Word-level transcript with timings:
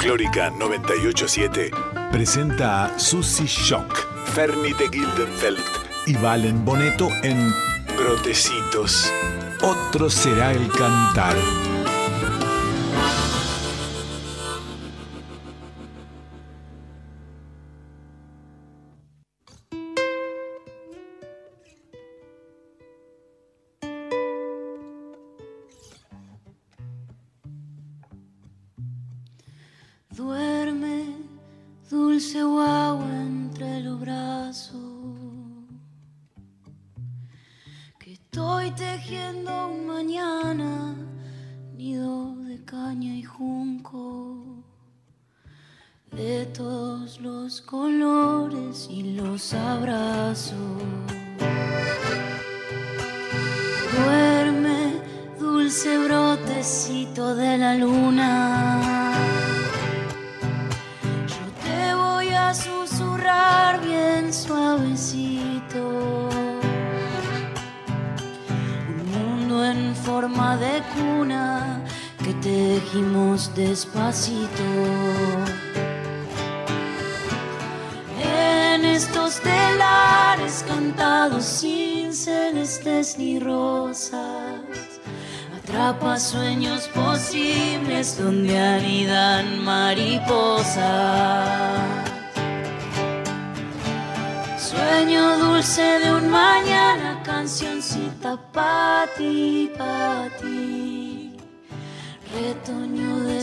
Folclórica 0.00 0.48
987 0.48 1.70
presenta 2.10 2.86
a 2.86 2.98
Susie 2.98 3.46
Shock, 3.46 3.98
Fernie 4.32 4.72
de 4.72 4.88
Gildenfeld 4.88 5.58
y 6.06 6.14
Valen 6.14 6.64
Boneto 6.64 7.10
en 7.22 7.52
Brotecitos. 7.98 9.12
Otro 9.60 10.08
será 10.08 10.52
el 10.52 10.68
cantar. 10.72 11.36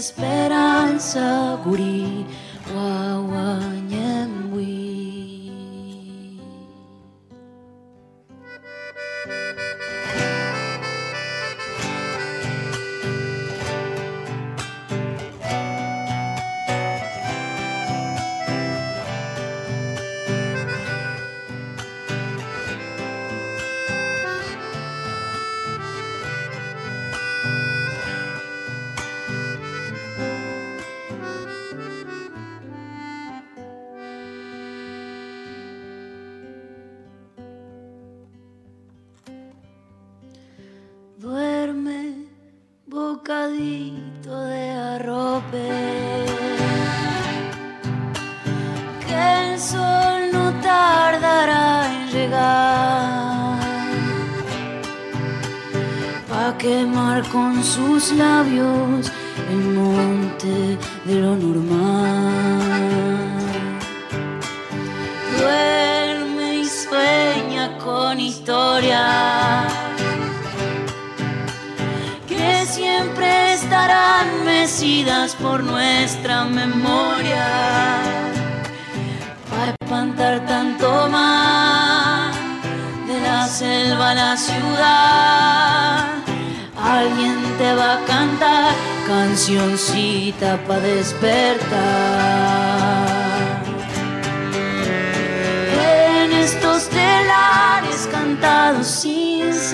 Para 0.07 0.27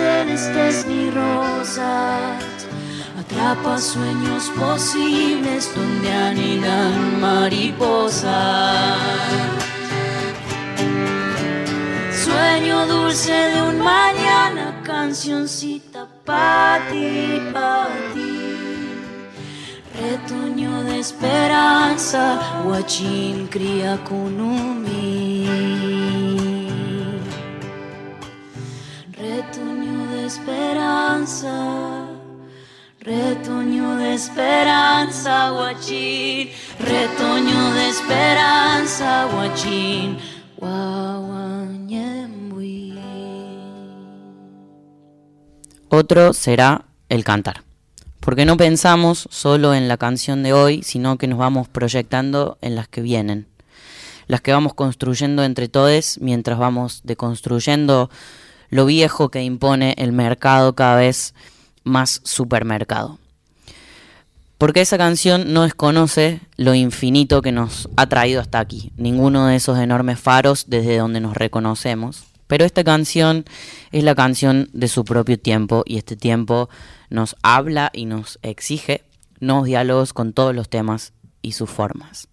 celestes 0.04 0.86
ni 0.86 1.10
rosas, 1.12 2.44
atrapa 3.20 3.78
sueños 3.78 4.52
posibles 4.60 5.72
donde 5.76 6.12
anidan 6.12 7.22
mariposas. 7.22 8.28
Sueño 12.26 12.86
dulce 12.88 13.32
de 13.54 13.62
un 13.70 13.78
mañana, 13.80 14.82
cancioncita 14.84 16.08
para 16.26 16.90
ti, 16.90 17.42
para 17.54 17.96
ti. 18.14 18.32
Retoño 20.02 20.84
de 20.84 21.00
esperanza, 21.00 22.22
Huachín 22.66 23.48
cría 23.48 23.94
Kunumi. 24.04 25.44
Retoño 25.44 26.03
esperanza, 30.34 32.08
retoño 33.00 33.98
de 33.98 34.16
esperanza, 34.16 35.54
Huachín. 35.54 36.50
Retoño 36.80 37.74
de 37.74 37.90
esperanza, 37.90 39.28
Huachín. 39.28 40.18
Otro 45.90 46.34
será 46.34 46.86
el 47.10 47.24
cantar 47.24 47.62
porque 48.20 48.46
no 48.46 48.58
pensamos 48.58 49.28
solo 49.30 49.76
en 49.76 49.90
la 49.90 49.98
canción 49.98 50.42
de 50.44 50.54
hoy, 50.54 50.82
sino 50.82 51.18
que 51.18 51.28
nos 51.28 51.38
vamos 51.38 51.68
proyectando 51.68 52.58
en 52.62 52.74
las 52.74 52.88
que 52.88 53.02
vienen, 53.02 53.48
las 54.28 54.40
que 54.40 54.54
vamos 54.54 54.74
construyendo 54.74 55.44
entre 55.44 55.68
todos 55.68 56.18
mientras 56.22 56.58
vamos 56.58 57.02
deconstruyendo 57.04 58.10
lo 58.74 58.88
viejo 58.88 59.30
que 59.30 59.44
impone 59.44 59.94
el 60.00 60.14
mercado 60.14 60.74
cada 60.74 60.96
vez 60.96 61.36
más 61.84 62.22
supermercado. 62.24 63.20
Porque 64.58 64.82
esa 64.82 64.98
canción 64.98 65.54
no 65.54 65.62
desconoce 65.62 66.42
lo 66.58 66.74
infinito 66.74 67.44
que 67.44 67.52
nos 67.52 67.88
ha 67.98 68.08
traído 68.08 68.42
hasta 68.42 68.60
aquí, 68.60 68.92
ninguno 68.98 69.46
de 69.46 69.58
esos 69.58 69.78
enormes 69.78 70.20
faros 70.20 70.66
desde 70.70 70.98
donde 70.98 71.20
nos 71.20 71.38
reconocemos. 71.38 72.24
Pero 72.48 72.66
esta 72.66 72.84
canción 72.84 73.46
es 73.92 74.04
la 74.04 74.16
canción 74.16 74.70
de 74.74 74.88
su 74.88 75.06
propio 75.06 75.38
tiempo 75.38 75.84
y 75.86 75.98
este 75.98 76.16
tiempo 76.16 76.68
nos 77.12 77.36
habla 77.44 77.92
y 77.94 78.06
nos 78.06 78.40
exige 78.42 79.04
nuevos 79.40 79.66
diálogos 79.66 80.14
con 80.14 80.34
todos 80.34 80.56
los 80.56 80.68
temas 80.68 81.14
y 81.44 81.52
sus 81.52 81.70
formas. 81.70 82.28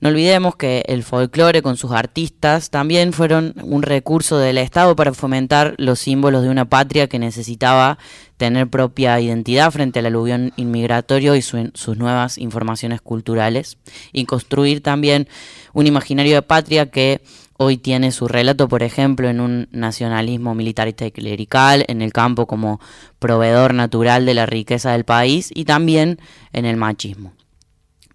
No 0.00 0.08
olvidemos 0.08 0.56
que 0.56 0.82
el 0.88 1.02
folclore 1.02 1.60
con 1.60 1.76
sus 1.76 1.92
artistas 1.92 2.70
también 2.70 3.12
fueron 3.12 3.54
un 3.62 3.82
recurso 3.82 4.38
del 4.38 4.56
Estado 4.56 4.96
para 4.96 5.12
fomentar 5.12 5.74
los 5.76 5.98
símbolos 5.98 6.42
de 6.42 6.48
una 6.48 6.64
patria 6.64 7.06
que 7.06 7.18
necesitaba 7.18 7.98
tener 8.38 8.68
propia 8.68 9.20
identidad 9.20 9.70
frente 9.70 9.98
al 9.98 10.06
aluvión 10.06 10.54
inmigratorio 10.56 11.36
y 11.36 11.42
sus 11.42 11.98
nuevas 11.98 12.38
informaciones 12.38 13.02
culturales 13.02 13.76
y 14.10 14.24
construir 14.24 14.82
también 14.82 15.28
un 15.74 15.86
imaginario 15.86 16.34
de 16.34 16.42
patria 16.42 16.90
que 16.90 17.20
hoy 17.58 17.76
tiene 17.76 18.10
su 18.10 18.26
relato, 18.26 18.68
por 18.68 18.82
ejemplo, 18.82 19.28
en 19.28 19.38
un 19.38 19.68
nacionalismo 19.70 20.54
militarista 20.54 21.04
y 21.04 21.12
clerical, 21.12 21.84
en 21.88 22.00
el 22.00 22.10
campo 22.10 22.46
como 22.46 22.80
proveedor 23.18 23.74
natural 23.74 24.24
de 24.24 24.32
la 24.32 24.46
riqueza 24.46 24.92
del 24.92 25.04
país 25.04 25.50
y 25.54 25.66
también 25.66 26.20
en 26.54 26.64
el 26.64 26.78
machismo. 26.78 27.34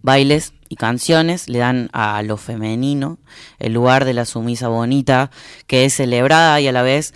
Bailes 0.02 0.54
canciones 0.76 1.48
le 1.50 1.60
dan 1.60 1.90
a 1.94 2.22
lo 2.24 2.38
femenino 2.38 3.18
el 3.60 3.74
lugar 3.74 4.06
de 4.06 4.14
la 4.14 4.26
sumisa 4.26 4.68
bonita 4.68 5.32
que 5.68 5.86
es 5.86 5.96
celebrada 5.96 6.60
y 6.62 6.68
a 6.68 6.72
la 6.72 6.82
vez 6.82 7.14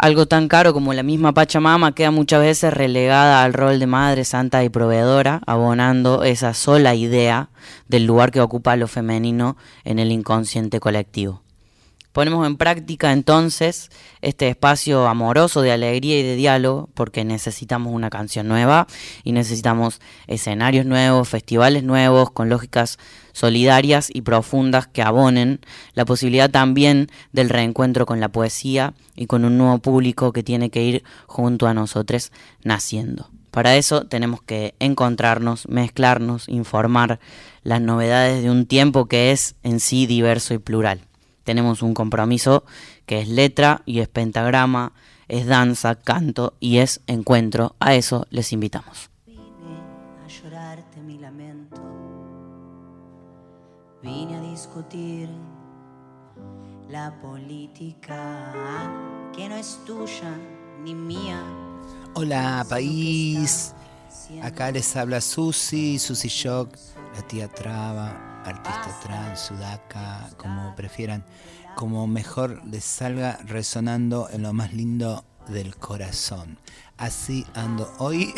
algo 0.00 0.24
tan 0.24 0.48
caro 0.48 0.72
como 0.72 0.94
la 0.94 1.02
misma 1.02 1.34
Pachamama 1.34 1.94
queda 1.94 2.10
muchas 2.10 2.40
veces 2.40 2.72
relegada 2.72 3.44
al 3.44 3.52
rol 3.52 3.78
de 3.78 3.86
madre 3.86 4.24
santa 4.24 4.64
y 4.64 4.70
proveedora, 4.70 5.42
abonando 5.46 6.24
esa 6.24 6.54
sola 6.54 6.94
idea 6.94 7.50
del 7.86 8.06
lugar 8.06 8.30
que 8.30 8.40
ocupa 8.40 8.76
lo 8.76 8.88
femenino 8.88 9.58
en 9.84 9.98
el 9.98 10.10
inconsciente 10.10 10.80
colectivo. 10.80 11.42
Ponemos 12.12 12.44
en 12.44 12.56
práctica 12.56 13.12
entonces 13.12 13.88
este 14.20 14.48
espacio 14.48 15.06
amoroso 15.06 15.62
de 15.62 15.70
alegría 15.70 16.18
y 16.18 16.24
de 16.24 16.34
diálogo 16.34 16.88
porque 16.94 17.24
necesitamos 17.24 17.92
una 17.94 18.10
canción 18.10 18.48
nueva 18.48 18.88
y 19.22 19.30
necesitamos 19.30 20.00
escenarios 20.26 20.86
nuevos, 20.86 21.28
festivales 21.28 21.84
nuevos 21.84 22.32
con 22.32 22.48
lógicas 22.48 22.98
solidarias 23.32 24.10
y 24.12 24.22
profundas 24.22 24.88
que 24.88 25.02
abonen 25.02 25.60
la 25.94 26.04
posibilidad 26.04 26.50
también 26.50 27.06
del 27.30 27.48
reencuentro 27.48 28.06
con 28.06 28.18
la 28.18 28.28
poesía 28.28 28.92
y 29.14 29.26
con 29.26 29.44
un 29.44 29.56
nuevo 29.56 29.78
público 29.78 30.32
que 30.32 30.42
tiene 30.42 30.70
que 30.70 30.82
ir 30.82 31.04
junto 31.26 31.68
a 31.68 31.74
nosotros 31.74 32.32
naciendo. 32.64 33.30
Para 33.52 33.76
eso 33.76 34.06
tenemos 34.06 34.42
que 34.42 34.74
encontrarnos, 34.80 35.68
mezclarnos, 35.68 36.48
informar 36.48 37.20
las 37.62 37.80
novedades 37.80 38.42
de 38.42 38.50
un 38.50 38.66
tiempo 38.66 39.06
que 39.06 39.30
es 39.30 39.54
en 39.62 39.78
sí 39.78 40.06
diverso 40.06 40.54
y 40.54 40.58
plural 40.58 41.02
tenemos 41.44 41.82
un 41.82 41.94
compromiso 41.94 42.64
que 43.06 43.20
es 43.20 43.28
letra 43.28 43.82
y 43.86 44.00
es 44.00 44.08
pentagrama, 44.08 44.92
es 45.28 45.46
danza, 45.46 45.94
canto 45.94 46.54
y 46.60 46.78
es 46.78 47.00
encuentro. 47.06 47.76
A 47.80 47.94
eso 47.94 48.26
les 48.30 48.52
invitamos. 48.52 49.10
Vine 49.26 49.42
a 50.24 50.28
llorarte 50.28 51.00
mi 51.00 51.18
lamento, 51.18 51.80
vine 54.02 54.36
a 54.36 54.40
discutir 54.40 55.28
la 56.88 57.14
política 57.20 58.42
que 59.34 59.48
no 59.48 59.56
es 59.56 59.78
tuya 59.86 60.36
ni 60.82 60.94
mía. 60.94 61.40
Hola 62.14 62.66
país, 62.68 63.72
acá 64.42 64.72
les 64.72 64.96
habla 64.96 65.20
Susi, 65.20 65.98
Susi 65.98 66.28
Shock, 66.28 66.74
la 67.14 67.22
tía 67.22 67.46
Traba, 67.46 68.29
artista 68.44 68.98
trans, 69.02 69.40
sudaca, 69.40 70.30
como 70.36 70.74
prefieran, 70.74 71.24
como 71.76 72.06
mejor 72.06 72.64
les 72.66 72.84
salga 72.84 73.38
resonando 73.44 74.28
en 74.30 74.42
lo 74.42 74.52
más 74.52 74.72
lindo 74.72 75.24
del 75.48 75.76
corazón. 75.76 76.58
Así 76.96 77.46
ando 77.54 77.90
hoy 77.98 78.32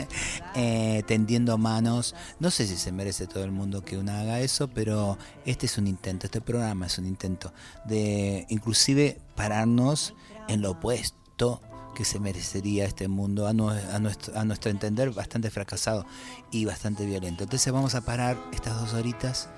eh, 0.54 1.02
tendiendo 1.06 1.58
manos. 1.58 2.14
No 2.38 2.50
sé 2.50 2.66
si 2.66 2.76
se 2.76 2.92
merece 2.92 3.26
todo 3.26 3.44
el 3.44 3.50
mundo 3.50 3.84
que 3.84 3.98
uno 3.98 4.12
haga 4.12 4.40
eso, 4.40 4.68
pero 4.68 5.18
este 5.44 5.66
es 5.66 5.78
un 5.78 5.86
intento, 5.86 6.26
este 6.26 6.40
programa 6.40 6.86
es 6.86 6.98
un 6.98 7.06
intento 7.06 7.52
de 7.84 8.46
inclusive 8.48 9.20
pararnos 9.34 10.14
en 10.48 10.62
lo 10.62 10.72
opuesto 10.72 11.60
que 11.94 12.04
se 12.04 12.20
merecería 12.20 12.84
este 12.84 13.08
mundo, 13.08 13.46
a, 13.46 13.52
nuestro, 13.52 14.44
nuestro 14.44 14.70
entender 14.70 15.10
bastante 15.10 15.50
fracasado 15.50 16.04
y 16.50 16.64
bastante 16.64 17.06
violento. 17.06 17.44
Entonces 17.44 17.72
vamos 17.72 17.94
a 17.94 18.02
parar 18.02 18.36
estas 18.52 18.80
dos 18.80 18.94
horitas 18.94 19.48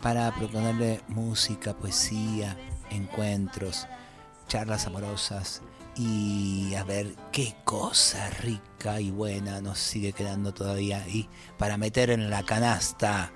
para 0.00 0.32
proponerle 0.34 1.00
música, 1.08 1.74
poesía, 1.74 2.56
encuentros, 2.90 3.86
charlas 4.48 4.86
amorosas 4.86 5.62
y 5.96 6.74
a 6.74 6.84
ver 6.84 7.14
qué 7.32 7.56
cosa 7.64 8.28
rica 8.30 9.00
y 9.00 9.10
buena 9.10 9.60
nos 9.60 9.78
sigue 9.78 10.12
quedando 10.12 10.52
todavía 10.52 11.02
ahí 11.02 11.28
para 11.58 11.78
meter 11.78 12.10
en 12.10 12.28
la 12.30 12.42
canasta 12.44 13.32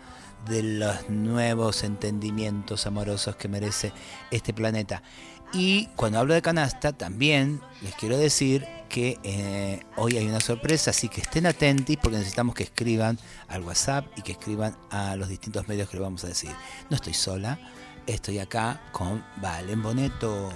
de 0.49 0.63
los 0.63 1.09
nuevos 1.09 1.85
entendimientos 1.85 2.87
amorosos 2.87 3.37
que 3.37 3.49
merece 3.49 3.93
este 4.31 4.53
planeta. 4.53 5.03
Y 5.53 5.87
cuando 5.97 6.19
hablo 6.21 6.35
de 6.35 6.43
canasta, 6.43 6.93
también 6.93 7.61
les 7.83 7.95
quiero 7.97 8.17
decir 8.17 8.67
que 8.89 9.19
eh, 9.25 9.81
hoy 9.97 10.17
hay 10.17 10.27
una 10.27 10.41
sorpresa, 10.41 10.91
así 10.91 11.09
que 11.09 11.21
estén 11.21 11.47
atentos 11.47 11.97
porque 12.01 12.19
necesitamos 12.19 12.55
que 12.55 12.65
escriban 12.65 13.19
al 13.49 13.63
WhatsApp 13.63 14.07
y 14.17 14.23
que 14.23 14.33
escriban 14.33 14.77
a 14.91 15.17
los 15.17 15.29
distintos 15.29 15.67
medios 15.67 15.89
que 15.89 15.97
le 15.97 16.03
vamos 16.03 16.23
a 16.25 16.29
decir. 16.29 16.51
No 16.89 16.97
estoy 16.97 17.15
sola, 17.15 17.59
estoy 18.07 18.39
acá 18.39 18.81
con 18.93 19.25
Valen 19.41 19.83
Boneto. 19.83 20.51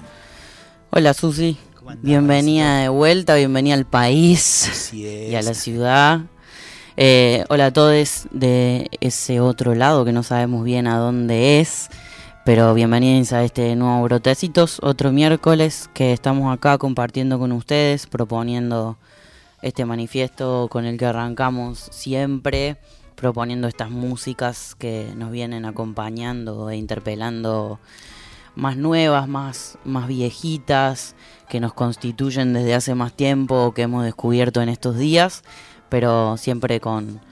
Hola 0.91 1.13
Susi, 1.13 1.57
bienvenida 2.03 2.79
de 2.79 2.89
vuelta, 2.89 3.35
bienvenida 3.35 3.75
al 3.75 3.87
país 3.87 4.93
y 4.93 5.35
a 5.35 5.43
la 5.43 5.55
ciudad. 5.55 6.21
Eh, 6.97 7.45
hola 7.49 7.67
a 7.67 7.73
todos 7.73 8.29
de 8.31 8.89
ese 9.01 9.41
otro 9.41 9.75
lado 9.75 10.05
que 10.05 10.13
no 10.13 10.23
sabemos 10.23 10.63
bien 10.63 10.87
a 10.87 10.99
dónde 10.99 11.61
es. 11.61 11.89
Pero 12.45 12.75
bienvenidos 12.75 13.33
a 13.33 13.43
este 13.43 13.75
nuevo 13.75 14.03
Brotecitos, 14.03 14.79
otro 14.83 15.13
miércoles 15.13 15.89
que 15.95 16.13
estamos 16.13 16.53
acá 16.53 16.77
compartiendo 16.77 17.39
con 17.39 17.53
ustedes, 17.53 18.07
proponiendo 18.07 18.99
este 19.63 19.87
manifiesto 19.87 20.69
con 20.71 20.85
el 20.85 20.99
que 20.99 21.07
arrancamos 21.07 21.79
siempre, 21.91 22.77
proponiendo 23.15 23.67
estas 23.67 23.89
músicas 23.89 24.75
que 24.75 25.11
nos 25.17 25.31
vienen 25.31 25.65
acompañando 25.65 26.69
e 26.69 26.77
interpelando 26.77 27.81
más 28.55 28.77
nuevas, 28.77 29.27
más, 29.27 29.79
más 29.87 30.07
viejitas, 30.07 31.17
que 31.49 31.61
nos 31.61 31.73
constituyen 31.73 32.53
desde 32.53 32.75
hace 32.75 32.95
más 32.95 33.15
tiempo, 33.15 33.73
que 33.73 33.83
hemos 33.83 34.05
descubierto 34.05 34.61
en 34.61 34.69
estos 34.69 34.99
días, 34.99 35.45
pero 35.89 36.37
siempre 36.37 36.79
con 36.79 37.23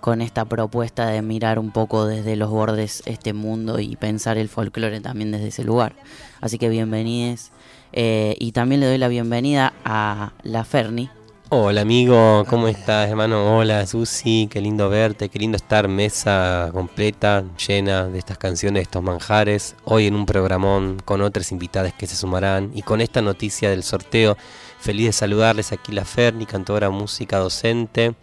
con 0.00 0.22
esta 0.22 0.44
propuesta 0.44 1.06
de 1.06 1.22
mirar 1.22 1.58
un 1.58 1.70
poco 1.70 2.06
desde 2.06 2.36
los 2.36 2.50
bordes 2.50 3.02
este 3.06 3.32
mundo 3.32 3.78
y 3.78 3.96
pensar 3.96 4.38
el 4.38 4.48
folclore 4.48 5.00
también 5.00 5.30
desde 5.30 5.48
ese 5.48 5.64
lugar. 5.64 5.94
Así 6.40 6.58
que 6.58 6.68
bienvenidos. 6.68 7.50
Eh, 7.92 8.36
y 8.38 8.52
también 8.52 8.80
le 8.80 8.86
doy 8.86 8.98
la 8.98 9.08
bienvenida 9.08 9.72
a 9.84 10.32
la 10.42 10.64
Ferni. 10.64 11.10
Hola 11.52 11.80
amigo, 11.80 12.44
¿cómo 12.48 12.68
estás 12.68 13.10
hermano? 13.10 13.58
Hola 13.58 13.84
Susi, 13.84 14.48
qué 14.48 14.60
lindo 14.60 14.88
verte, 14.88 15.28
qué 15.28 15.40
lindo 15.40 15.56
estar 15.56 15.88
mesa 15.88 16.70
completa, 16.72 17.42
llena 17.66 18.06
de 18.06 18.20
estas 18.20 18.38
canciones, 18.38 18.74
de 18.74 18.82
estos 18.82 19.02
manjares, 19.02 19.74
hoy 19.82 20.06
en 20.06 20.14
un 20.14 20.26
programón 20.26 21.02
con 21.04 21.20
otras 21.22 21.50
invitadas 21.50 21.92
que 21.92 22.06
se 22.06 22.14
sumarán 22.14 22.70
y 22.72 22.82
con 22.82 23.00
esta 23.00 23.20
noticia 23.20 23.68
del 23.68 23.82
sorteo. 23.82 24.36
Feliz 24.78 25.06
de 25.06 25.12
saludarles 25.12 25.72
aquí 25.72 25.90
la 25.90 26.04
Ferni, 26.04 26.46
cantora 26.46 26.88
música 26.88 27.38
docente 27.38 28.14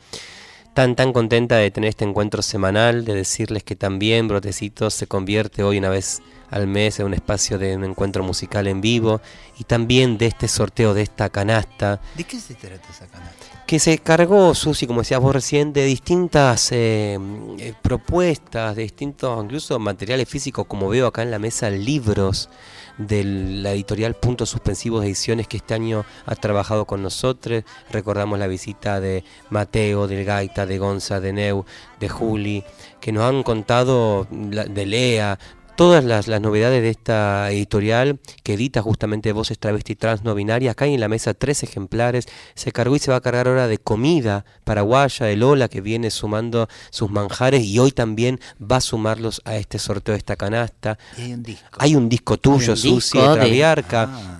tan 0.77 0.95
tan 0.95 1.11
contenta 1.11 1.55
de 1.55 1.71
tener 1.71 1.87
este 1.87 2.05
encuentro 2.05 2.43
semanal, 2.43 3.03
de 3.03 3.15
decirles 3.15 3.63
que 3.63 3.75
también 3.75 4.27
Brotecitos 4.27 4.93
se 4.93 5.07
convierte 5.07 5.63
hoy 5.63 5.79
una 5.79 5.89
vez 5.89 6.21
al 6.51 6.67
mes 6.67 6.99
en 6.99 7.07
un 7.07 7.15
espacio 7.15 7.57
de 7.57 7.75
un 7.75 7.83
encuentro 7.83 8.23
musical 8.23 8.67
en 8.67 8.79
vivo 8.79 9.19
y 9.57 9.63
también 9.63 10.19
de 10.19 10.27
este 10.27 10.47
sorteo 10.47 10.93
de 10.93 11.01
esta 11.01 11.29
canasta. 11.29 11.99
¿De 12.15 12.23
qué 12.25 12.39
se 12.39 12.53
trata 12.53 12.87
esa 12.91 13.07
canasta? 13.07 13.63
Que 13.65 13.79
se 13.79 13.97
cargó, 13.97 14.53
Susi, 14.53 14.85
como 14.85 15.01
decías 15.01 15.19
vos 15.19 15.33
recién, 15.33 15.73
de 15.73 15.83
distintas 15.83 16.71
eh, 16.71 17.17
eh, 17.57 17.73
propuestas, 17.81 18.75
de 18.75 18.83
distintos 18.83 19.43
incluso 19.43 19.79
materiales 19.79 20.29
físicos, 20.29 20.67
como 20.67 20.89
veo 20.89 21.07
acá 21.07 21.23
en 21.23 21.31
la 21.31 21.39
mesa, 21.39 21.71
libros 21.71 22.51
de 22.97 23.23
la 23.23 23.71
editorial 23.71 24.15
Puntos 24.15 24.49
Suspensivos 24.49 25.03
Ediciones 25.03 25.47
que 25.47 25.57
este 25.57 25.73
año 25.73 26.05
ha 26.25 26.35
trabajado 26.35 26.85
con 26.85 27.01
nosotros. 27.01 27.63
Recordamos 27.91 28.39
la 28.39 28.47
visita 28.47 28.99
de 28.99 29.23
Mateo, 29.49 30.07
del 30.07 30.25
Gaita, 30.25 30.65
de 30.65 30.77
Gonza, 30.77 31.19
de 31.19 31.33
Neu, 31.33 31.65
de 31.99 32.09
Juli, 32.09 32.63
que 32.99 33.11
nos 33.11 33.23
han 33.23 33.43
contado 33.43 34.27
de 34.29 34.85
Lea, 34.85 35.39
todas 35.77 36.03
las, 36.03 36.27
novedades 36.41 36.81
de 36.81 36.89
esta 36.89 37.49
editorial 37.51 38.19
que 38.43 38.55
edita 38.55 38.81
justamente 38.81 39.31
Voces 39.31 39.59
Travesti 39.59 39.95
Trans 39.95 40.23
No 40.23 40.33
Binarias. 40.35 40.71
Acá 40.71 40.85
hay 40.85 40.95
en 40.95 40.99
la 40.99 41.07
mesa 41.07 41.35
tres 41.35 41.63
ejemplares. 41.63 42.27
Se 42.55 42.71
cargó 42.71 42.95
y 42.95 42.99
se 42.99 43.11
va 43.11 43.17
a 43.17 43.21
cargar 43.21 43.47
ahora 43.47 43.67
de 43.67 43.77
comida 43.77 44.43
paraguaya, 44.63 45.27
de 45.27 45.37
Lola, 45.37 45.69
que 45.69 45.79
viene 45.79 46.09
sumando 46.09 46.67
sus 46.89 47.11
manjares 47.11 47.63
y 47.63 47.77
hoy 47.77 47.91
también 47.91 48.39
va 48.59 48.77
a 48.77 48.81
sumarlos 48.81 49.41
a 49.45 49.55
este 49.55 49.77
sorteo 49.77 50.13
de 50.13 50.17
esta 50.17 50.35
canasta. 50.35 50.97
hay 51.15 51.33
un 51.33 51.43
disco. 51.43 51.77
Hay 51.77 51.95
un 51.95 52.09
disco 52.09 52.37
tuyo, 52.37 52.75
Susi, 52.75 53.19
de 53.19 53.23
Traviarca. 53.23 54.09
Ah. 54.11 54.36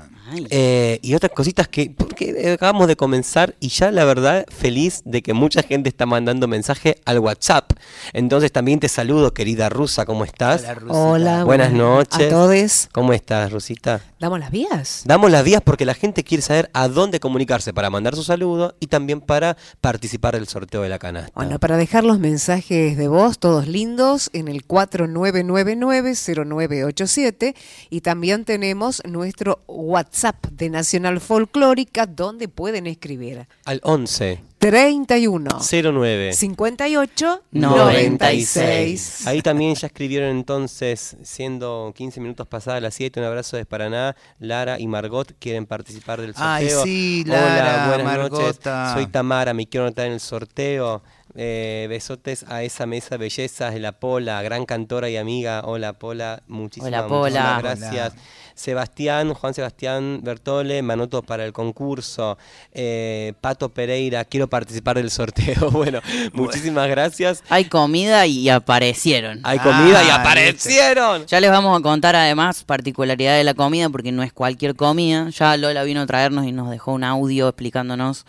Eh, 0.50 1.00
y 1.02 1.16
otras 1.16 1.32
cositas 1.32 1.68
que, 1.68 1.90
porque 1.90 2.52
acabamos 2.54 2.88
de 2.88 2.96
comenzar 2.96 3.56
y 3.60 3.70
ya 3.70 3.92
la 3.92 4.06
verdad 4.06 4.46
feliz 4.50 5.02
de 5.06 5.22
que 5.22 5.34
mucha 5.34 5.62
gente 5.64 5.90
está 5.90 6.06
mandando 6.06 6.48
mensaje 6.48 7.02
al 7.06 7.20
WhatsApp. 7.20 7.72
Entonces 8.14 8.52
también 8.52 8.80
te 8.80 8.90
saludo, 8.90 9.34
querida 9.34 9.70
Rusa, 9.70 10.06
¿cómo 10.06 10.26
estás? 10.26 10.64
Hola, 10.64 10.76
Rusita. 10.76 11.00
Hola, 11.00 11.44
Buenas 11.44 11.72
noches. 11.72 12.28
A 12.28 12.30
todos. 12.30 12.90
¿Cómo 12.92 13.14
estás, 13.14 13.52
Rusita? 13.52 14.02
¿Damos 14.20 14.40
las 14.40 14.52
vías? 14.52 15.02
Damos 15.06 15.32
las 15.32 15.44
vías 15.44 15.62
porque 15.64 15.86
la 15.86 15.94
gente 15.94 16.24
quiere 16.24 16.42
saber 16.42 16.72
a 16.74 16.88
dónde 16.88 17.20
comunicarse 17.20 17.74
para 17.74 17.90
mandar 17.90 18.16
su 18.16 18.24
saludo 18.24 18.76
y 18.80 18.88
también 18.88 19.22
para 19.22 19.58
participar 19.82 20.36
del 20.36 20.48
sorteo 20.48 20.82
de 20.82 20.90
la 20.90 20.98
canasta. 21.00 21.32
Bueno, 21.36 21.60
para 21.60 21.78
dejar 21.78 22.04
los 22.04 22.20
mensajes 22.20 22.98
de 22.98 23.08
voz, 23.08 23.40
todos 23.40 23.68
lindos, 23.68 24.30
en 24.34 24.48
el 24.48 24.68
4999-0987 24.68 27.56
y 27.90 28.02
también 28.02 28.46
tenemos 28.46 29.02
nuestro 29.06 29.64
WhatsApp 29.68 30.17
de 30.52 30.70
Nacional 30.72 31.20
Folclórica 31.22 32.08
donde 32.08 32.48
pueden 32.48 32.88
escribir 32.88 33.48
Al 33.66 33.80
11 33.84 34.42
31 34.58 35.60
09 35.94 36.34
58 36.34 37.44
96. 37.52 38.56
96. 38.58 39.28
Ahí 39.28 39.42
también 39.44 39.76
ya 39.76 39.86
escribieron 39.86 40.30
entonces, 40.30 41.16
siendo 41.22 41.94
15 41.96 42.20
minutos 42.20 42.48
pasadas 42.48 42.82
las 42.82 42.96
7, 42.96 43.20
un 43.20 43.28
abrazo 43.28 43.58
desde 43.58 43.68
Paraná. 43.68 44.16
Lara 44.40 44.80
y 44.80 44.88
Margot 44.88 45.32
quieren 45.40 45.68
participar 45.68 46.20
del 46.20 46.34
Ay, 46.36 46.64
sorteo. 46.70 46.84
sí, 46.84 47.24
Hola, 47.28 47.40
Lara, 47.40 47.88
buenas 47.90 48.06
Margota. 48.06 48.84
noches. 48.84 48.94
Soy 48.94 49.08
Tamara, 49.12 49.54
me 49.54 49.68
quiero 49.68 49.86
anotar 49.86 50.08
en 50.08 50.14
el 50.14 50.20
sorteo. 50.20 51.04
Eh, 51.36 51.86
besotes 51.90 52.46
a 52.48 52.64
esa 52.64 52.86
mesa 52.86 53.10
de 53.12 53.18
bellezas 53.18 53.74
de 53.74 53.80
la 53.80 53.92
Pola, 53.92 54.42
gran 54.42 54.66
cantora 54.66 55.10
y 55.10 55.18
amiga. 55.18 55.62
Hola 55.66 55.94
Pola, 55.94 56.42
muchísimas, 56.48 56.88
Hola, 56.88 57.08
Pola. 57.08 57.20
muchísimas 57.60 57.62
gracias. 57.80 58.14
Sebastián, 58.56 59.34
Juan 59.36 59.54
Sebastián 59.54 60.22
Bertole, 60.24 60.82
Manoto 60.82 61.22
para 61.22 61.46
el 61.46 61.54
concurso. 61.54 62.40
Eh, 62.72 63.34
Pato 63.40 63.70
Pereira, 63.70 64.26
quiero 64.26 64.48
participar 64.50 64.98
del 64.98 65.12
sorteo. 65.12 65.70
Bueno, 65.78 66.02
muchísimas 66.34 66.90
gracias. 66.90 67.44
Hay 67.50 67.66
comida 67.66 68.26
y 68.26 68.50
aparecieron. 68.50 69.42
Hay 69.44 69.60
comida 69.60 70.04
y 70.04 70.10
Ah, 70.10 70.22
aparecieron. 70.22 71.26
Ya 71.28 71.40
les 71.40 71.52
vamos 71.52 71.78
a 71.80 71.84
contar 71.84 72.16
además 72.16 72.64
particularidad 72.64 73.38
de 73.38 73.44
la 73.44 73.54
comida 73.54 73.90
porque 73.90 74.12
no 74.12 74.24
es 74.24 74.34
cualquier 74.34 74.76
comida. 74.76 75.30
Ya 75.30 75.56
Lola 75.56 75.84
vino 75.84 76.02
a 76.02 76.08
traernos 76.08 76.46
y 76.48 76.52
nos 76.52 76.72
dejó 76.72 76.94
un 76.94 77.04
audio 77.04 77.48
explicándonos 77.50 78.26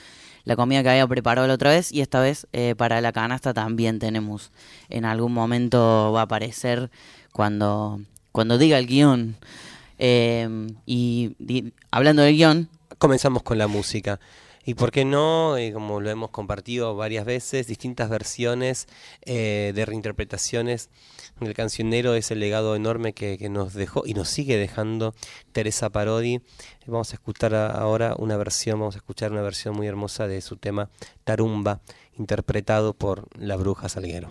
la 0.48 0.56
comida 0.56 0.82
que 0.82 0.88
había 0.88 1.06
preparado 1.06 1.46
la 1.46 1.52
otra 1.52 1.68
vez 1.70 1.92
y 1.92 2.00
esta 2.00 2.20
vez 2.20 2.46
eh, 2.54 2.74
para 2.74 3.02
la 3.02 3.12
canasta 3.12 3.52
también 3.52 3.98
tenemos. 3.98 4.50
En 4.88 5.04
algún 5.04 5.34
momento 5.34 6.10
va 6.10 6.20
a 6.20 6.24
aparecer 6.24 6.90
cuando, 7.32 8.00
cuando 8.32 8.56
diga 8.56 8.78
el 8.78 8.86
guion. 8.86 9.36
Eh, 9.98 10.48
y 10.86 11.34
hablando 11.90 12.22
del 12.22 12.34
guion, 12.34 12.68
Comenzamos 12.98 13.44
con 13.44 13.58
la 13.58 13.68
música. 13.68 14.18
Y 14.68 14.74
por 14.74 14.90
qué 14.90 15.06
no, 15.06 15.56
Eh, 15.56 15.72
como 15.72 15.98
lo 15.98 16.10
hemos 16.10 16.28
compartido 16.28 16.94
varias 16.94 17.24
veces, 17.24 17.66
distintas 17.66 18.10
versiones 18.10 18.86
eh, 19.22 19.72
de 19.74 19.86
reinterpretaciones 19.86 20.90
del 21.40 21.54
cancionero, 21.54 22.14
ese 22.14 22.34
legado 22.34 22.76
enorme 22.76 23.14
que, 23.14 23.38
que 23.38 23.48
nos 23.48 23.72
dejó 23.72 24.02
y 24.04 24.12
nos 24.12 24.28
sigue 24.28 24.58
dejando 24.58 25.14
Teresa 25.52 25.88
Parodi. 25.88 26.42
Vamos 26.86 27.12
a 27.12 27.14
escuchar 27.14 27.54
ahora 27.54 28.14
una 28.18 28.36
versión, 28.36 28.78
vamos 28.78 28.96
a 28.96 28.98
escuchar 28.98 29.32
una 29.32 29.40
versión 29.40 29.74
muy 29.74 29.86
hermosa 29.86 30.26
de 30.26 30.42
su 30.42 30.56
tema 30.56 30.90
Tarumba, 31.24 31.80
interpretado 32.18 32.92
por 32.92 33.26
la 33.38 33.56
bruja 33.56 33.88
Salguero. 33.88 34.28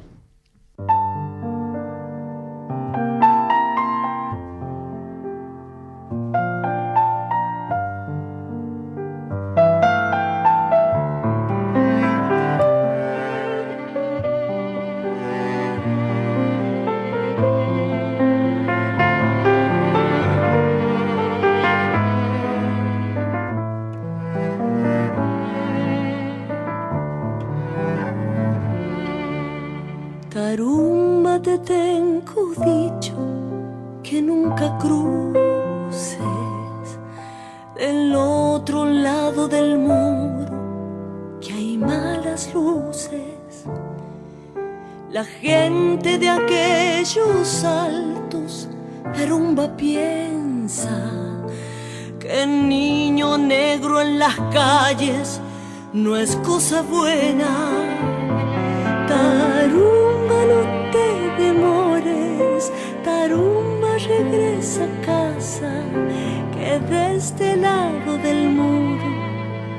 Tarumba, 30.58 31.40
te 31.40 31.60
tengo 31.60 32.50
dicho 32.66 33.14
que 34.02 34.24
nunca 34.24 34.76
cruces 34.80 36.18
del 37.76 38.16
otro 38.16 38.86
lado 38.86 39.48
del 39.48 39.78
muro, 39.78 41.38
que 41.40 41.54
hay 41.54 41.78
malas 41.78 42.52
luces. 42.56 43.66
La 45.12 45.24
gente 45.26 46.18
de 46.18 46.28
aquellos 46.28 47.64
altos, 47.64 48.68
Tarumba 49.14 49.78
piensa 49.78 50.90
que 52.20 52.42
el 52.42 52.68
niño 52.68 53.38
negro 53.38 54.02
en 54.02 54.18
las 54.18 54.36
calles 54.52 55.40
no 55.94 56.18
es 56.18 56.36
cosa 56.38 56.82
buena. 56.82 58.17
Tarumba, 59.08 60.40
no 60.52 60.92
te 60.92 61.44
demores, 61.44 62.72
Tarumba 63.04 63.98
regresa 63.98 64.84
a 64.84 65.06
casa, 65.06 65.72
que 66.54 66.80
de 66.90 67.16
este 67.16 67.56
lado 67.56 68.18
del 68.18 68.50
muro 68.50 69.10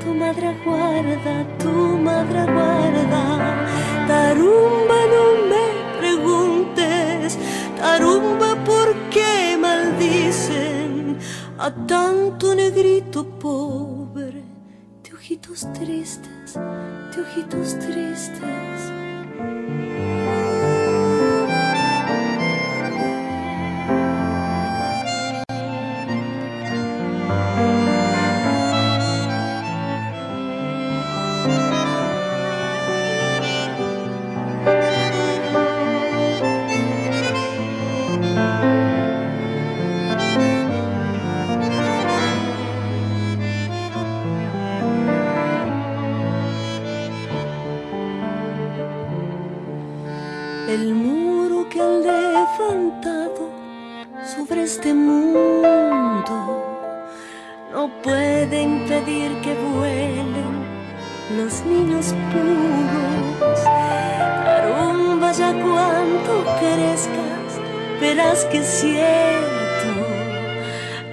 tu 0.03 0.13
madre 0.13 0.47
aguarda, 0.47 1.45
tu 1.59 1.69
madre 1.69 2.39
aguarda. 2.39 3.65
Tarumba, 4.07 4.99
no 5.13 5.25
me 5.51 5.65
preguntes, 5.99 7.37
Tarumba, 7.77 8.55
¿por 8.65 8.95
qué 9.11 9.57
maldicen 9.59 11.19
a 11.59 11.71
tanto 11.85 12.55
negrito 12.55 13.23
pobre? 13.23 14.43
De 15.03 15.13
ojitos 15.13 15.67
tristes, 15.73 16.55
de 16.55 17.21
ojitos 17.21 17.77
tristes. 17.79 19.08
El 19.39 19.98
verás 67.99 68.45
que 68.45 68.59
es 68.59 68.67
cierto. 68.67 69.91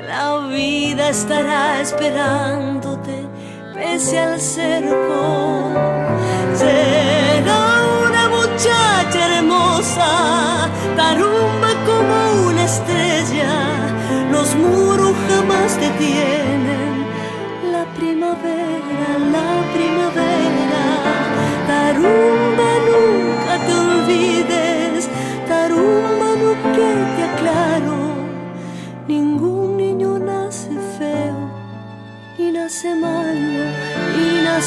La 0.07 0.47
vida 0.49 1.11
estará 1.11 1.81
esperándote 1.81 3.27
pese 3.75 4.19
al 4.19 4.41
cerco. 4.41 5.71
Será 6.55 7.85
una 8.07 8.29
muchacha 8.29 9.39
hermosa, 9.39 10.69
tarumba 10.97 11.71
como 11.85 12.49
una 12.49 12.65
estrella. 12.65 13.53
Los 14.31 14.55
muros 14.55 15.15
jamás 15.29 15.79
detienen 15.79 17.07
la 17.73 17.85
primavera, 17.99 19.09
la 19.33 19.73
primavera. 19.75 20.16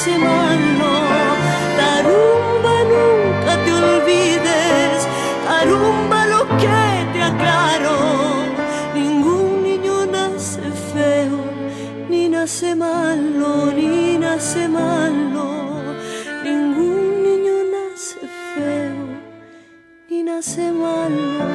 Ni 0.06 0.18
nace 0.18 0.18
malo. 0.18 0.94
Tarumba, 1.78 2.76
nunca 2.92 3.54
te 3.66 3.72
olvides, 3.74 5.08
tarumba, 5.46 6.26
lo 6.26 6.48
que 6.58 6.68
te 7.14 7.22
aclaro. 7.22 7.98
Ningún 8.94 9.64
niño 9.64 10.06
nace 10.06 10.62
feo, 10.94 11.40
nace 12.30 12.76
malo, 12.76 13.72
ni 13.76 14.18
nace 14.18 14.68
malo. 14.68 15.48
Ningún 16.44 17.24
niño 17.24 17.58
nace 17.76 18.20
feo, 18.54 19.06
ni 20.10 20.24
nace 20.24 20.72
malo. 20.72 21.46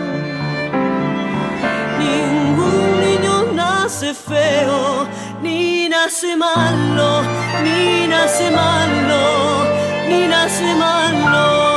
Ningún 1.98 3.00
niño 3.04 3.52
nace 3.54 4.12
feo, 4.12 5.06
ni 5.42 5.88
nace 5.88 6.36
malo, 6.36 7.22
ni 7.64 8.06
nace 8.06 8.50
malo, 8.50 9.64
ni 10.08 10.26
nace 10.28 10.74
malo. 10.74 11.74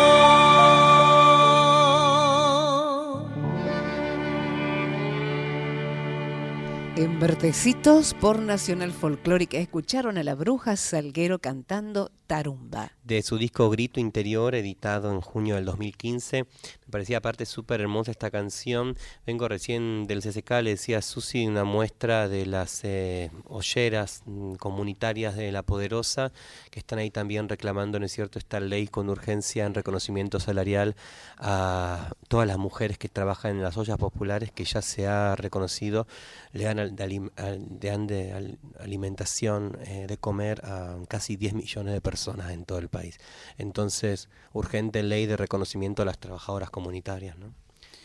En 6.97 7.19
Vertecitos 7.19 8.15
por 8.15 8.39
Nacional 8.39 8.91
Folclórica 8.91 9.57
escucharon 9.57 10.17
a 10.17 10.23
la 10.23 10.33
bruja 10.33 10.75
Salguero 10.75 11.39
cantando 11.39 12.11
Tarumba. 12.27 12.91
de 13.03 13.21
su 13.21 13.37
disco 13.37 13.69
Grito 13.69 14.01
Interior, 14.01 14.53
editado 14.53 15.11
en 15.13 15.21
junio 15.21 15.55
del 15.55 15.63
2015. 15.63 16.43
Me 16.43 16.91
parecía 16.91 17.19
aparte 17.19 17.45
súper 17.45 17.79
hermosa 17.79 18.11
esta 18.11 18.29
canción. 18.29 18.97
Vengo 19.25 19.47
recién 19.47 20.07
del 20.07 20.21
CCK, 20.21 20.51
le 20.61 20.71
decía 20.71 21.01
Susi 21.01 21.47
una 21.47 21.63
muestra 21.63 22.27
de 22.27 22.45
las 22.45 22.81
eh, 22.83 23.31
olleras 23.45 24.23
mm, 24.25 24.55
comunitarias 24.55 25.37
de 25.37 25.53
La 25.53 25.63
Poderosa, 25.63 26.33
que 26.69 26.79
están 26.79 26.99
ahí 26.99 27.09
también 27.11 27.47
reclamando, 27.47 27.97
¿no 27.97 28.05
es 28.05 28.11
cierto?, 28.11 28.39
esta 28.39 28.59
ley 28.59 28.87
con 28.87 29.09
urgencia 29.09 29.65
en 29.65 29.73
reconocimiento 29.73 30.41
salarial 30.41 30.97
a 31.37 32.11
todas 32.27 32.45
las 32.45 32.57
mujeres 32.57 32.97
que 32.97 33.07
trabajan 33.07 33.51
en 33.55 33.63
las 33.63 33.77
ollas 33.77 33.97
populares, 33.97 34.51
que 34.51 34.65
ya 34.65 34.81
se 34.81 35.07
ha 35.07 35.33
reconocido, 35.37 36.07
le 36.51 36.65
dan, 36.65 36.93
de, 36.93 37.03
alim- 37.05 37.31
al- 37.37 37.79
de 37.79 38.57
alimentación, 38.79 39.77
eh, 39.85 40.07
de 40.07 40.17
comer 40.17 40.59
a 40.65 40.97
casi 41.07 41.37
10 41.37 41.53
millones 41.53 41.93
de 41.93 42.01
personas 42.01 42.16
en 42.25 42.65
todo 42.65 42.79
el 42.79 42.89
país. 42.89 43.17
Entonces, 43.57 44.29
urgente 44.53 45.03
ley 45.03 45.25
de 45.25 45.37
reconocimiento 45.37 46.01
a 46.01 46.05
las 46.05 46.17
trabajadoras 46.19 46.69
comunitarias, 46.69 47.37
¿no? 47.37 47.53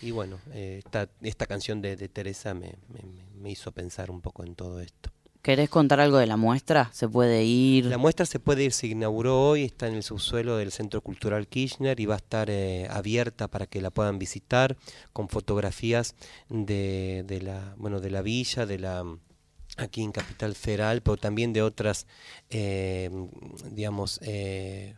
Y 0.00 0.10
bueno, 0.10 0.38
eh, 0.52 0.80
esta, 0.84 1.08
esta 1.22 1.46
canción 1.46 1.80
de, 1.80 1.96
de 1.96 2.08
Teresa 2.08 2.54
me, 2.54 2.74
me- 2.92 3.22
me 3.40 3.50
hizo 3.50 3.70
pensar 3.72 4.10
un 4.10 4.20
poco 4.20 4.44
en 4.44 4.54
todo 4.54 4.80
esto. 4.80 5.10
¿Querés 5.42 5.70
contar 5.70 5.98
algo 6.00 6.18
de 6.18 6.26
la 6.28 6.36
muestra? 6.36 6.90
¿Se 6.92 7.08
puede 7.08 7.42
ir? 7.44 7.86
La 7.86 7.98
muestra 7.98 8.26
se 8.26 8.38
puede 8.38 8.62
ir, 8.62 8.72
se 8.72 8.86
inauguró 8.86 9.40
hoy, 9.48 9.64
está 9.64 9.88
en 9.88 9.94
el 9.94 10.04
subsuelo 10.04 10.56
del 10.56 10.70
Centro 10.70 11.00
Cultural 11.00 11.48
Kirchner 11.48 11.98
y 11.98 12.06
va 12.06 12.14
a 12.14 12.18
estar 12.18 12.48
eh, 12.48 12.86
abierta 12.90 13.48
para 13.48 13.66
que 13.66 13.80
la 13.80 13.90
puedan 13.90 14.20
visitar 14.20 14.76
con 15.12 15.28
fotografías 15.28 16.14
de, 16.48 17.24
de 17.26 17.40
la 17.42 17.74
bueno 17.76 17.98
de 18.00 18.10
la 18.10 18.22
villa, 18.22 18.66
de 18.66 18.78
la 18.78 19.04
aquí 19.76 20.02
en 20.02 20.12
Capital 20.12 20.54
Federal, 20.54 21.02
pero 21.02 21.16
también 21.16 21.52
de 21.52 21.62
otras 21.62 22.06
eh, 22.50 23.10
digamos 23.70 24.20
eh, 24.22 24.94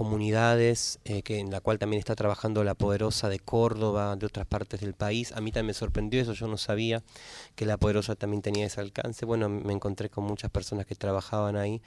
comunidades 0.00 0.98
eh, 1.04 1.20
que 1.20 1.40
en 1.40 1.50
la 1.50 1.60
cual 1.60 1.78
también 1.78 1.98
está 1.98 2.14
trabajando 2.14 2.64
la 2.64 2.72
poderosa 2.72 3.28
de 3.28 3.38
Córdoba, 3.38 4.16
de 4.16 4.24
otras 4.24 4.46
partes 4.46 4.80
del 4.80 4.94
país. 4.94 5.30
A 5.32 5.42
mí 5.42 5.52
también 5.52 5.66
me 5.66 5.74
sorprendió 5.74 6.22
eso, 6.22 6.32
yo 6.32 6.46
no 6.46 6.56
sabía 6.56 7.02
que 7.54 7.66
la 7.66 7.76
poderosa 7.76 8.14
también 8.14 8.40
tenía 8.40 8.64
ese 8.64 8.80
alcance. 8.80 9.26
Bueno, 9.26 9.50
me 9.50 9.74
encontré 9.74 10.08
con 10.08 10.24
muchas 10.24 10.50
personas 10.50 10.86
que 10.86 10.94
trabajaban 10.94 11.56
ahí 11.56 11.82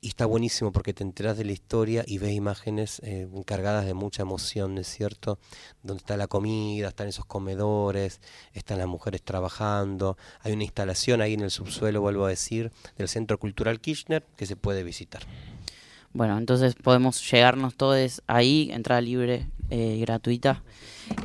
y 0.00 0.08
está 0.08 0.24
buenísimo 0.24 0.72
porque 0.72 0.94
te 0.94 1.04
enteras 1.04 1.36
de 1.36 1.44
la 1.44 1.52
historia 1.52 2.04
y 2.06 2.16
ves 2.16 2.32
imágenes 2.32 3.02
eh, 3.04 3.28
cargadas 3.44 3.84
de 3.84 3.92
mucha 3.92 4.22
emoción, 4.22 4.74
¿no 4.74 4.80
es 4.80 4.88
cierto? 4.88 5.38
Donde 5.82 6.00
está 6.00 6.16
la 6.16 6.26
comida, 6.26 6.88
están 6.88 7.08
esos 7.08 7.26
comedores, 7.26 8.22
están 8.54 8.78
las 8.78 8.86
mujeres 8.86 9.20
trabajando, 9.20 10.16
hay 10.40 10.54
una 10.54 10.64
instalación 10.64 11.20
ahí 11.20 11.34
en 11.34 11.42
el 11.42 11.50
subsuelo, 11.50 12.00
vuelvo 12.00 12.24
a 12.24 12.30
decir, 12.30 12.72
del 12.96 13.08
Centro 13.10 13.38
Cultural 13.38 13.78
Kirchner 13.78 14.24
que 14.38 14.46
se 14.46 14.56
puede 14.56 14.84
visitar. 14.84 15.26
Bueno, 16.12 16.38
entonces 16.38 16.74
podemos 16.74 17.30
llegarnos 17.30 17.74
todos 17.74 18.22
ahí, 18.26 18.70
entrada 18.72 19.00
libre 19.00 19.46
eh, 19.70 19.96
y 19.98 20.00
gratuita. 20.00 20.62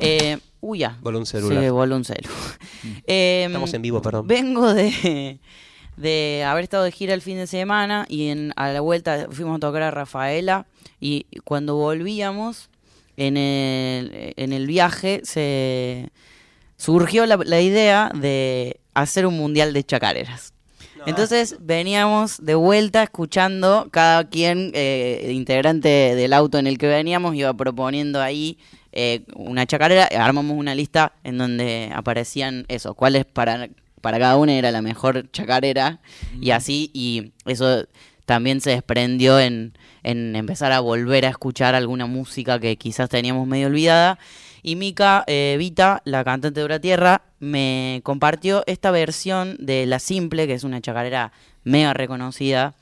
Eh, 0.00 0.38
uy, 0.60 0.80
ya. 0.80 0.98
Voló 1.00 1.18
un 1.18 1.26
celular. 1.26 1.62
Sí, 1.62 1.70
voló 1.70 1.96
un 1.96 2.04
celu. 2.04 2.28
Em, 3.06 3.50
Estamos 3.50 3.74
en 3.74 3.82
vivo, 3.82 4.02
perdón. 4.02 4.26
Vengo 4.26 4.72
de, 4.72 5.38
de 5.96 6.44
haber 6.46 6.64
estado 6.64 6.84
de 6.84 6.92
gira 6.92 7.14
el 7.14 7.22
fin 7.22 7.36
de 7.36 7.46
semana 7.46 8.06
y 8.08 8.28
en, 8.28 8.52
a 8.56 8.70
la 8.70 8.80
vuelta 8.80 9.26
fuimos 9.30 9.56
a 9.56 9.60
tocar 9.60 9.82
a 9.82 9.90
Rafaela 9.90 10.66
y 11.00 11.26
cuando 11.44 11.76
volvíamos 11.76 12.68
en 13.16 13.36
el, 13.36 14.34
en 14.36 14.52
el 14.52 14.66
viaje 14.66 15.20
se 15.24 16.10
surgió 16.76 17.26
la, 17.26 17.36
la 17.36 17.60
idea 17.60 18.10
de 18.14 18.80
hacer 18.94 19.26
un 19.26 19.36
mundial 19.36 19.72
de 19.72 19.84
chacareras. 19.84 20.53
Entonces 21.06 21.56
veníamos 21.60 22.44
de 22.44 22.54
vuelta 22.54 23.02
escuchando 23.02 23.88
cada 23.90 24.28
quien, 24.28 24.70
eh, 24.74 25.30
integrante 25.32 25.88
del 25.88 26.32
auto 26.32 26.58
en 26.58 26.66
el 26.66 26.78
que 26.78 26.86
veníamos, 26.86 27.34
iba 27.34 27.52
proponiendo 27.54 28.20
ahí 28.22 28.58
eh, 28.92 29.24
una 29.34 29.66
chacarera, 29.66 30.08
armamos 30.18 30.56
una 30.56 30.74
lista 30.74 31.12
en 31.24 31.38
donde 31.38 31.90
aparecían 31.94 32.64
eso, 32.68 32.94
cuáles 32.94 33.24
para, 33.24 33.68
para 34.00 34.18
cada 34.18 34.36
una 34.36 34.54
era 34.54 34.70
la 34.70 34.82
mejor 34.82 35.30
chacarera 35.30 36.00
y 36.40 36.50
así, 36.50 36.90
y 36.94 37.32
eso 37.44 37.86
también 38.24 38.60
se 38.60 38.70
desprendió 38.70 39.38
en, 39.38 39.74
en 40.02 40.36
empezar 40.36 40.72
a 40.72 40.80
volver 40.80 41.26
a 41.26 41.30
escuchar 41.30 41.74
alguna 41.74 42.06
música 42.06 42.58
que 42.58 42.76
quizás 42.76 43.08
teníamos 43.08 43.46
medio 43.46 43.66
olvidada. 43.66 44.18
Y 44.66 44.76
Mika 44.76 45.24
eh, 45.26 45.56
Vita, 45.58 46.00
la 46.06 46.24
cantante 46.24 46.66
de 46.66 46.80
Tierra, 46.80 47.20
me 47.38 48.00
compartió 48.02 48.64
esta 48.66 48.90
versión 48.90 49.58
de 49.60 49.84
La 49.84 49.98
Simple, 49.98 50.46
que 50.46 50.54
es 50.54 50.64
una 50.64 50.80
chacarera 50.80 51.32
mega 51.64 51.92
reconocida, 51.92 52.74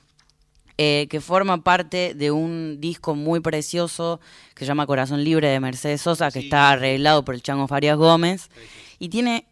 eh, 0.79 1.09
que 1.11 1.21
forma 1.21 1.65
parte 1.65 2.15
de 2.15 2.31
un 2.31 2.81
disco 2.81 3.17
muy 3.17 3.41
precioso 3.41 4.21
que 4.55 4.61
se 4.65 4.69
llama 4.69 4.87
Corazón 4.87 5.25
Libre 5.25 5.49
de 5.49 5.59
Mercedes 5.59 6.03
Sosa, 6.03 6.31
que 6.31 6.39
está 6.39 6.71
arreglado 6.71 7.25
por 7.25 7.35
el 7.35 7.43
Chango 7.43 7.67
Farias 7.67 7.97
Gómez. 7.97 8.49
Y 9.01 9.09
tiene 9.09 9.47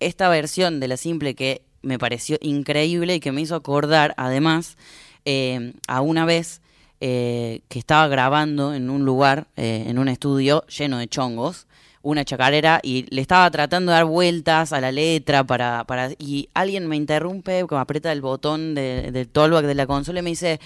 esta 0.00 0.28
versión 0.28 0.80
de 0.80 0.88
La 0.88 0.96
Simple 0.96 1.36
que 1.36 1.62
me 1.82 1.96
pareció 1.96 2.38
increíble 2.40 3.14
y 3.14 3.20
que 3.20 3.30
me 3.30 3.40
hizo 3.40 3.54
acordar, 3.54 4.14
además, 4.16 4.76
eh, 5.24 5.74
a 5.86 6.00
una 6.00 6.24
vez 6.24 6.60
eh, 7.00 7.60
que 7.68 7.78
estaba 7.78 8.08
grabando 8.08 8.74
en 8.74 8.90
un 8.90 9.04
lugar, 9.04 9.46
eh, 9.54 9.84
en 9.86 10.00
un 10.00 10.08
estudio 10.08 10.66
lleno 10.66 10.98
de 10.98 11.06
chongos, 11.06 11.67
una 12.02 12.24
chacarera 12.24 12.80
y 12.82 13.06
le 13.14 13.20
estaba 13.20 13.50
tratando 13.50 13.92
de 13.92 13.96
dar 13.98 14.04
vueltas 14.06 14.72
a 14.72 14.80
la 14.80 14.92
letra 14.92 15.44
para, 15.44 15.84
para 15.84 16.10
y 16.18 16.48
alguien 16.54 16.86
me 16.86 16.96
interrumpe, 16.96 17.66
como 17.66 17.80
aprieta 17.80 18.12
el 18.12 18.20
botón 18.20 18.74
de- 18.74 19.10
del 19.12 19.28
tollback 19.28 19.64
de 19.66 19.74
la 19.74 19.86
consola 19.86 20.20
y 20.20 20.22
me 20.22 20.30
dice, 20.30 20.60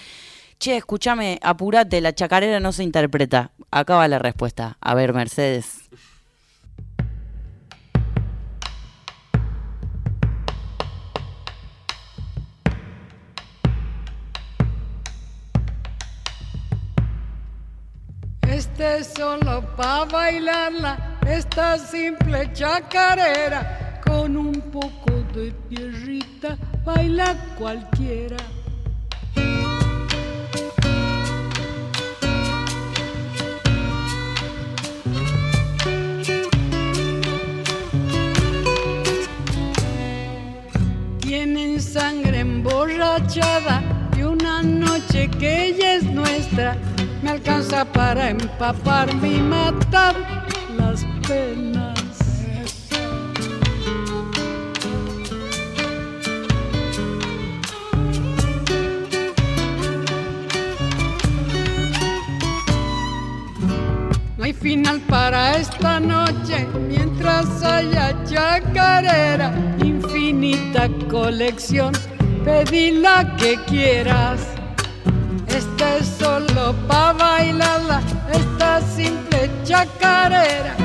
che, 0.59 0.77
escúchame, 0.77 1.39
apurate, 1.41 1.99
la 2.01 2.13
chacarera 2.13 2.59
no 2.59 2.71
se 2.71 2.83
interpreta. 2.83 3.51
Acá 3.71 3.95
va 3.95 4.07
la 4.07 4.19
respuesta. 4.19 4.77
A 4.79 4.93
ver, 4.95 5.13
Mercedes. 5.13 5.89
Este 18.73 18.97
es 18.97 19.13
solo 19.15 19.61
para 19.77 20.05
bailarla, 20.05 21.19
esta 21.27 21.77
simple 21.77 22.51
chacarera, 22.53 24.01
con 24.03 24.35
un 24.35 24.51
poco 24.71 25.11
de 25.35 25.51
tierrita, 25.69 26.57
baila 26.83 27.35
cualquiera. 27.55 28.37
Tienen 41.19 41.79
sangre 41.79 42.39
emborrachada 42.39 43.83
y 44.17 44.23
una 44.23 44.63
noche 44.63 45.29
que 45.29 45.65
ella 45.67 45.93
es 45.93 46.03
nuestra 46.05 46.75
me 47.23 47.29
alcanza 47.29 47.85
para 47.85 48.31
empaparme 48.31 49.35
y 49.35 49.39
matar 49.39 50.13
las 50.77 51.05
penas. 51.25 51.99
No 64.37 64.43
hay 64.43 64.53
final 64.53 64.99
para 65.07 65.55
esta 65.55 66.01
noche 66.01 66.67
mientras 66.89 67.63
haya 67.63 68.21
chacarera, 68.25 69.53
infinita 69.81 70.89
colección, 71.09 71.93
pedí 72.43 72.91
la 72.91 73.33
que 73.37 73.57
quieras. 73.65 74.62
Esta 75.53 76.03
solo 76.03 76.73
pa' 76.87 77.13
bailarla, 77.13 78.01
esta 78.31 78.81
simple 78.81 79.51
chacarera. 79.63 80.75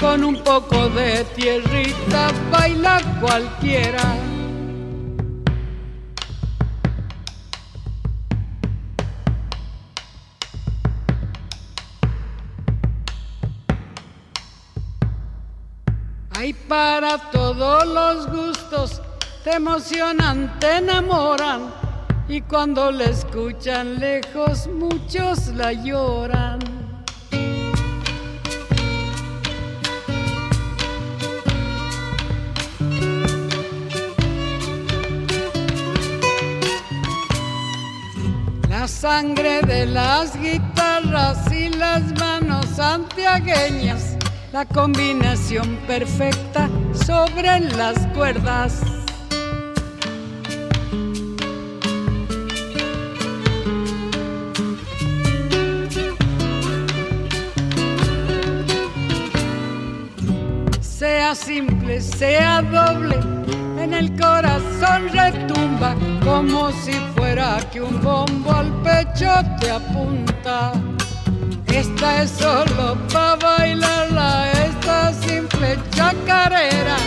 Con 0.00 0.24
un 0.24 0.42
poco 0.42 0.88
de 0.88 1.24
tierrita 1.36 2.32
baila 2.50 3.00
cualquiera. 3.20 4.02
Hay 16.36 16.52
para 16.54 17.18
todos 17.30 17.86
los 17.86 18.26
gustos, 18.26 19.00
te 19.44 19.52
emocionan, 19.52 20.58
te 20.58 20.78
enamoran 20.78 21.91
y 22.32 22.40
cuando 22.40 22.90
la 22.90 23.04
escuchan 23.04 24.00
lejos, 24.00 24.66
muchos 24.66 25.48
la 25.48 25.74
lloran. 25.74 26.60
La 38.70 38.88
sangre 38.88 39.60
de 39.60 39.84
las 39.84 40.34
guitarras 40.40 41.52
y 41.52 41.68
las 41.68 42.18
manos 42.18 42.64
santiagueñas, 42.74 44.16
la 44.54 44.64
combinación 44.64 45.76
perfecta 45.86 46.70
sobre 46.94 47.60
las 47.60 47.98
cuerdas. 48.14 49.01
Sea 61.32 61.46
simple, 61.46 61.98
sea 61.98 62.60
doble, 62.60 63.16
en 63.82 63.94
el 63.94 64.10
corazón 64.20 65.08
retumba 65.08 65.96
como 66.22 66.70
si 66.72 66.92
fuera 67.16 67.58
que 67.72 67.80
un 67.80 68.02
bombo 68.02 68.52
al 68.52 68.70
pecho 68.82 69.30
te 69.58 69.70
apunta. 69.70 70.74
Esta 71.68 72.24
es 72.24 72.32
solo 72.32 72.98
para 73.10 73.36
bailarla, 73.36 74.52
esta 74.52 75.14
simple 75.14 75.78
chacarera. 75.92 76.98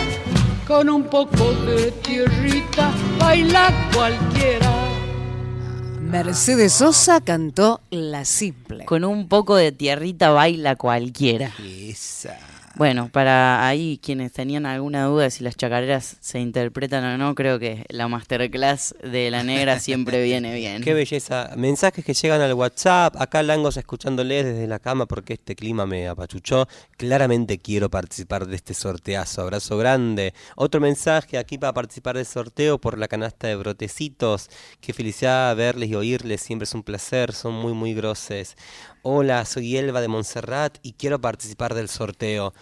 Con 0.66 0.90
un 0.90 1.04
poco 1.04 1.52
de 1.64 1.92
tierrita 1.92 2.92
baila 3.20 3.72
cualquiera. 3.94 4.72
Mercedes 6.00 6.72
Sosa 6.72 7.20
cantó 7.20 7.80
La 7.90 8.24
Simple. 8.24 8.86
Con 8.86 9.04
un 9.04 9.28
poco 9.28 9.54
de 9.54 9.70
tierrita 9.70 10.30
baila 10.30 10.74
cualquiera. 10.74 11.52
Esa. 11.64 12.55
Bueno, 12.76 13.08
para 13.10 13.66
ahí 13.66 13.98
quienes 14.02 14.32
tenían 14.32 14.66
alguna 14.66 15.06
duda 15.06 15.22
de 15.24 15.30
si 15.30 15.42
las 15.42 15.56
chacareras 15.56 16.18
se 16.20 16.40
interpretan 16.40 17.02
o 17.04 17.16
no, 17.16 17.34
creo 17.34 17.58
que 17.58 17.86
la 17.88 18.06
masterclass 18.06 18.94
de 19.02 19.30
la 19.30 19.42
negra 19.42 19.80
siempre 19.80 20.22
viene 20.22 20.54
bien. 20.54 20.82
Qué 20.82 20.92
belleza. 20.92 21.52
Mensajes 21.56 22.04
que 22.04 22.12
llegan 22.12 22.42
al 22.42 22.52
WhatsApp. 22.52 23.16
Acá 23.18 23.42
Langos 23.42 23.78
escuchándoles 23.78 24.44
desde 24.44 24.66
la 24.66 24.78
cama 24.78 25.06
porque 25.06 25.32
este 25.32 25.56
clima 25.56 25.86
me 25.86 26.06
apachuchó. 26.06 26.68
Claramente 26.98 27.56
quiero 27.56 27.88
participar 27.88 28.46
de 28.46 28.56
este 28.56 28.74
sorteazo. 28.74 29.40
Abrazo 29.40 29.78
grande. 29.78 30.34
Otro 30.54 30.78
mensaje 30.78 31.38
aquí 31.38 31.56
para 31.56 31.72
participar 31.72 32.18
del 32.18 32.26
sorteo 32.26 32.78
por 32.78 32.98
la 32.98 33.08
canasta 33.08 33.46
de 33.46 33.56
brotecitos. 33.56 34.50
Qué 34.82 34.92
felicidad 34.92 35.56
verles 35.56 35.88
y 35.88 35.94
oírles. 35.94 36.42
Siempre 36.42 36.64
es 36.64 36.74
un 36.74 36.82
placer. 36.82 37.32
Son 37.32 37.54
muy, 37.54 37.72
muy 37.72 37.94
groses. 37.94 38.54
Hola, 39.08 39.44
soy 39.44 39.76
Elba 39.76 40.00
de 40.00 40.08
Montserrat 40.08 40.78
y 40.82 40.94
quiero 40.94 41.20
participar 41.20 41.74
del 41.74 41.88
sorteo. 41.88 42.52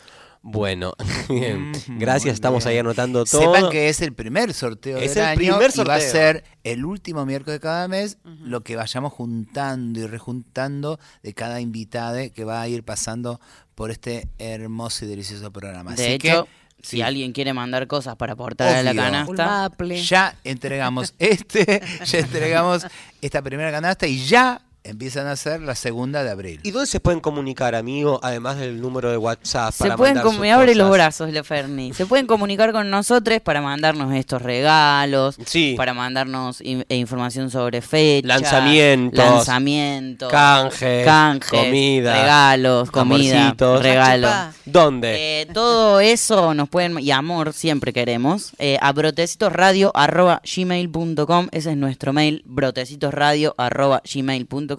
Bueno, 0.43 0.93
bien. 1.31 1.71
Mm, 1.71 1.99
Gracias, 1.99 2.35
estamos 2.35 2.67
ahí 2.67 2.77
anotando 2.77 3.25
todo. 3.25 3.55
Sepan 3.55 3.71
que 3.71 3.89
es 3.89 4.03
el 4.03 4.13
primer 4.13 4.53
sorteo 4.53 4.99
Es 4.99 5.15
del 5.15 5.23
el 5.23 5.29
año 5.31 5.37
primer 5.37 5.71
y 5.75 5.79
va 5.85 5.95
a 5.95 6.01
sorteo. 6.01 6.11
ser 6.11 6.45
el 6.63 6.85
último 6.85 7.25
miércoles 7.25 7.55
de 7.55 7.61
cada 7.61 7.89
mes 7.89 8.19
lo 8.25 8.61
que 8.61 8.77
vayamos 8.77 9.15
juntando 9.15 10.01
y 10.01 10.07
rejuntando 10.07 11.01
de 11.23 11.33
cada 11.33 11.63
invitada 11.63 12.29
que 12.29 12.45
va 12.45 12.61
a 12.61 12.69
ir 12.69 12.83
pasando 12.83 13.41
por 13.75 13.91
este 13.91 14.29
hermoso 14.39 15.07
y 15.07 15.09
delicioso 15.09 15.51
programa. 15.51 15.95
De 15.95 16.05
Así 16.05 16.13
hecho, 16.13 16.45
que, 16.45 16.51
si 16.83 16.97
sí, 16.97 17.01
alguien 17.01 17.33
quiere 17.33 17.55
mandar 17.55 17.87
cosas 17.87 18.17
para 18.17 18.35
aportar 18.35 18.69
a 18.69 18.83
la 18.83 18.95
canasta, 18.95 19.71
ya 19.95 20.37
entregamos 20.45 21.15
este, 21.19 21.81
ya 22.05 22.19
entregamos 22.19 22.87
esta 23.23 23.41
primera 23.41 23.71
canasta 23.71 24.07
y 24.07 24.23
ya 24.27 24.61
empiezan 24.85 25.27
a 25.27 25.33
hacer 25.33 25.61
la 25.63 25.75
segunda 25.75 26.23
de 26.23 26.31
abril. 26.31 26.61
¿Y 26.63 26.71
dónde 26.71 26.87
se 26.87 27.01
pueden 27.01 27.21
comunicar, 27.21 27.75
amigo? 27.75 28.21
Además 28.23 28.59
del 28.59 28.81
número 28.83 29.11
de 29.11 29.17
WhatsApp. 29.17 29.73
se 29.73 29.85
para 29.85 29.97
pueden 29.97 30.15
mandar 30.17 30.25
com- 30.25 30.35
sus 30.35 30.41
me 30.43 30.53
abre 30.53 30.75
los 30.75 30.91
brazos, 30.91 31.31
Leferni. 31.31 31.95
Se 31.95 32.05
pueden 32.07 32.27
comunicar 32.27 32.73
con 32.73 32.91
nosotros 32.91 33.41
para 33.41 33.63
mandarnos 33.63 34.13
estos 34.15 34.43
regalos, 34.43 35.37
Sí. 35.47 35.73
para 35.77 35.95
mandarnos 35.95 36.61
in- 36.61 36.85
e 36.89 36.97
información 36.97 37.51
sobre 37.51 37.81
fechas, 37.81 38.29
Lanzamientos, 38.43 39.25
lanzamientos, 39.25 40.31
canjes, 40.31 41.05
canjes, 41.07 41.51
comida, 41.51 42.21
regalos, 42.21 42.91
comida, 42.91 43.55
regalos. 43.81 44.31
Chupá. 44.31 44.53
¿Dónde? 44.67 45.41
Eh, 45.43 45.47
todo 45.55 46.01
eso 46.01 46.53
nos 46.55 46.69
pueden, 46.69 46.99
y 47.01 47.11
amor 47.11 47.53
siempre 47.55 47.93
queremos, 47.95 48.53
eh, 48.59 48.77
a 48.83 48.93
brotecitosradio.gmail.com, 48.93 51.49
ese 51.53 51.71
es 51.71 51.77
nuestro 51.77 52.13
mail, 52.13 52.43
brotecitosradio.gmail.com. 52.45 54.74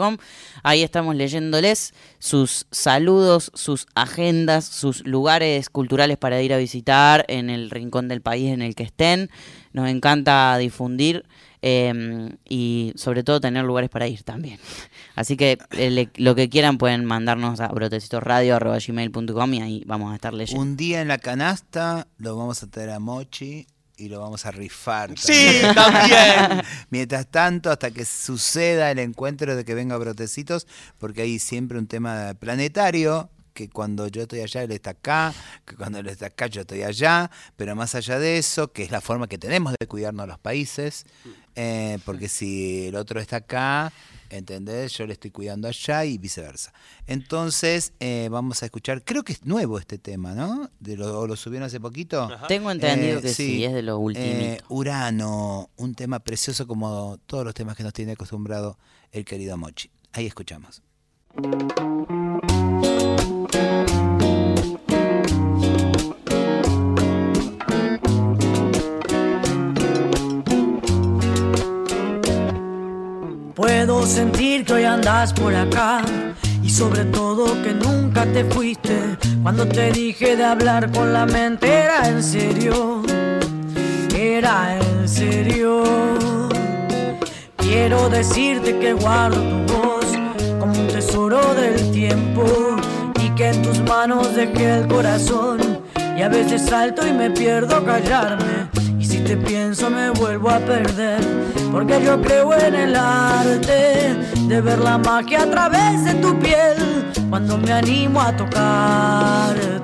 Ahí 0.63 0.83
estamos 0.83 1.15
leyéndoles 1.15 1.93
sus 2.19 2.67
saludos, 2.71 3.51
sus 3.53 3.87
agendas, 3.95 4.65
sus 4.65 5.05
lugares 5.05 5.69
culturales 5.69 6.17
para 6.17 6.41
ir 6.41 6.53
a 6.53 6.57
visitar 6.57 7.25
en 7.27 7.49
el 7.49 7.69
rincón 7.69 8.07
del 8.07 8.21
país 8.21 8.51
en 8.51 8.61
el 8.61 8.75
que 8.75 8.83
estén. 8.83 9.29
Nos 9.73 9.89
encanta 9.89 10.57
difundir 10.57 11.25
eh, 11.61 12.29
y 12.47 12.93
sobre 12.95 13.23
todo 13.23 13.41
tener 13.41 13.65
lugares 13.65 13.89
para 13.89 14.07
ir 14.07 14.21
también. 14.23 14.59
Así 15.15 15.35
que 15.35 15.57
eh, 15.71 16.09
lo 16.17 16.35
que 16.35 16.47
quieran 16.47 16.77
pueden 16.77 17.05
mandarnos 17.05 17.59
a 17.59 17.69
brotecitosradio.gmail.com 17.69 19.53
y 19.53 19.61
ahí 19.61 19.83
vamos 19.87 20.11
a 20.11 20.15
estar 20.15 20.33
leyendo. 20.33 20.61
Un 20.61 20.77
día 20.77 21.01
en 21.01 21.07
la 21.07 21.17
canasta 21.17 22.07
lo 22.17 22.37
vamos 22.37 22.61
a 22.61 22.67
traer 22.67 22.91
a 22.91 22.99
Mochi 22.99 23.65
y 23.97 24.09
lo 24.09 24.19
vamos 24.19 24.45
a 24.45 24.51
rifar. 24.51 25.17
Sí, 25.17 25.61
también. 25.61 25.75
también. 25.75 26.65
Mientras 26.89 27.27
tanto, 27.27 27.71
hasta 27.71 27.91
que 27.91 28.05
suceda 28.05 28.91
el 28.91 28.99
encuentro 28.99 29.55
de 29.55 29.65
que 29.65 29.73
venga 29.73 29.97
Brotecitos, 29.97 30.67
porque 30.99 31.23
hay 31.23 31.39
siempre 31.39 31.77
un 31.77 31.87
tema 31.87 32.33
planetario, 32.39 33.29
que 33.53 33.69
cuando 33.69 34.07
yo 34.07 34.23
estoy 34.23 34.41
allá 34.41 34.63
él 34.63 34.71
está 34.71 34.91
acá, 34.91 35.33
que 35.65 35.75
cuando 35.75 35.99
él 35.99 36.07
está 36.07 36.27
acá 36.27 36.47
yo 36.47 36.61
estoy 36.61 36.83
allá, 36.83 37.31
pero 37.55 37.75
más 37.75 37.95
allá 37.95 38.19
de 38.19 38.37
eso, 38.37 38.71
que 38.71 38.83
es 38.83 38.91
la 38.91 39.01
forma 39.01 39.27
que 39.27 39.37
tenemos 39.37 39.73
de 39.79 39.87
cuidarnos 39.87 40.27
los 40.27 40.37
países, 40.37 41.05
eh, 41.55 41.97
porque 42.03 42.27
si 42.27 42.87
el 42.87 42.95
otro 42.95 43.19
está 43.19 43.37
acá, 43.37 43.93
¿entendés? 44.29 44.93
Yo 44.97 45.05
le 45.07 45.13
estoy 45.13 45.31
cuidando 45.31 45.67
allá 45.67 46.05
y 46.05 46.17
viceversa. 46.17 46.73
Entonces, 47.07 47.93
eh, 47.99 48.27
vamos 48.31 48.61
a 48.63 48.65
escuchar, 48.65 49.03
creo 49.03 49.23
que 49.23 49.33
es 49.33 49.45
nuevo 49.45 49.77
este 49.79 49.97
tema, 49.97 50.33
¿no? 50.33 50.69
De 50.79 50.97
lo, 50.97 51.19
¿O 51.21 51.27
lo 51.27 51.35
subieron 51.35 51.65
hace 51.67 51.79
poquito? 51.79 52.29
Tengo 52.47 52.71
entendido 52.71 53.19
Eh, 53.19 53.21
que 53.21 53.33
sí, 53.33 53.63
es 53.63 53.73
de 53.73 53.81
lo 53.81 53.97
último. 53.99 54.25
eh, 54.25 54.59
Urano, 54.69 55.69
un 55.77 55.95
tema 55.95 56.19
precioso 56.19 56.67
como 56.67 57.17
todos 57.25 57.45
los 57.45 57.53
temas 57.53 57.75
que 57.75 57.83
nos 57.83 57.93
tiene 57.93 58.13
acostumbrado 58.13 58.77
el 59.11 59.25
querido 59.25 59.57
Mochi. 59.57 59.89
Ahí 60.13 60.25
escuchamos. 60.25 60.81
Puedo 73.55 74.05
sentir 74.05 74.65
que 74.65 74.73
hoy 74.73 74.83
andas 74.83 75.31
por 75.31 75.55
acá. 75.55 76.01
Y 76.61 76.69
sobre 76.69 77.05
todo 77.05 77.45
que 77.63 77.73
nunca 77.73 78.25
te 78.25 78.43
fuiste. 78.43 79.17
Cuando 79.41 79.65
te 79.65 79.93
dije 79.93 80.35
de 80.35 80.43
hablar 80.43 80.91
con 80.91 81.13
la 81.13 81.25
mente 81.25 81.71
era 81.71 82.05
en 82.09 82.21
serio, 82.21 83.01
era 84.13 84.77
en 84.77 85.07
serio. 85.07 85.83
Quiero 87.55 88.09
decirte 88.09 88.77
que 88.77 88.91
guardo 88.91 89.41
tu 89.41 89.73
voz 89.73 90.05
como 90.59 90.73
un 90.73 90.87
tesoro 90.87 91.53
del 91.53 91.91
tiempo. 91.91 92.43
Y 93.23 93.29
que 93.35 93.51
en 93.51 93.61
tus 93.61 93.79
manos 93.79 94.35
dejé 94.35 94.79
el 94.79 94.87
corazón. 94.89 95.79
Y 96.17 96.21
a 96.23 96.27
veces 96.27 96.61
salto 96.61 97.07
y 97.07 97.13
me 97.13 97.31
pierdo 97.31 97.85
callarme 97.85 98.67
te 99.25 99.35
pienso 99.37 99.89
me 99.89 100.11
vuelvo 100.11 100.51
a 100.51 100.59
perder 100.59 101.19
porque 101.71 101.99
yo 102.03 102.21
creo 102.21 102.53
en 102.53 102.75
el 102.75 102.95
arte 102.95 104.15
de 104.47 104.61
ver 104.61 104.77
la 104.79 104.99
magia 104.99 105.41
a 105.43 105.49
través 105.49 106.05
de 106.05 106.13
tu 106.15 106.37
piel 106.39 106.77
cuando 107.29 107.57
me 107.57 107.73
animo 107.73 108.21
a 108.21 108.35
tocarte. 108.35 109.74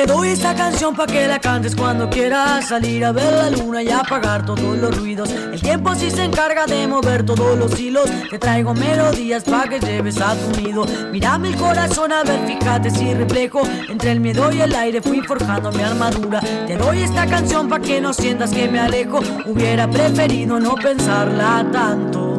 Te 0.00 0.06
doy 0.06 0.28
esta 0.28 0.54
canción 0.54 0.96
pa' 0.96 1.06
que 1.06 1.28
la 1.28 1.38
cantes 1.38 1.76
cuando 1.76 2.08
quieras 2.08 2.68
salir 2.68 3.04
a 3.04 3.12
ver 3.12 3.34
la 3.34 3.50
luna 3.50 3.82
y 3.82 3.90
apagar 3.90 4.46
todos 4.46 4.78
los 4.78 4.96
ruidos. 4.96 5.30
El 5.30 5.60
tiempo 5.60 5.94
sí 5.94 6.10
se 6.10 6.24
encarga 6.24 6.64
de 6.64 6.88
mover 6.88 7.22
todos 7.22 7.58
los 7.58 7.78
hilos. 7.78 8.08
Te 8.30 8.38
traigo 8.38 8.72
melodías 8.72 9.44
pa' 9.44 9.68
que 9.68 9.78
lleves 9.78 10.18
a 10.18 10.34
tu 10.36 10.58
nido. 10.58 10.86
Mírame 11.12 11.48
el 11.48 11.56
corazón 11.56 12.12
a 12.12 12.22
ver, 12.22 12.46
fíjate 12.46 12.90
si 12.90 13.12
reflejo. 13.12 13.60
Entre 13.90 14.12
el 14.12 14.20
miedo 14.20 14.50
y 14.50 14.62
el 14.62 14.74
aire 14.74 15.02
fui 15.02 15.20
forjando 15.20 15.70
mi 15.70 15.82
armadura. 15.82 16.40
Te 16.66 16.78
doy 16.78 17.02
esta 17.02 17.26
canción 17.26 17.68
pa' 17.68 17.80
que 17.80 18.00
no 18.00 18.14
sientas 18.14 18.52
que 18.52 18.68
me 18.68 18.80
alejo. 18.80 19.20
Hubiera 19.44 19.86
preferido 19.86 20.58
no 20.58 20.76
pensarla 20.76 21.66
tanto. 21.70 22.29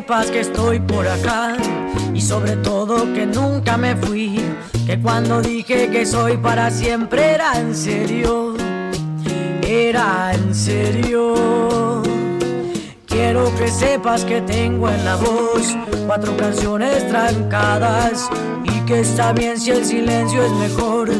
Que 0.00 0.40
estoy 0.40 0.80
por 0.80 1.06
acá 1.06 1.54
y 2.14 2.20
sobre 2.22 2.56
todo 2.56 3.12
que 3.12 3.26
nunca 3.26 3.76
me 3.76 3.94
fui, 3.94 4.40
que 4.86 4.98
cuando 4.98 5.42
dije 5.42 5.90
que 5.90 6.06
soy 6.06 6.38
para 6.38 6.70
siempre 6.70 7.34
era 7.34 7.60
en 7.60 7.74
serio, 7.74 8.54
era 9.62 10.32
en 10.32 10.54
serio. 10.54 11.81
Quiero 13.12 13.54
que 13.56 13.68
sepas 13.68 14.24
que 14.24 14.40
tengo 14.40 14.88
en 14.88 15.04
la 15.04 15.16
voz 15.16 15.76
cuatro 16.06 16.34
canciones 16.34 17.06
trancadas 17.08 18.30
y 18.64 18.80
que 18.86 19.00
está 19.00 19.32
bien 19.34 19.60
si 19.60 19.70
el 19.70 19.84
silencio 19.84 20.42
es 20.42 20.52
mejor, 20.52 21.10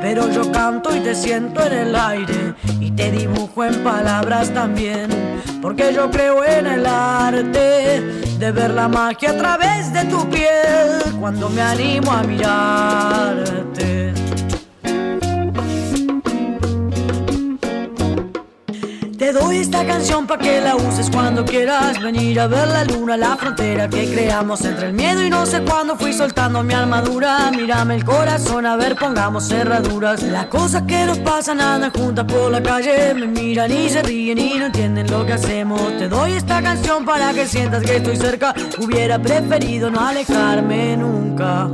pero 0.00 0.30
yo 0.30 0.50
canto 0.52 0.94
y 0.94 1.00
te 1.00 1.12
siento 1.12 1.60
en 1.66 1.72
el 1.72 1.96
aire 1.96 2.54
y 2.78 2.92
te 2.92 3.10
dibujo 3.10 3.64
en 3.64 3.82
palabras 3.82 4.54
también, 4.54 5.10
porque 5.60 5.92
yo 5.92 6.08
creo 6.12 6.44
en 6.44 6.68
el 6.68 6.86
arte 6.86 8.00
de 8.38 8.52
ver 8.52 8.70
la 8.70 8.86
magia 8.86 9.30
a 9.30 9.36
través 9.36 9.92
de 9.92 10.04
tu 10.04 10.30
piel 10.30 11.02
cuando 11.18 11.50
me 11.50 11.62
animo 11.62 12.12
a 12.12 12.22
mirarte. 12.22 13.99
Te 19.30 19.38
doy 19.38 19.58
esta 19.58 19.86
canción 19.86 20.26
para 20.26 20.42
que 20.42 20.60
la 20.60 20.74
uses 20.74 21.08
cuando 21.08 21.44
quieras 21.44 22.02
venir 22.02 22.40
a 22.40 22.48
ver 22.48 22.66
la 22.66 22.82
luna, 22.82 23.16
la 23.16 23.36
frontera 23.36 23.88
que 23.88 24.10
creamos 24.10 24.64
entre 24.64 24.88
el 24.88 24.92
miedo 24.92 25.24
y 25.24 25.30
no 25.30 25.46
sé 25.46 25.62
cuándo 25.62 25.96
fui 25.96 26.12
soltando 26.12 26.64
mi 26.64 26.74
armadura. 26.74 27.48
Mírame 27.52 27.94
el 27.94 28.04
corazón, 28.04 28.66
a 28.66 28.74
ver, 28.74 28.96
pongamos 28.96 29.46
cerraduras. 29.46 30.24
La 30.24 30.48
cosa 30.48 30.84
que 30.84 31.06
nos 31.06 31.20
pasan 31.20 31.60
andan 31.60 31.92
juntas 31.92 32.24
por 32.24 32.50
la 32.50 32.60
calle, 32.60 33.14
me 33.14 33.28
miran 33.28 33.70
y 33.70 33.88
se 33.88 34.02
ríen 34.02 34.38
y 34.38 34.58
no 34.58 34.66
entienden 34.66 35.08
lo 35.08 35.24
que 35.24 35.34
hacemos. 35.34 35.80
Te 35.96 36.08
doy 36.08 36.32
esta 36.32 36.60
canción 36.60 37.04
para 37.04 37.32
que 37.32 37.46
sientas 37.46 37.84
que 37.84 37.98
estoy 37.98 38.16
cerca. 38.16 38.52
Hubiera 38.80 39.20
preferido 39.20 39.92
no 39.92 40.00
alejarme 40.00 40.96
nunca. 40.96 41.68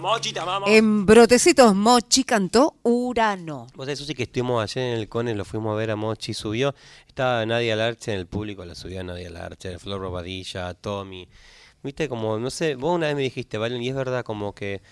Mochi, 0.00 0.32
te 0.32 0.40
amamos. 0.40 0.68
En 0.70 1.06
Brotecitos 1.06 1.74
Mochi 1.74 2.24
cantó 2.24 2.76
Urano. 2.82 3.66
Vos 3.74 3.86
sabés, 3.86 3.98
Susi, 3.98 4.14
que 4.14 4.24
estuvimos 4.24 4.62
ayer 4.62 4.94
en 4.94 4.98
el 5.00 5.08
Cone, 5.08 5.34
lo 5.34 5.44
fuimos 5.44 5.72
a 5.72 5.76
ver 5.76 5.90
a 5.90 5.96
Mochi, 5.96 6.34
subió, 6.34 6.74
estaba 7.06 7.44
Nadia 7.46 7.76
Larche 7.76 8.12
en 8.12 8.18
el 8.18 8.26
público, 8.26 8.64
la 8.64 8.74
subió 8.74 9.02
Nadia 9.04 9.30
Larche, 9.30 9.78
Flor 9.78 10.00
Robadilla, 10.00 10.74
Tommy. 10.74 11.28
Viste, 11.82 12.08
como, 12.08 12.38
no 12.38 12.50
sé, 12.50 12.74
vos 12.74 12.94
una 12.94 13.08
vez 13.08 13.16
me 13.16 13.22
dijiste, 13.22 13.58
Valen, 13.58 13.82
y 13.82 13.88
es 13.88 13.94
verdad, 13.94 14.24
como 14.24 14.54
que 14.54 14.82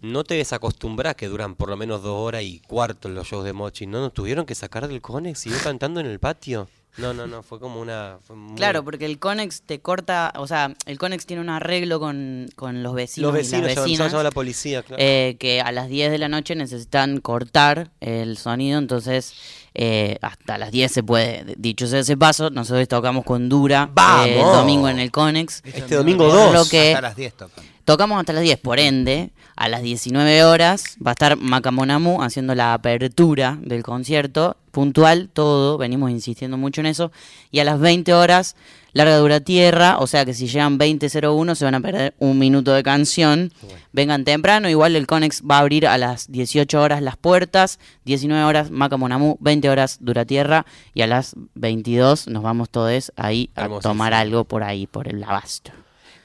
no 0.00 0.24
te 0.24 0.34
desacostumbras 0.34 1.14
que 1.14 1.28
duran 1.28 1.56
por 1.56 1.68
lo 1.68 1.76
menos 1.76 2.02
dos 2.02 2.16
horas 2.16 2.42
y 2.42 2.60
cuarto 2.60 3.08
los 3.08 3.26
shows 3.26 3.44
de 3.44 3.52
Mochi, 3.52 3.86
¿no? 3.86 4.00
¿Nos 4.00 4.14
tuvieron 4.14 4.46
que 4.46 4.54
sacar 4.54 4.88
del 4.88 5.02
Cone? 5.02 5.34
¿Siguió 5.34 5.58
cantando 5.62 6.00
en 6.00 6.06
el 6.06 6.18
patio? 6.20 6.68
No, 6.98 7.14
no, 7.14 7.26
no, 7.26 7.42
fue 7.42 7.60
como 7.60 7.80
una... 7.80 8.18
fue 8.26 8.34
muy- 8.36 8.56
Claro, 8.56 8.84
porque 8.84 9.06
el 9.06 9.18
Conex 9.18 9.62
te 9.62 9.80
corta, 9.80 10.32
o 10.36 10.46
sea, 10.46 10.74
el 10.86 10.98
Conex 10.98 11.26
tiene 11.26 11.40
un 11.42 11.48
arreglo 11.48 12.00
con, 12.00 12.48
con 12.56 12.82
los 12.82 12.94
vecinos, 12.94 13.28
Los 13.28 13.34
vecinos, 13.34 13.70
y 13.70 13.74
las 13.74 13.84
vecinas, 13.84 14.06
llaman 14.10 14.20
a 14.20 14.22
la 14.24 14.30
policía, 14.32 14.82
claro. 14.82 15.00
eh, 15.02 15.36
que 15.38 15.60
a 15.60 15.70
las 15.72 15.88
10 15.88 16.10
de 16.10 16.18
la 16.18 16.28
noche 16.28 16.54
necesitan 16.56 17.20
cortar 17.20 17.90
el 18.00 18.36
sonido, 18.36 18.78
entonces 18.78 19.32
eh, 19.74 20.18
hasta 20.22 20.58
las 20.58 20.72
10 20.72 20.90
se 20.90 21.02
puede. 21.04 21.54
Dicho 21.56 21.86
sea 21.86 22.00
ese 22.00 22.16
paso, 22.16 22.50
nosotros 22.50 22.88
tocamos 22.88 23.24
con 23.24 23.48
Dura 23.48 23.88
¡Vamos! 23.92 24.26
eh, 24.26 24.40
el 24.40 24.44
domingo 24.46 24.88
en 24.88 24.98
el 24.98 25.12
Conex. 25.12 25.62
Este 25.64 25.94
domingo 25.94 26.24
Por 26.26 26.34
2. 26.34 26.52
lo 26.52 26.64
que 26.68 26.88
Hasta 26.94 27.00
las 27.02 27.16
10 27.16 27.34
tocan. 27.34 27.64
Tocamos 27.88 28.20
hasta 28.20 28.34
las 28.34 28.42
10, 28.42 28.58
por 28.58 28.78
ende, 28.78 29.30
a 29.56 29.66
las 29.66 29.80
19 29.80 30.44
horas 30.44 30.98
va 30.98 31.12
a 31.12 31.14
estar 31.14 31.38
Macamonamu 31.38 32.22
haciendo 32.22 32.54
la 32.54 32.74
apertura 32.74 33.58
del 33.62 33.82
concierto, 33.82 34.58
puntual, 34.72 35.30
todo, 35.32 35.78
venimos 35.78 36.10
insistiendo 36.10 36.58
mucho 36.58 36.82
en 36.82 36.88
eso, 36.88 37.12
y 37.50 37.60
a 37.60 37.64
las 37.64 37.80
20 37.80 38.12
horas, 38.12 38.56
larga 38.92 39.16
dura 39.16 39.40
tierra, 39.40 39.96
o 40.00 40.06
sea 40.06 40.26
que 40.26 40.34
si 40.34 40.48
llegan 40.48 40.78
20.01 40.78 41.54
se 41.54 41.64
van 41.64 41.76
a 41.76 41.80
perder 41.80 42.14
un 42.18 42.38
minuto 42.38 42.74
de 42.74 42.82
canción, 42.82 43.54
vengan 43.94 44.26
temprano, 44.26 44.68
igual 44.68 44.94
el 44.94 45.06
Conex 45.06 45.40
va 45.50 45.56
a 45.56 45.60
abrir 45.60 45.86
a 45.86 45.96
las 45.96 46.30
18 46.30 46.78
horas 46.78 47.00
las 47.00 47.16
puertas, 47.16 47.78
19 48.04 48.44
horas 48.44 48.70
Macamonamu, 48.70 49.38
20 49.40 49.70
horas 49.70 49.96
dura 50.02 50.26
tierra, 50.26 50.66
y 50.92 51.00
a 51.00 51.06
las 51.06 51.36
22 51.54 52.28
nos 52.28 52.42
vamos 52.42 52.68
todos 52.68 53.14
ahí 53.16 53.48
a 53.54 53.62
Hermosísimo. 53.62 53.92
tomar 53.92 54.12
algo 54.12 54.44
por 54.44 54.62
ahí, 54.62 54.86
por 54.86 55.08
el 55.08 55.24
abasto. 55.24 55.72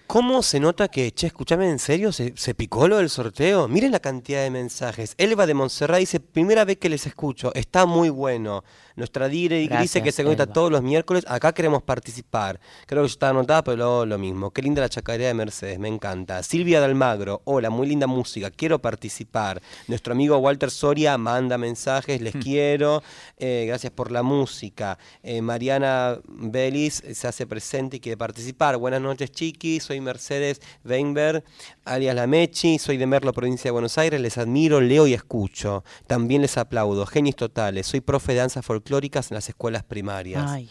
¿Cómo 0.07 0.43
se 0.43 0.59
nota 0.59 0.89
que, 0.89 1.11
che, 1.11 1.27
escúchame 1.27 1.69
en 1.69 1.79
serio, 1.79 2.11
se, 2.11 2.33
se 2.35 2.53
picó 2.53 2.87
lo 2.87 2.97
del 2.97 3.09
sorteo? 3.09 3.67
Miren 3.67 3.91
la 3.91 3.99
cantidad 3.99 4.43
de 4.43 4.51
mensajes. 4.51 5.15
Elba 5.17 5.47
de 5.47 5.53
Montserrat 5.53 5.99
dice, 5.99 6.19
primera 6.19 6.65
vez 6.65 6.77
que 6.77 6.89
les 6.89 7.07
escucho, 7.07 7.53
está 7.55 7.85
muy 7.85 8.09
bueno. 8.09 8.63
Nuestra 8.95 9.27
dire 9.27 9.57
dice 9.57 9.73
Gracias, 9.73 10.03
que 10.03 10.11
se 10.11 10.23
conecta 10.23 10.43
Elba. 10.43 10.53
todos 10.53 10.71
los 10.71 10.83
miércoles, 10.83 11.25
acá 11.27 11.53
queremos 11.53 11.81
participar. 11.83 12.59
Creo 12.85 13.01
que 13.03 13.07
ya 13.07 13.13
está 13.13 13.29
anotada, 13.29 13.63
pero 13.63 13.77
luego 13.77 14.05
lo 14.05 14.17
mismo. 14.17 14.51
Qué 14.51 14.61
linda 14.61 14.81
la 14.81 14.89
chacarera 14.89 15.27
de 15.27 15.33
Mercedes, 15.33 15.79
me 15.79 15.87
encanta. 15.87 16.43
Silvia 16.43 16.79
de 16.79 16.85
Almagro, 16.85 17.41
hola, 17.45 17.69
muy 17.69 17.87
linda 17.87 18.07
música, 18.07 18.51
quiero 18.51 18.79
participar. 18.79 19.61
Nuestro 19.87 20.13
amigo 20.13 20.37
Walter 20.37 20.69
Soria 20.71 21.17
manda 21.17 21.57
mensajes, 21.57 22.21
les 22.21 22.35
quiero, 22.35 23.03
eh, 23.37 23.65
gracias 23.67 23.91
por 23.91 24.11
la 24.11 24.23
música. 24.23 24.97
Eh, 25.23 25.41
Mariana 25.41 26.19
Belis 26.27 27.03
se 27.13 27.27
hace 27.27 27.47
presente 27.47 27.97
y 27.97 27.99
quiere 27.99 28.17
participar. 28.17 28.77
Buenas 28.77 29.01
noches, 29.01 29.31
Chiqui, 29.31 29.79
soy 29.79 30.01
Mercedes 30.01 30.61
Weinberg, 30.85 31.43
alias 31.85 32.15
La 32.15 32.27
Mechi, 32.27 32.79
soy 32.79 32.97
de 32.97 33.05
Merlo, 33.05 33.33
provincia 33.33 33.69
de 33.69 33.71
Buenos 33.71 33.97
Aires, 33.97 34.19
les 34.21 34.37
admiro, 34.37 34.81
leo 34.81 35.07
y 35.07 35.13
escucho. 35.13 35.83
También 36.07 36.41
les 36.41 36.57
aplaudo, 36.57 37.05
genios 37.05 37.35
totales. 37.35 37.87
Soy 37.87 38.01
profe 38.01 38.33
de 38.33 38.39
danzas 38.39 38.65
folclóricas 38.87 39.31
en 39.31 39.35
las 39.35 39.47
escuelas 39.49 39.83
primarias. 39.83 40.43
Ay. 40.47 40.69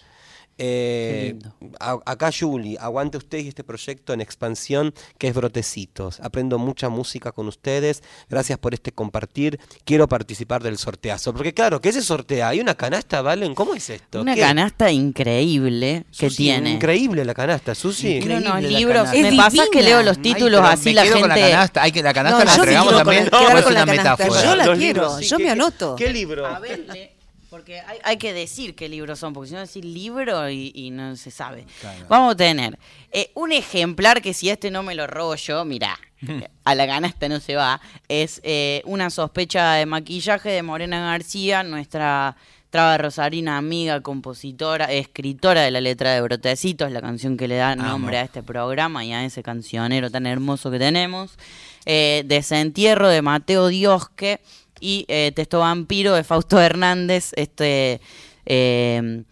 Eh, 0.58 1.38
a- 1.80 1.98
acá 2.04 2.30
Juli, 2.30 2.76
aguante 2.78 3.16
usted 3.16 3.38
y 3.38 3.48
este 3.48 3.64
proyecto 3.64 4.12
en 4.12 4.20
expansión 4.20 4.92
que 5.18 5.28
es 5.28 5.34
Brotecitos. 5.34 6.20
Aprendo 6.20 6.58
mucha 6.58 6.90
música 6.90 7.32
con 7.32 7.48
ustedes. 7.48 8.02
Gracias 8.28 8.58
por 8.58 8.74
este 8.74 8.92
compartir. 8.92 9.58
Quiero 9.86 10.06
participar 10.08 10.62
del 10.62 10.76
sorteazo. 10.76 11.32
Porque 11.32 11.54
claro, 11.54 11.80
¿qué 11.80 11.90
se 11.90 12.02
sortea? 12.02 12.48
¿Hay 12.50 12.60
una 12.60 12.74
canasta, 12.74 13.22
Valen? 13.22 13.54
¿Cómo 13.54 13.74
es 13.74 13.88
esto? 13.88 14.20
Una 14.20 14.34
¿Qué? 14.34 14.42
canasta 14.42 14.92
increíble 14.92 16.04
que 16.16 16.28
Susi, 16.28 16.36
tiene. 16.44 16.72
Increíble 16.72 17.24
la 17.24 17.32
canasta, 17.34 17.74
Susi. 17.74 18.20
Tiene 18.20 18.36
unos 18.36 18.62
libros. 18.62 19.04
canasta. 19.04 19.20
Me 19.22 19.28
Es 19.30 19.34
pasa 19.36 19.62
que 19.72 19.78
divina. 19.78 19.96
leo 19.96 20.02
los 20.02 20.20
títulos 20.20 20.60
así 20.62 20.90
me 20.90 20.94
la 20.96 21.02
quedo 21.04 21.14
gente. 21.14 21.28
con 21.30 21.40
la 21.40 21.48
canasta. 21.50 21.82
Hay 21.82 21.92
que, 21.92 22.02
la 22.02 22.12
canasta 22.14 22.38
No, 22.40 22.44
la 22.44 22.54
entregamos 22.54 22.96
también. 22.98 23.22
el- 23.24 23.30
quedar 23.30 23.54
o 23.54 23.58
es 23.58 23.64
con 23.64 23.74
la 23.74 23.82
una 23.84 23.92
canasta. 23.96 24.24
metáfora. 24.24 24.44
Yo 24.44 24.54
la 24.54 24.66
Los 24.66 24.78
quiero, 24.78 25.00
libros, 25.00 25.18
sí, 25.18 25.24
yo 25.28 25.36
¿qué- 25.38 25.42
me 25.42 25.46
qué- 25.46 25.52
anoto. 25.52 25.96
¿Qué 25.96 26.10
libro? 26.12 26.46
A 26.46 26.58
ver, 26.60 26.78
le- 26.92 27.11
porque 27.52 27.80
hay, 27.80 27.98
hay 28.02 28.16
que 28.16 28.32
decir 28.32 28.74
qué 28.74 28.88
libros 28.88 29.18
son, 29.18 29.34
porque 29.34 29.48
si 29.48 29.54
no 29.54 29.60
decir 29.60 29.84
libro 29.84 30.48
y, 30.48 30.72
y 30.74 30.90
no 30.90 31.16
se 31.16 31.30
sabe. 31.30 31.66
Claro. 31.82 32.06
Vamos 32.08 32.32
a 32.32 32.36
tener 32.38 32.78
eh, 33.12 33.30
un 33.34 33.52
ejemplar 33.52 34.22
que 34.22 34.32
si 34.32 34.48
este 34.48 34.70
no 34.70 34.82
me 34.82 34.94
lo 34.94 35.06
robo 35.06 35.34
yo, 35.34 35.62
mirá, 35.66 35.98
a 36.64 36.74
la 36.74 36.86
canasta 36.86 37.28
no 37.28 37.40
se 37.40 37.54
va, 37.54 37.78
es 38.08 38.40
eh, 38.42 38.80
una 38.86 39.10
sospecha 39.10 39.74
de 39.74 39.84
maquillaje 39.84 40.48
de 40.48 40.62
Morena 40.62 41.10
García, 41.10 41.62
nuestra 41.62 42.38
traba 42.70 42.96
rosarina, 42.96 43.58
amiga, 43.58 44.00
compositora, 44.00 44.86
escritora 44.90 45.60
de 45.60 45.70
la 45.70 45.82
letra 45.82 46.14
de 46.14 46.22
Brotecitos, 46.22 46.90
la 46.90 47.02
canción 47.02 47.36
que 47.36 47.48
le 47.48 47.56
da 47.56 47.72
Amo. 47.72 47.82
nombre 47.82 48.16
a 48.16 48.22
este 48.22 48.42
programa 48.42 49.04
y 49.04 49.12
a 49.12 49.26
ese 49.26 49.42
cancionero 49.42 50.10
tan 50.10 50.24
hermoso 50.24 50.70
que 50.70 50.78
tenemos. 50.78 51.36
Eh, 51.84 52.22
Desentierro 52.24 53.08
de 53.08 53.20
Mateo 53.20 53.66
Diosque 53.68 54.40
y 54.82 55.04
eh, 55.08 55.32
Texto 55.34 55.60
Vampiro 55.60 56.14
de 56.14 56.24
Fausto 56.24 56.60
Hernández, 56.60 57.30
este... 57.36 58.00
eh, 58.44 59.22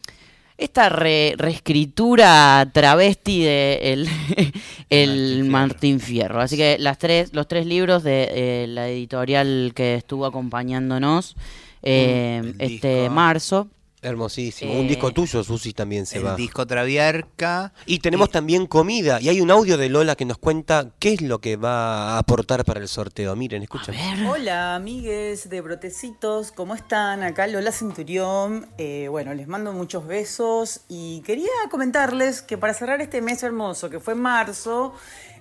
esta 0.59 0.91
re- 0.91 1.35
reescritura 1.39 2.69
travesti 2.71 3.43
de 3.45 3.79
el, 3.95 4.09
el 4.91 5.45
Martín 5.45 6.01
Fierro. 6.01 6.43
Así 6.43 6.59
que 6.59 6.77
las 6.79 6.99
tres, 6.99 7.33
los 7.33 7.49
tres 7.49 7.65
libros 7.65 8.03
de 8.03 8.29
eh, 8.31 8.67
la 8.69 8.87
editorial 8.91 9.73
que 9.75 9.95
estuvo 9.95 10.27
acompañándonos 10.27 11.35
eh, 11.83 12.43
este 12.59 13.05
disco. 13.05 13.15
marzo. 13.15 13.69
Hermosísimo. 14.03 14.73
Eh, 14.73 14.81
Un 14.81 14.89
disco 14.89 15.11
tuyo, 15.13 15.45
Susi, 15.45 15.73
también 15.73 16.07
se 16.07 16.19
El 16.19 16.27
va. 16.27 16.35
disco 16.37 16.67
Travierca. 16.67 17.73
Y 17.87 17.99
tenemos 17.99 18.31
también 18.31 18.67
comida. 18.67 19.21
Y 19.21 19.29
hay 19.29 19.41
un 19.41 19.51
audio 19.51 19.77
de 19.77 19.89
Lola 19.89 20.17
que 20.17 20.25
nos 20.25 20.39
cuenta 20.39 20.93
qué 20.99 21.13
es 21.15 21.21
lo 21.23 21.41
que 21.41 21.57
va 21.57 22.15
a 22.15 22.19
aportar 22.19 22.65
para 22.65 22.81
el 22.81 22.89
sorteo. 22.89 23.37
Miren, 23.37 23.63
escuchen. 23.63 23.95
Hola, 24.27 24.75
amigues 24.75 25.51
de 25.51 25.61
Brotecitos, 25.61 26.51
¿cómo 26.53 26.75
están? 26.75 27.23
Acá 27.23 27.47
Lola 27.47 27.73
Centurión. 27.73 28.69
Eh, 28.79 29.09
bueno, 29.11 29.35
les 29.35 29.49
mando 29.49 29.73
muchos 29.73 30.07
besos 30.07 30.81
y 30.89 31.21
quería 31.23 31.49
comentarles 31.71 32.41
que 32.43 32.57
para 32.57 32.73
cerrar 32.75 33.01
este 33.03 33.21
mes 33.21 33.43
hermoso, 33.43 33.91
que 33.91 34.01
fue 34.01 34.15
marzo, 34.15 34.95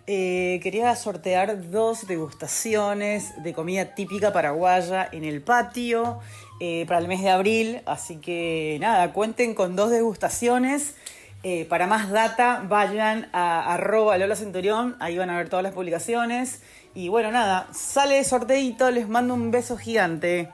eh, 0.07 0.59
quería 0.63 0.95
sortear 0.95 1.69
dos 1.69 2.07
degustaciones 2.07 3.31
de 3.43 3.53
comida 3.53 3.93
típica 3.95 4.33
paraguaya 4.33 5.07
en 5.11 5.23
el 5.23 5.41
patio 5.41 6.19
eh, 6.59 6.85
para 6.87 6.99
el 6.99 7.07
mes 7.07 7.21
de 7.21 7.29
abril. 7.29 7.81
Así 7.85 8.17
que 8.17 8.77
nada, 8.79 9.13
cuenten 9.13 9.53
con 9.53 9.75
dos 9.75 9.91
degustaciones. 9.91 10.95
Eh, 11.41 11.65
para 11.69 11.87
más 11.87 12.09
data, 12.09 12.65
vayan 12.67 13.29
a 13.31 13.73
arroba 13.73 14.17
Lola 14.17 14.35
Centurión, 14.35 14.97
ahí 14.99 15.17
van 15.17 15.29
a 15.29 15.37
ver 15.37 15.47
todas 15.47 15.63
las 15.63 15.73
publicaciones. 15.73 16.61
Y 16.93 17.07
bueno, 17.07 17.31
nada, 17.31 17.67
sale 17.71 18.21
sorteito, 18.23 18.91
les 18.91 19.07
mando 19.07 19.33
un 19.33 19.51
beso 19.51 19.77
gigante. 19.77 20.49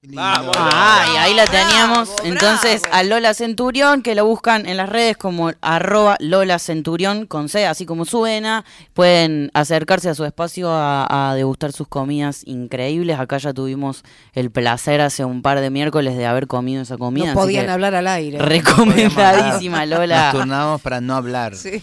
Vamos, 0.00 0.54
Ah, 0.56 1.04
y 1.12 1.16
ahí 1.16 1.34
la 1.34 1.44
teníamos. 1.44 2.08
bravo, 2.14 2.22
Entonces, 2.28 2.82
bravo. 2.82 2.96
a 2.96 3.02
Lola 3.02 3.34
Centurión, 3.34 4.02
que 4.02 4.14
lo 4.14 4.24
buscan 4.26 4.64
en 4.66 4.76
las 4.76 4.88
redes 4.88 5.16
como 5.16 5.50
arroba 5.60 6.14
Lola 6.20 6.60
Centurión 6.60 7.26
con 7.26 7.48
C, 7.48 7.66
así 7.66 7.84
como 7.84 8.04
suena. 8.04 8.64
Pueden 8.94 9.50
acercarse 9.54 10.08
a 10.08 10.14
su 10.14 10.24
espacio 10.24 10.70
a, 10.70 11.30
a 11.30 11.34
degustar 11.34 11.72
sus 11.72 11.88
comidas 11.88 12.42
increíbles. 12.46 13.18
Acá 13.18 13.38
ya 13.38 13.52
tuvimos 13.52 14.04
el 14.34 14.52
placer 14.52 15.00
hace 15.00 15.24
un 15.24 15.42
par 15.42 15.58
de 15.60 15.68
miércoles 15.68 16.16
de 16.16 16.26
haber 16.26 16.46
comido 16.46 16.82
esa 16.82 16.96
comida. 16.96 17.34
No 17.34 17.40
podían 17.40 17.66
que 17.66 17.72
hablar 17.72 17.96
al 17.96 18.06
aire. 18.06 18.38
Recomendadísima, 18.38 19.84
Nos 19.84 19.98
Lola. 19.98 20.30
turnamos 20.30 20.80
para 20.80 21.00
no 21.00 21.16
hablar. 21.16 21.56
Sí. 21.56 21.82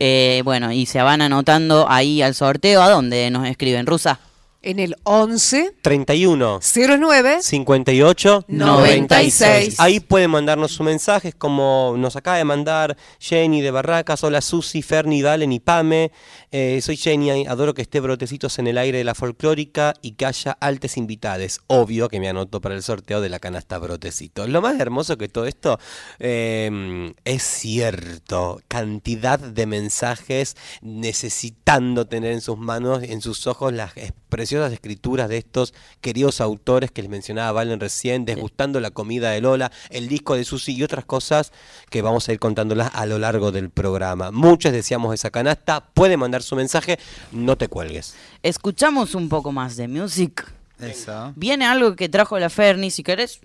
Eh, 0.00 0.40
bueno, 0.42 0.72
y 0.72 0.86
se 0.86 1.02
van 1.02 1.20
anotando 1.20 1.86
ahí 1.90 2.22
al 2.22 2.34
sorteo. 2.34 2.80
¿A 2.82 2.88
dónde 2.88 3.30
nos 3.30 3.46
escriben? 3.46 3.84
Rusa. 3.84 4.18
En 4.64 4.78
el 4.78 4.96
11 5.02 5.74
31 5.82 6.60
09 6.62 7.42
58 7.42 8.44
96. 8.46 9.80
Ahí 9.80 9.98
pueden 9.98 10.30
mandarnos 10.30 10.70
sus 10.70 10.86
mensajes, 10.86 11.34
como 11.34 11.94
nos 11.98 12.14
acaba 12.14 12.36
de 12.36 12.44
mandar 12.44 12.96
Jenny 13.18 13.60
de 13.60 13.72
Barracas. 13.72 14.22
Hola 14.22 14.40
Susi, 14.40 14.82
Ferni, 14.82 15.20
Valen 15.20 15.52
y 15.52 15.58
Pame. 15.58 16.12
Eh, 16.54 16.82
soy 16.82 16.98
Jenny, 16.98 17.46
adoro 17.46 17.72
que 17.72 17.80
esté 17.80 17.98
brotecitos 17.98 18.58
en 18.58 18.66
el 18.66 18.76
aire 18.76 18.98
de 18.98 19.04
la 19.04 19.14
folclórica 19.14 19.94
y 20.02 20.12
que 20.12 20.26
haya 20.26 20.52
altes 20.60 20.98
invitades. 20.98 21.60
Obvio 21.66 22.10
que 22.10 22.20
me 22.20 22.28
anoto 22.28 22.60
para 22.60 22.74
el 22.74 22.82
sorteo 22.82 23.22
de 23.22 23.30
la 23.30 23.38
canasta 23.38 23.78
brotecitos. 23.78 24.50
Lo 24.50 24.60
más 24.60 24.78
hermoso 24.78 25.16
que 25.16 25.30
todo 25.30 25.46
esto 25.46 25.78
eh, 26.18 27.14
es 27.24 27.42
cierto. 27.42 28.60
Cantidad 28.68 29.38
de 29.38 29.64
mensajes 29.64 30.58
necesitando 30.82 32.06
tener 32.06 32.32
en 32.32 32.42
sus 32.42 32.58
manos, 32.58 33.02
en 33.02 33.22
sus 33.22 33.46
ojos, 33.46 33.72
las 33.72 33.94
preciosas 34.28 34.74
escrituras 34.74 35.30
de 35.30 35.38
estos 35.38 35.72
queridos 36.02 36.42
autores 36.42 36.90
que 36.90 37.00
les 37.00 37.10
mencionaba 37.10 37.52
Valen 37.52 37.80
recién, 37.80 38.26
desgustando 38.26 38.78
la 38.78 38.90
comida 38.90 39.30
de 39.30 39.40
Lola, 39.40 39.72
el 39.88 40.06
disco 40.06 40.36
de 40.36 40.44
Susi 40.44 40.74
y 40.74 40.82
otras 40.82 41.06
cosas 41.06 41.50
que 41.88 42.02
vamos 42.02 42.28
a 42.28 42.32
ir 42.32 42.38
contándolas 42.38 42.90
a 42.94 43.06
lo 43.06 43.18
largo 43.18 43.52
del 43.52 43.70
programa. 43.70 44.30
Muchos 44.30 44.72
deseamos 44.72 45.14
esa 45.14 45.30
canasta, 45.30 45.86
puede 45.94 46.18
mandar 46.18 46.41
su 46.42 46.56
mensaje, 46.56 46.98
no 47.32 47.56
te 47.56 47.68
cuelgues. 47.68 48.14
Escuchamos 48.42 49.14
un 49.14 49.28
poco 49.28 49.52
más 49.52 49.76
de 49.76 49.88
music. 49.88 50.46
Eso. 50.80 51.32
Viene 51.36 51.64
algo 51.66 51.94
que 51.96 52.08
trajo 52.08 52.38
la 52.38 52.50
Ferni, 52.50 52.90
si 52.90 53.02
querés 53.02 53.40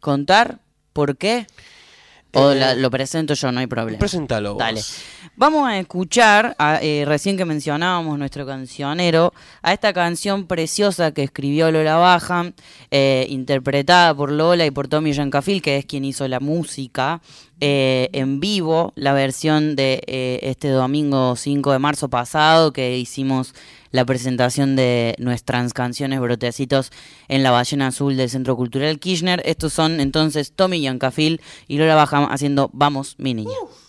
contar 0.00 0.58
por 0.92 1.16
qué. 1.16 1.46
O 2.34 2.50
Eh, 2.52 2.56
la- 2.56 2.74
lo 2.74 2.90
presento 2.90 3.32
yo, 3.32 3.50
no 3.50 3.60
hay 3.60 3.66
problema. 3.66 3.98
Preséntalo 3.98 4.52
vos. 4.52 4.58
Dale. 4.58 4.82
Vamos 5.36 5.66
a 5.66 5.78
escuchar, 5.78 6.54
a- 6.58 6.78
eh, 6.82 7.04
recién 7.06 7.38
que 7.38 7.46
mencionábamos 7.46 8.18
nuestro 8.18 8.44
cancionero, 8.44 9.32
a 9.62 9.72
esta 9.72 9.94
canción 9.94 10.46
preciosa 10.46 11.12
que 11.12 11.22
escribió 11.22 11.70
Lola 11.70 11.96
Baja, 11.96 12.52
eh, 12.90 13.26
interpretada 13.30 14.14
por 14.14 14.30
Lola 14.30 14.66
y 14.66 14.70
por 14.70 14.88
Tommy 14.88 15.12
Yancafil, 15.14 15.62
que 15.62 15.78
es 15.78 15.86
quien 15.86 16.04
hizo 16.04 16.28
la 16.28 16.38
música, 16.38 17.22
eh, 17.60 18.08
en 18.12 18.40
vivo, 18.40 18.92
la 18.94 19.12
versión 19.12 19.74
de 19.76 20.02
eh, 20.06 20.40
este 20.42 20.68
domingo 20.68 21.34
5 21.36 21.72
de 21.72 21.78
marzo 21.78 22.08
pasado, 22.08 22.72
que 22.72 22.96
hicimos 22.98 23.54
la 23.90 24.04
presentación 24.04 24.76
de 24.76 25.14
nuestras 25.18 25.72
canciones 25.72 26.20
Brotecitos 26.20 26.92
en 27.28 27.42
la 27.42 27.50
Ballena 27.50 27.88
Azul 27.88 28.16
del 28.16 28.30
Centro 28.30 28.56
Cultural 28.56 28.98
Kirchner. 28.98 29.42
Estos 29.44 29.72
son 29.72 30.00
entonces 30.00 30.52
Tommy 30.52 30.80
Yancafil 30.80 31.40
y 31.66 31.78
Lola 31.78 31.94
Baja 31.94 32.24
haciendo 32.24 32.70
Vamos, 32.72 33.16
mi 33.18 33.34
niña. 33.34 33.50
Pobre 33.50 33.87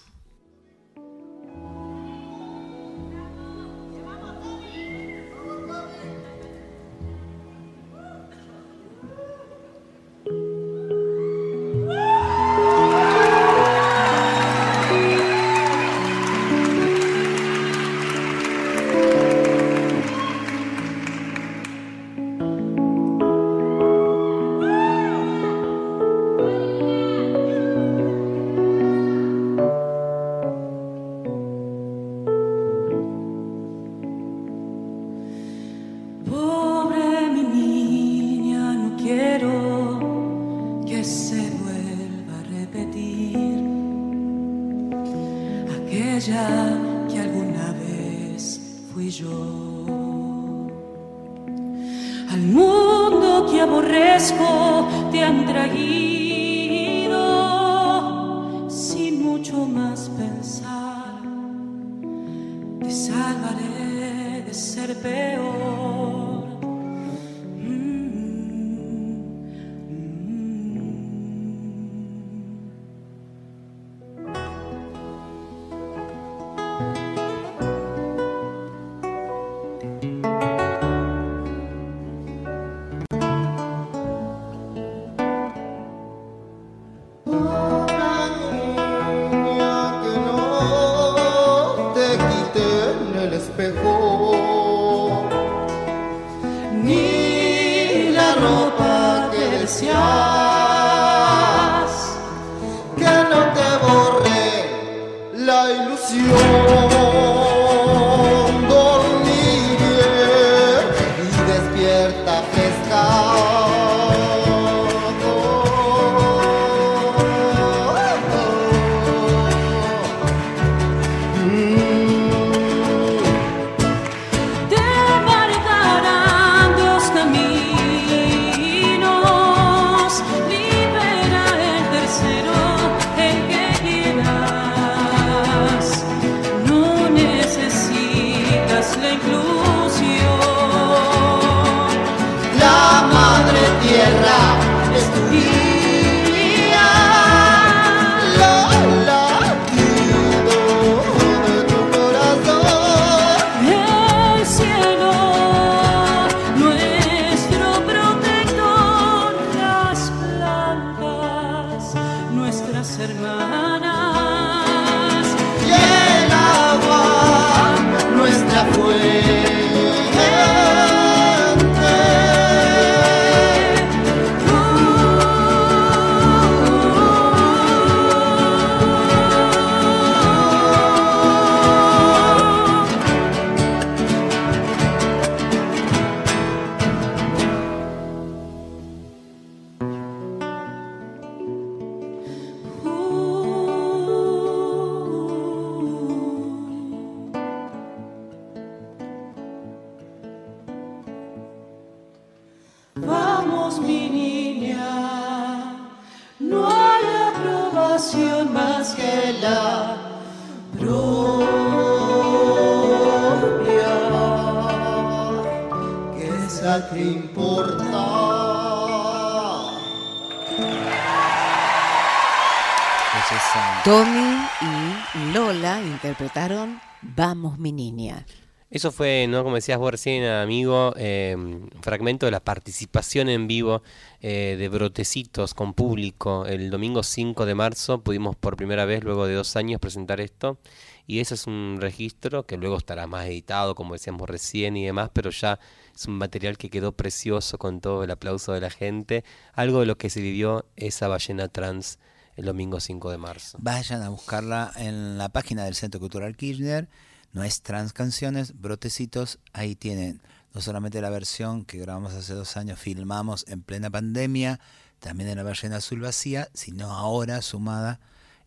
Eso 228.79 228.93
fue, 228.93 229.27
¿no? 229.27 229.43
Como 229.43 229.55
decías 229.55 229.77
vos 229.77 229.91
recién, 229.91 230.23
amigo, 230.23 230.93
eh, 230.95 231.35
fragmento 231.81 232.25
de 232.25 232.31
la 232.31 232.39
participación 232.39 233.27
en 233.27 233.45
vivo 233.45 233.83
eh, 234.21 234.55
de 234.57 234.69
Brotecitos 234.69 235.53
con 235.53 235.73
público. 235.73 236.45
El 236.45 236.69
domingo 236.69 237.03
5 237.03 237.45
de 237.45 237.55
marzo 237.55 238.01
pudimos 238.01 238.37
por 238.37 238.55
primera 238.55 238.85
vez, 238.85 239.03
luego 239.03 239.27
de 239.27 239.33
dos 239.33 239.57
años, 239.57 239.81
presentar 239.81 240.21
esto. 240.21 240.59
Y 241.07 241.19
ese 241.19 241.33
es 241.33 241.45
un 241.45 241.79
registro 241.81 242.45
que 242.45 242.55
luego 242.55 242.77
estará 242.77 243.05
más 243.05 243.25
editado, 243.25 243.75
como 243.75 243.95
decíamos 243.95 244.29
recién 244.29 244.77
y 244.77 244.85
demás, 244.85 245.09
pero 245.11 245.29
ya 245.29 245.59
es 245.93 246.05
un 246.05 246.13
material 246.13 246.57
que 246.57 246.69
quedó 246.69 246.93
precioso 246.93 247.57
con 247.57 247.81
todo 247.81 248.05
el 248.05 248.11
aplauso 248.11 248.53
de 248.53 248.61
la 248.61 248.69
gente. 248.69 249.25
Algo 249.51 249.81
de 249.81 249.87
lo 249.87 249.97
que 249.97 250.09
se 250.09 250.21
vivió 250.21 250.67
esa 250.77 251.09
ballena 251.09 251.49
trans 251.49 251.99
el 252.37 252.45
domingo 252.45 252.79
5 252.79 253.11
de 253.11 253.17
marzo. 253.17 253.57
Vayan 253.59 254.03
a 254.03 254.07
buscarla 254.07 254.71
en 254.77 255.17
la 255.17 255.27
página 255.27 255.65
del 255.65 255.75
Centro 255.75 255.99
Cultural 255.99 256.37
Kirchner. 256.37 256.87
Nuestras 257.31 257.93
canciones, 257.93 258.59
brotecitos, 258.59 259.39
ahí 259.53 259.75
tienen 259.75 260.21
no 260.53 260.61
solamente 260.61 261.01
la 261.01 261.09
versión 261.09 261.63
que 261.63 261.77
grabamos 261.77 262.13
hace 262.13 262.33
dos 262.33 262.57
años, 262.57 262.79
filmamos 262.79 263.45
en 263.47 263.61
plena 263.61 263.89
pandemia, 263.89 264.59
también 264.99 265.29
en 265.29 265.37
la 265.37 265.43
ballena 265.43 265.77
azul 265.77 266.01
vacía, 266.01 266.49
sino 266.53 266.91
ahora 266.91 267.41
sumada 267.41 267.99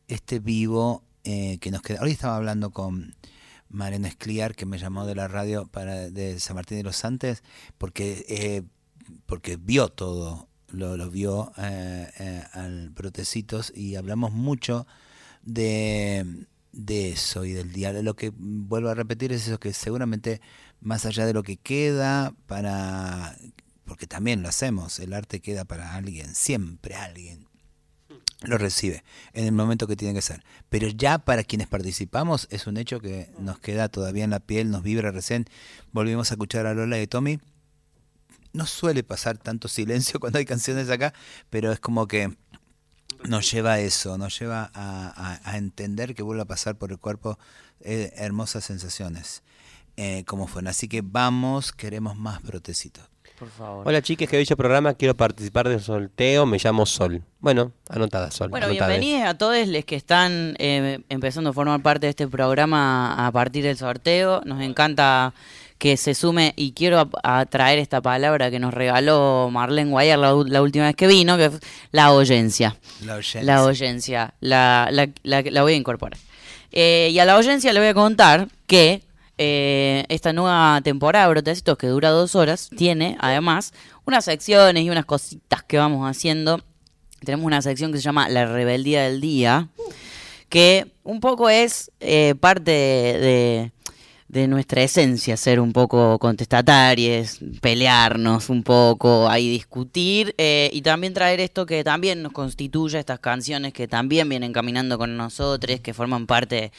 este 0.09 0.41
vivo 0.41 1.05
eh, 1.25 1.59
que 1.61 1.71
nos 1.71 1.83
queda. 1.83 2.03
Hoy 2.03 2.11
estaba 2.11 2.37
hablando 2.37 2.71
con 2.71 3.15
Mariano 3.73 4.07
Escliar, 4.07 4.55
que 4.55 4.67
me 4.67 4.79
llamó 4.79 5.07
de 5.07 5.15
la 5.15 5.29
radio 5.29 5.67
para 5.67 6.11
de 6.11 6.39
San 6.41 6.57
Martín 6.57 6.79
de 6.79 6.85
los 6.85 7.05
Andes, 7.05 7.43
porque, 7.79 8.25
eh, 8.29 8.63
porque 9.27 9.57
vio 9.57 9.89
todo, 9.89 10.49
lo, 10.69 10.97
lo 10.97 11.11
vio 11.11 11.53
eh, 11.57 12.11
eh, 12.19 12.45
al 12.53 12.91
Brotecitos 12.91 13.73
y 13.75 13.97
hablamos 13.97 14.33
mucho 14.33 14.87
de, 15.43 16.47
de 16.73 17.13
eso 17.13 17.45
y 17.45 17.53
del 17.53 17.73
diálogo. 17.73 18.03
Lo 18.03 18.17
que 18.17 18.33
vuelvo 18.35 18.89
a 18.89 18.95
repetir 18.95 19.33
es 19.33 19.47
eso 19.47 19.61
que 19.61 19.73
seguramente 19.73 20.41
más 20.81 21.07
allá 21.07 21.27
de 21.27 21.35
lo 21.35 21.43
que 21.43 21.57
queda 21.57 22.35
para 22.47 23.37
porque 23.85 24.07
también 24.07 24.43
lo 24.43 24.49
hacemos, 24.49 24.99
el 25.01 25.13
arte 25.13 25.41
queda 25.41 25.65
para 25.65 25.95
alguien, 25.95 26.35
siempre 26.35 26.95
alguien 26.95 27.47
lo 28.41 28.59
recibe 28.59 29.05
en 29.33 29.45
el 29.45 29.53
momento 29.53 29.87
que 29.87 29.97
tiene 29.97 30.15
que 30.15 30.23
ser. 30.23 30.43
Pero 30.69 30.89
ya 30.89 31.19
para 31.19 31.45
quienes 31.45 31.69
participamos 31.69 32.49
es 32.51 32.67
un 32.67 32.77
hecho 32.77 33.01
que 33.01 33.31
nos 33.39 33.59
queda 33.59 33.89
todavía 33.89 34.25
en 34.25 34.31
la 34.31 34.41
piel, 34.41 34.71
nos 34.71 34.83
vibra 34.83 35.11
recién. 35.11 35.47
Volvimos 35.93 36.31
a 36.31 36.35
escuchar 36.35 36.67
a 36.67 36.75
Lola 36.75 37.01
y 37.01 37.07
Tommy. 37.07 37.39
No 38.53 38.67
suele 38.67 39.03
pasar 39.03 39.39
tanto 39.39 39.69
silencio 39.69 40.21
cuando 40.21 40.39
hay 40.39 40.45
canciones 40.45 40.91
acá, 40.91 41.13
pero 41.51 41.73
es 41.73 41.79
como 41.79 42.07
que 42.07 42.37
nos 43.29 43.51
lleva 43.51 43.75
a 43.75 43.81
eso, 43.81 44.19
nos 44.19 44.39
lleva 44.39 44.71
a, 44.75 45.41
a- 45.45 45.51
a 45.51 45.57
entender 45.59 46.15
que 46.15 46.23
vuelve 46.23 46.43
a 46.43 46.47
pasar 46.47 46.77
por 46.77 46.91
el 46.91 46.99
cuerpo 46.99 47.39
eh, 47.81 48.13
hermosas 48.17 48.65
sensaciones, 48.65 49.43
eh, 49.97 50.25
como 50.27 50.47
fueron. 50.47 50.69
Así 50.69 50.89
que 50.89 51.03
vamos, 51.05 51.73
queremos 51.73 52.17
más 52.17 52.43
brotecitos. 52.43 53.05
Por 53.39 53.49
favor. 53.51 53.89
Hola 53.89 54.01
chiques, 54.03 54.29
que 54.29 54.37
dicho 54.39 54.57
programa, 54.57 54.95
quiero 54.95 55.17
participar 55.17 55.69
del 55.69 55.81
sorteo, 55.81 56.47
me 56.47 56.59
llamo 56.63 56.87
Sol. 56.87 57.25
Bueno, 57.41 57.73
anotada 57.89 58.31
Sol. 58.31 58.51
Bueno, 58.51 58.67
anotada. 58.67 58.91
bienvenidos 58.91 59.29
a 59.29 59.35
todos 59.37 59.67
los 59.67 59.85
que 59.85 59.97
están 59.97 60.55
eh, 60.59 61.01
empezando 61.09 61.51
a 61.51 61.53
formar 61.53 61.83
parte 61.83 62.07
de 62.07 62.11
este 62.11 62.29
programa 62.29 63.27
a 63.27 63.33
partir 63.33 63.65
del 63.65 63.77
sorteo. 63.77 64.43
Nos 64.45 64.61
encanta 64.63 65.35
que 65.83 65.97
se 65.97 66.15
sume 66.15 66.53
y 66.55 66.75
quiero 66.75 67.01
a, 67.25 67.41
a 67.41 67.45
traer 67.47 67.81
esta 67.81 68.01
palabra 68.01 68.53
que 68.53 68.61
nos 68.61 68.73
regaló 68.73 69.49
Marlene 69.51 69.91
Guayar 69.91 70.17
la, 70.21 70.33
última 70.63 70.85
vez 70.85 70.95
que 70.95 71.09
vino, 71.09 71.37
que 71.37 71.47
es 71.47 71.55
la 71.91 72.13
oyencia. 72.13 72.77
La 73.05 73.15
oyencia. 73.17 73.43
La 73.43 73.65
oyencia, 73.65 74.35
la, 74.39 74.89
la, 74.93 75.09
la- 75.25 75.43
la 75.43 75.63
voy 75.63 75.73
a 75.73 75.77
incorporar. 75.77 76.21
Eh, 76.71 77.09
y 77.13 77.19
a 77.19 77.25
la 77.25 77.37
oyencia 77.37 77.73
le 77.73 77.81
voy 77.81 77.89
a 77.89 77.95
contar 77.95 78.47
que 78.69 79.03
eh, 79.39 80.05
esta 80.09 80.33
nueva 80.33 80.81
temporada 80.85 81.25
de 81.25 81.31
Brotecitos, 81.33 81.77
que 81.77 81.89
dura 81.89 82.11
dos 82.11 82.37
horas, 82.37 82.71
tiene 82.77 83.17
además 83.19 83.75
unas 84.07 84.25
secciones 84.25 84.85
y 84.85 84.89
unas 84.91 85.05
cositas 85.05 85.65
que 85.65 85.79
vamos 85.79 86.09
haciendo. 86.09 86.61
Tenemos 87.25 87.45
una 87.45 87.61
sección 87.61 87.91
que 87.91 87.99
se 87.99 88.05
llama 88.05 88.29
La 88.29 88.47
Rebeldía 88.47 89.03
del 89.03 89.21
Día, 89.21 89.67
que 90.49 90.93
un 91.03 91.19
poco 91.19 91.49
es 91.49 91.91
eh, 91.99 92.37
parte 92.39 92.71
de, 92.71 93.19
de- 93.19 93.73
de 94.33 94.49
nuestra 94.49 94.83
esencia, 94.83 95.37
ser 95.37 95.61
un 95.61 95.75
poco 95.75 96.19
contestatarios, 96.19 97.39
pelearnos 97.61 98.49
un 98.49 98.63
poco, 98.63 99.29
ahí 99.29 99.51
discutir 99.51 100.35
eh, 100.39 100.71
y 100.73 100.81
también 100.81 101.13
traer 101.13 101.39
esto 101.41 101.67
que 101.67 101.85
también 101.85 102.23
nos 102.23 102.33
constituye, 102.33 102.99
estas 102.99 103.21
canciones 103.21 103.75
que 103.75 103.87
también 103.89 104.31
vienen 104.31 104.55
caminando 104.55 104.97
con 104.97 105.19
nosotros, 105.19 105.81
que 105.81 105.93
forman 105.93 106.27
parte 106.27 106.73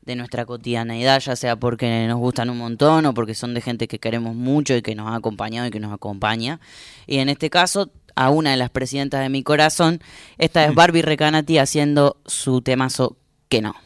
de 0.00 0.16
nuestra 0.16 0.46
cotidianeidad, 0.46 1.20
ya 1.20 1.36
sea 1.36 1.56
porque 1.56 2.06
nos 2.08 2.18
gustan 2.18 2.48
un 2.48 2.56
montón 2.56 3.04
o 3.04 3.12
porque 3.12 3.34
son 3.34 3.52
de 3.52 3.60
gente 3.60 3.86
que 3.86 3.98
queremos 3.98 4.34
mucho 4.34 4.74
y 4.74 4.80
que 4.80 4.94
nos 4.94 5.08
ha 5.08 5.16
acompañado 5.16 5.68
y 5.68 5.70
que 5.70 5.80
nos 5.80 5.92
acompaña. 5.92 6.58
Y 7.06 7.18
en 7.18 7.28
este 7.28 7.50
caso, 7.50 7.90
a 8.14 8.30
una 8.30 8.52
de 8.52 8.56
las 8.56 8.70
presidentas 8.70 9.20
de 9.20 9.28
mi 9.28 9.42
corazón, 9.42 10.00
esta 10.38 10.64
es 10.64 10.74
Barbie 10.74 11.02
Recanati 11.02 11.58
haciendo 11.58 12.16
su 12.24 12.62
temazo 12.62 13.18
que 13.50 13.60
no. 13.60 13.83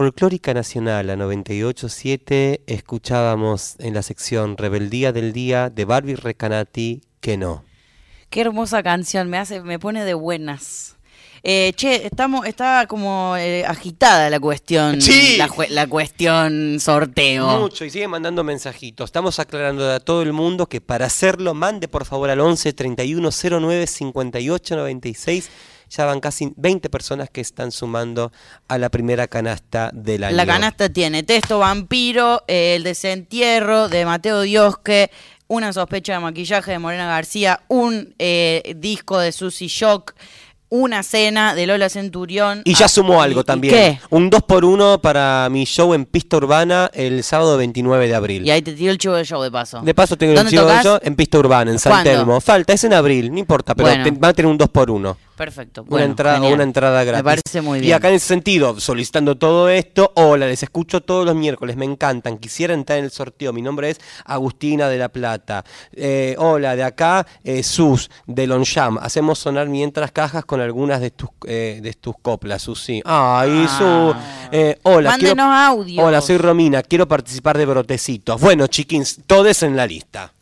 Folclórica 0.00 0.54
nacional, 0.54 1.08
la 1.08 1.16
98.7, 1.16 2.62
escuchábamos 2.66 3.74
en 3.80 3.92
la 3.92 4.00
sección 4.00 4.56
Rebeldía 4.56 5.12
del 5.12 5.34
Día 5.34 5.68
de 5.68 5.84
Barbie 5.84 6.16
Recanati 6.16 7.02
que 7.20 7.36
no. 7.36 7.64
Qué 8.30 8.40
hermosa 8.40 8.82
canción, 8.82 9.28
me 9.28 9.36
hace, 9.36 9.60
me 9.60 9.78
pone 9.78 10.06
de 10.06 10.14
buenas. 10.14 10.96
Eh, 11.42 11.74
che, 11.76 12.06
estamos, 12.06 12.46
está 12.46 12.86
como 12.86 13.36
eh, 13.36 13.66
agitada 13.66 14.30
la 14.30 14.40
cuestión, 14.40 15.02
Sí. 15.02 15.36
la 15.68 15.86
cuestión 15.86 16.80
sorteo. 16.80 17.60
Mucho 17.60 17.84
y 17.84 17.90
sigue 17.90 18.08
mandando 18.08 18.42
mensajitos. 18.42 19.04
Estamos 19.04 19.38
aclarando 19.38 19.92
a 19.92 20.00
todo 20.00 20.22
el 20.22 20.32
mundo 20.32 20.66
que 20.66 20.80
para 20.80 21.04
hacerlo 21.04 21.52
mande 21.52 21.88
por 21.88 22.06
favor 22.06 22.30
al 22.30 22.40
11 22.40 22.72
31 22.72 23.28
09 23.30 23.86
58 23.86 24.76
96. 24.76 25.50
Ya 25.90 26.04
van 26.06 26.20
casi 26.20 26.52
20 26.56 26.88
personas 26.88 27.28
que 27.30 27.40
están 27.40 27.72
sumando 27.72 28.30
a 28.68 28.78
la 28.78 28.88
primera 28.90 29.26
canasta 29.26 29.90
del 29.92 30.24
año. 30.24 30.36
La 30.36 30.46
canasta 30.46 30.88
tiene 30.88 31.22
Texto 31.24 31.58
Vampiro, 31.58 32.42
eh, 32.46 32.74
El 32.76 32.84
Desentierro 32.84 33.88
de 33.88 34.04
Mateo 34.04 34.42
Diosque, 34.42 35.10
Una 35.48 35.72
sospecha 35.72 36.12
de 36.12 36.20
maquillaje 36.20 36.70
de 36.70 36.78
Morena 36.78 37.06
García, 37.08 37.60
un 37.66 38.14
eh, 38.20 38.74
disco 38.76 39.18
de 39.18 39.32
Susy 39.32 39.66
Shock, 39.66 40.14
Una 40.72 41.02
cena 41.02 41.56
de 41.56 41.66
Lola 41.66 41.88
Centurión. 41.88 42.62
Y 42.64 42.74
ya 42.74 42.84
Ah, 42.84 42.88
sumó 42.88 43.14
¿y- 43.20 43.24
algo 43.24 43.42
también. 43.42 43.74
¿Qué? 43.74 43.98
Un 44.10 44.30
2x1 44.30 45.00
para 45.00 45.48
mi 45.50 45.64
show 45.64 45.92
en 45.94 46.04
Pista 46.04 46.36
Urbana 46.36 46.88
el 46.94 47.24
sábado 47.24 47.56
29 47.56 48.06
de 48.06 48.14
abril. 48.14 48.46
Y 48.46 48.52
ahí 48.52 48.62
te 48.62 48.74
tiro 48.74 48.92
el 48.92 48.98
chivo 48.98 49.14
del 49.14 49.26
show 49.26 49.42
de 49.42 49.50
paso. 49.50 49.80
De 49.80 49.92
paso 49.92 50.16
tengo 50.16 50.30
el 50.30 50.36
¿Dónde 50.36 50.50
chivo 50.52 50.62
tocas? 50.62 50.84
yo 50.84 51.00
en 51.02 51.16
Pista 51.16 51.38
Urbana, 51.40 51.72
en 51.72 51.80
San 51.80 51.90
¿Cuándo? 51.90 52.10
Telmo. 52.12 52.40
Falta, 52.40 52.72
es 52.72 52.84
en 52.84 52.92
abril, 52.92 53.32
no 53.32 53.38
importa, 53.40 53.74
pero 53.74 53.88
Bueno. 53.88 54.04
te- 54.04 54.12
va 54.12 54.28
a 54.28 54.32
tener 54.32 54.48
un 54.48 54.56
2x1. 54.58 55.16
Perfecto. 55.40 55.86
Una 55.88 56.04
entrada, 56.04 56.34
genial. 56.36 56.52
una 56.52 56.62
entrada 56.64 57.02
gratis. 57.02 57.24
Me 57.24 57.24
parece 57.24 57.60
muy 57.62 57.78
Y 57.78 57.82
bien. 57.82 57.94
acá 57.94 58.10
en 58.10 58.16
ese 58.16 58.26
sentido, 58.26 58.78
solicitando 58.78 59.38
todo 59.38 59.70
esto, 59.70 60.12
hola, 60.16 60.46
les 60.46 60.62
escucho 60.62 61.00
todos 61.00 61.24
los 61.24 61.34
miércoles, 61.34 61.76
me 61.76 61.86
encantan, 61.86 62.36
quisiera 62.36 62.74
entrar 62.74 62.98
en 62.98 63.06
el 63.06 63.10
sorteo, 63.10 63.50
mi 63.54 63.62
nombre 63.62 63.88
es 63.88 63.98
Agustina 64.26 64.88
de 64.88 64.98
la 64.98 65.08
Plata. 65.08 65.64
Eh, 65.92 66.34
hola, 66.38 66.76
de 66.76 66.82
acá, 66.84 67.26
eh, 67.42 67.62
Sus, 67.62 68.10
de 68.26 68.46
Lonjam, 68.46 68.98
hacemos 68.98 69.38
sonar 69.38 69.66
mientras 69.70 70.12
cajas 70.12 70.44
con 70.44 70.60
algunas 70.60 71.00
de 71.00 71.10
tus, 71.10 71.30
eh, 71.46 71.80
de 71.82 71.94
tus 71.94 72.16
coplas, 72.20 72.60
Susi. 72.60 73.00
Ay, 73.06 73.66
Su, 73.78 74.14
eh, 74.52 74.78
hola. 74.82 75.16
quiero- 75.18 75.36
Mándenos 75.36 75.58
audios. 75.58 76.04
Hola, 76.06 76.20
soy 76.20 76.36
Romina, 76.36 76.82
quiero 76.82 77.08
participar 77.08 77.56
de 77.56 77.64
Brotecitos. 77.64 78.38
Bueno, 78.38 78.66
chiquins, 78.66 79.20
todos 79.26 79.62
en 79.62 79.74
la 79.74 79.86
lista. 79.86 80.34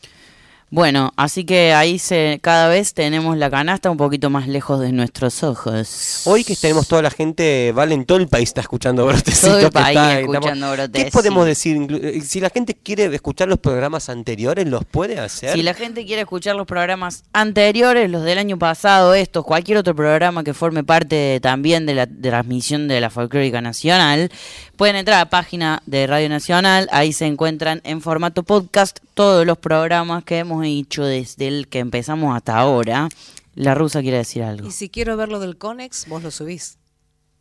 Bueno, 0.71 1.15
así 1.17 1.45
que 1.45 1.73
ahí 1.73 1.99
se, 1.99 2.41
cada 2.43 2.69
vez 2.69 2.93
tenemos 2.93 3.39
la 3.39 3.49
canasta 3.49 3.91
un 3.91 3.97
poquito 3.97 4.29
más 4.29 4.47
lejos 4.49 4.79
de 4.81 4.93
nuestros 4.93 5.43
ojos. 5.43 6.23
Hoy 6.27 6.45
que 6.45 6.55
tenemos 6.57 6.87
toda 6.87 7.01
la 7.01 7.11
gente, 7.11 7.73
vale, 7.73 7.95
en 7.95 8.05
todo 8.05 8.19
el 8.19 8.29
país 8.29 8.51
está 8.51 8.61
escuchando 8.61 9.07
Brotecitos. 9.07 9.49
Todo 9.49 9.59
el 9.61 9.71
país 9.73 9.97
está- 9.97 10.21
escuchando 10.21 10.67
¿Qué 10.71 10.77
Brotecitos. 10.77 11.13
podemos 11.13 11.47
decir? 11.47 11.79
Eh, 12.03 12.21
Si 12.23 12.39
la 12.41 12.51
gente 12.51 12.75
quiere 12.75 13.05
escuchar 13.15 13.49
los 13.49 13.59
programas 13.59 14.11
anteriores, 14.11 14.69
¿los 14.69 14.85
puede 14.85 15.19
hacer? 15.19 15.55
Si 15.55 15.63
la 15.63 15.73
gente 15.73 16.05
quiere 16.05 16.21
escuchar 16.23 16.55
los 16.55 16.67
programas 16.67 17.25
anteriores, 17.33 18.11
los 18.11 18.23
del 18.25 18.37
año 18.37 18.59
pasado, 18.59 19.15
estos, 19.15 19.47
cualquier 19.47 19.79
otro 19.79 19.95
programa 19.97 20.45
que 20.45 20.53
forme 20.53 20.85
parte 20.85 21.41
también 21.41 21.87
de 21.87 21.95
la 21.95 22.05
de 22.05 22.29
transmisión 22.29 22.89
de 22.89 23.01
la 23.01 23.09
Folclórica 23.09 23.63
Nacional, 23.63 24.31
pueden 24.77 24.97
entrar 24.97 25.17
a 25.17 25.21
la 25.21 25.31
página 25.31 25.83
de 25.87 26.07
Radio 26.07 26.29
Nacional, 26.29 26.89
ahí 26.93 27.15
se 27.15 27.25
encuentran 27.25 27.81
en 27.85 28.03
formato 28.03 28.43
podcast 28.43 28.99
todos 29.15 29.45
los 29.47 29.57
programas 29.59 30.23
que 30.25 30.39
hemos 30.39 30.58
hecho 30.65 31.05
desde 31.05 31.49
el 31.49 31.69
que 31.69 31.79
empezamos 31.81 32.37
hasta 32.37 32.57
ahora. 32.59 33.09
La 33.55 33.75
rusa 33.75 34.03
quiere 34.03 34.19
decir 34.19 34.43
algo. 34.43 34.67
Y 34.69 34.71
si 34.71 34.89
quiero 34.89 35.17
ver 35.17 35.29
lo 35.31 35.41
del 35.41 35.59
Conex, 35.59 36.07
vos 36.09 36.23
lo 36.23 36.31
subís. 36.31 36.79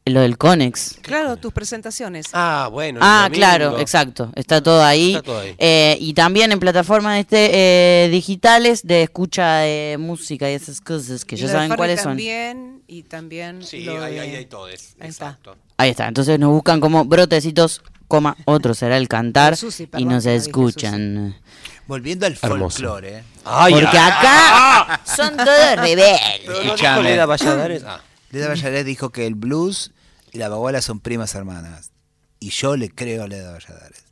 Lo 0.05 0.22
del 0.22 0.38
Conex. 0.38 0.99
Claro, 1.01 1.36
tus 1.36 1.51
presentaciones. 1.51 2.28
Ah, 2.32 2.70
bueno. 2.72 2.99
Ah, 3.03 3.30
claro, 3.32 3.78
exacto. 3.78 4.32
Está 4.36 4.63
todo 4.63 4.82
ahí. 4.82 5.09
Está 5.15 5.22
todo 5.24 5.39
ahí. 5.39 5.53
Eh, 5.57 5.97
y 5.99 6.13
también 6.13 6.53
en 6.53 6.59
plataformas 6.61 7.20
este, 7.20 7.49
eh, 8.05 8.09
digitales 8.09 8.84
de 8.88 9.03
escucha 9.03 9.57
de 9.57 9.97
música 9.99 10.49
y 10.49 10.53
esas 10.53 10.80
cosas 10.80 11.26
que 11.26 11.36
Y 11.36 11.39
ya 11.39 11.49
saben 11.49 11.76
cuáles 11.76 11.99
son. 11.99 12.11
también, 12.11 12.82
y 12.88 13.03
también 13.03 13.61
Sí, 13.63 13.82
lo 13.84 14.01
ahí, 14.01 14.13
de- 14.13 14.20
ahí 14.22 14.36
hay 14.36 14.45
todos. 14.45 14.70
Ahí 15.01 15.09
está. 15.09 15.38
Ahí 15.76 15.89
está. 15.89 16.07
Entonces 16.07 16.39
nos 16.39 16.51
buscan 16.51 16.80
como 16.80 17.03
brotecitos, 17.03 17.82
coma, 18.07 18.38
otro 18.45 18.74
será 18.74 18.95
el 18.95 19.09
cantar 19.09 19.57
Susi, 19.57 19.84
y 19.84 19.88
perdón, 19.88 20.07
nos 20.07 20.24
que 20.24 20.30
no 20.30 20.34
dije 20.36 20.47
escuchan. 20.47 21.36
Volviendo 21.88 22.26
al 22.26 22.34
Hermoso. 22.42 22.78
folclore. 22.78 23.24
Ay, 23.46 23.74
Porque 23.74 23.98
ah, 23.98 24.82
acá 24.90 25.02
son 25.16 25.38
todos 25.38 25.76
rebeldes. 25.78 26.20
No. 26.46 27.02
Leda 27.02 27.26
Valladares. 27.26 27.84
Ah. 27.86 28.02
Leda 28.32 28.50
Valladares 28.50 28.86
dijo 28.86 29.10
que 29.12 29.26
el 29.26 29.36
blues 29.36 29.92
y 30.34 30.38
la 30.38 30.50
baguala 30.50 30.82
son 30.82 31.00
primas 31.00 31.34
hermanas. 31.36 31.92
Y 32.40 32.50
yo 32.50 32.76
le 32.76 32.90
creo 32.90 33.24
a 33.24 33.28
Leda 33.28 33.52
Valladares. 33.54 34.04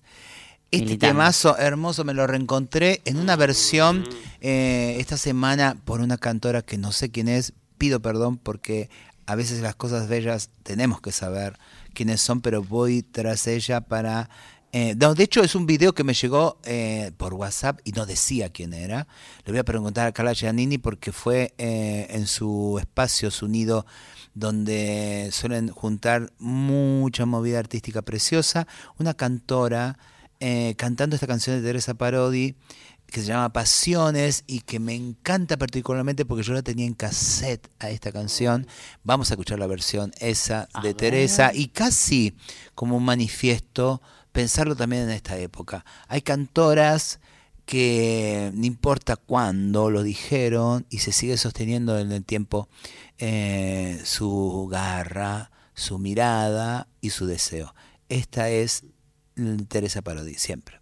Este 0.71 0.85
Militante. 0.85 1.07
temazo 1.13 1.57
hermoso 1.57 2.03
me 2.03 2.13
lo 2.13 2.25
reencontré 2.27 3.01
en 3.05 3.17
una 3.17 3.35
versión 3.35 4.03
eh, 4.41 4.95
esta 4.99 5.15
semana 5.17 5.77
por 5.85 6.01
una 6.01 6.17
cantora 6.17 6.61
que 6.61 6.77
no 6.77 6.91
sé 6.91 7.11
quién 7.11 7.27
es. 7.27 7.53
Pido 7.77 7.99
perdón 8.01 8.37
porque 8.37 8.89
a 9.25 9.35
veces 9.35 9.61
las 9.61 9.75
cosas 9.75 10.07
bellas 10.07 10.49
tenemos 10.63 11.01
que 11.01 11.11
saber 11.11 11.57
quiénes 11.93 12.21
son, 12.21 12.41
pero 12.41 12.63
voy 12.63 13.03
tras 13.03 13.47
ella 13.47 13.81
para... 13.81 14.29
eh, 14.77 14.93
no, 14.99 15.15
de 15.15 15.23
hecho 15.23 15.41
es 15.41 15.55
un 15.55 15.65
video 15.65 15.93
que 15.95 16.03
me 16.03 16.13
llegó 16.13 16.59
eh, 16.65 17.13
por 17.15 17.33
WhatsApp 17.33 17.79
y 17.85 17.93
no 17.93 18.05
decía 18.05 18.49
quién 18.49 18.73
era. 18.73 19.07
Le 19.45 19.53
voy 19.53 19.59
a 19.59 19.63
preguntar 19.63 20.05
a 20.05 20.11
Carla 20.11 20.33
Giannini 20.33 20.77
porque 20.77 21.13
fue 21.13 21.53
eh, 21.57 22.07
en 22.09 22.27
su 22.27 22.77
espacio, 22.77 23.31
su 23.31 23.47
nido, 23.47 23.85
donde 24.33 25.29
suelen 25.31 25.69
juntar 25.69 26.33
mucha 26.39 27.25
movida 27.25 27.59
artística 27.59 28.01
preciosa. 28.01 28.67
Una 28.99 29.13
cantora 29.13 29.97
cantando 30.75 31.15
esta 31.15 31.25
canción 31.25 31.55
de 31.55 31.65
Teresa 31.65 31.93
Parodi 31.93 32.55
que 33.07 33.21
se 33.21 33.27
llama 33.27 33.53
Pasiones 33.53 34.43
y 34.45 34.59
que 34.59 34.79
me 34.79 34.93
encanta 34.93 35.55
particularmente 35.57 36.25
porque 36.25 36.43
yo 36.43 36.53
la 36.53 36.61
tenía 36.63 36.85
en 36.85 36.95
cassette 36.95 37.69
a 37.79 37.89
esta 37.89 38.11
canción. 38.11 38.67
Vamos 39.05 39.31
a 39.31 39.35
escuchar 39.35 39.57
la 39.57 39.67
versión 39.67 40.11
esa 40.19 40.67
de 40.83 40.93
Teresa 40.93 41.51
y 41.53 41.69
casi 41.69 42.35
como 42.75 42.97
un 42.97 43.05
manifiesto 43.05 44.01
pensarlo 44.35 44.75
también 44.75 45.03
en 45.03 45.11
esta 45.11 45.37
época. 45.37 45.85
Hay 46.09 46.21
cantoras 46.21 47.21
que 47.65 48.51
no 48.53 48.65
importa 48.65 49.15
cuándo 49.15 49.89
lo 49.89 50.03
dijeron 50.03 50.85
y 50.89 50.99
se 50.99 51.13
sigue 51.13 51.37
sosteniendo 51.37 51.97
en 51.97 52.11
el 52.11 52.25
tiempo 52.25 52.67
eh, 53.17 54.01
su 54.03 54.67
garra, 54.69 55.51
su 55.73 55.99
mirada 55.99 56.89
y 56.99 57.11
su 57.11 57.25
deseo. 57.25 57.73
Esta 58.09 58.49
es 58.49 58.83
Teresa 59.69 60.01
Parodi, 60.01 60.33
siempre. 60.33 60.81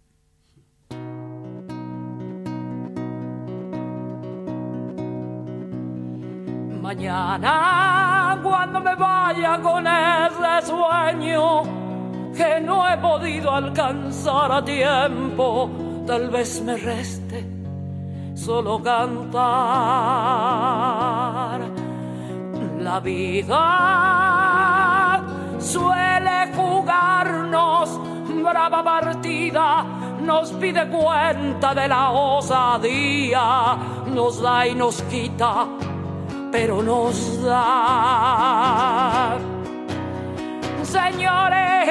Mañana, 6.82 8.40
cuando 8.42 8.80
me 8.80 8.96
vaya 8.96 9.60
con 9.62 9.86
ese 9.86 10.66
sueño 10.66 11.93
que 12.36 12.60
no 12.60 12.88
he 12.88 12.96
podido 12.98 13.50
alcanzar 13.50 14.52
a 14.52 14.64
tiempo, 14.64 15.70
tal 16.06 16.28
vez 16.30 16.60
me 16.62 16.76
reste 16.76 17.44
solo 18.34 18.82
cantar. 18.82 19.40
La 22.80 23.00
vida 23.00 23.62
suele 25.58 26.52
jugarnos 26.54 28.00
brava 28.42 28.84
partida, 28.84 29.84
nos 30.20 30.52
pide 30.52 30.86
cuenta 30.88 31.74
de 31.74 31.88
la 31.88 32.10
osadía, 32.10 33.76
nos 34.14 34.42
da 34.42 34.66
y 34.66 34.74
nos 34.74 35.00
quita 35.02 35.66
pero 36.54 36.80
nos 36.84 37.42
da 37.42 39.36
señores, 40.84 41.88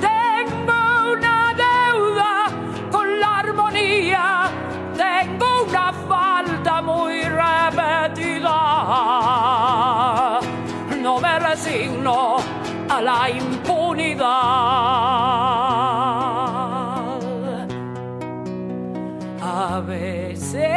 tengo 0.00 1.12
una 1.12 1.54
deuda 1.54 2.46
con 2.90 3.20
la 3.20 3.38
armonía, 3.40 4.50
tengo 4.96 5.64
una 5.68 5.92
falta 6.08 6.82
muy 6.82 7.22
repetida. 7.22 8.58
No 11.00 11.18
me 11.20 11.38
resigno 11.40 12.36
a 12.88 13.00
la 13.00 13.30
impunidad. 13.30 14.28
A 19.44 19.80
veces 19.80 20.68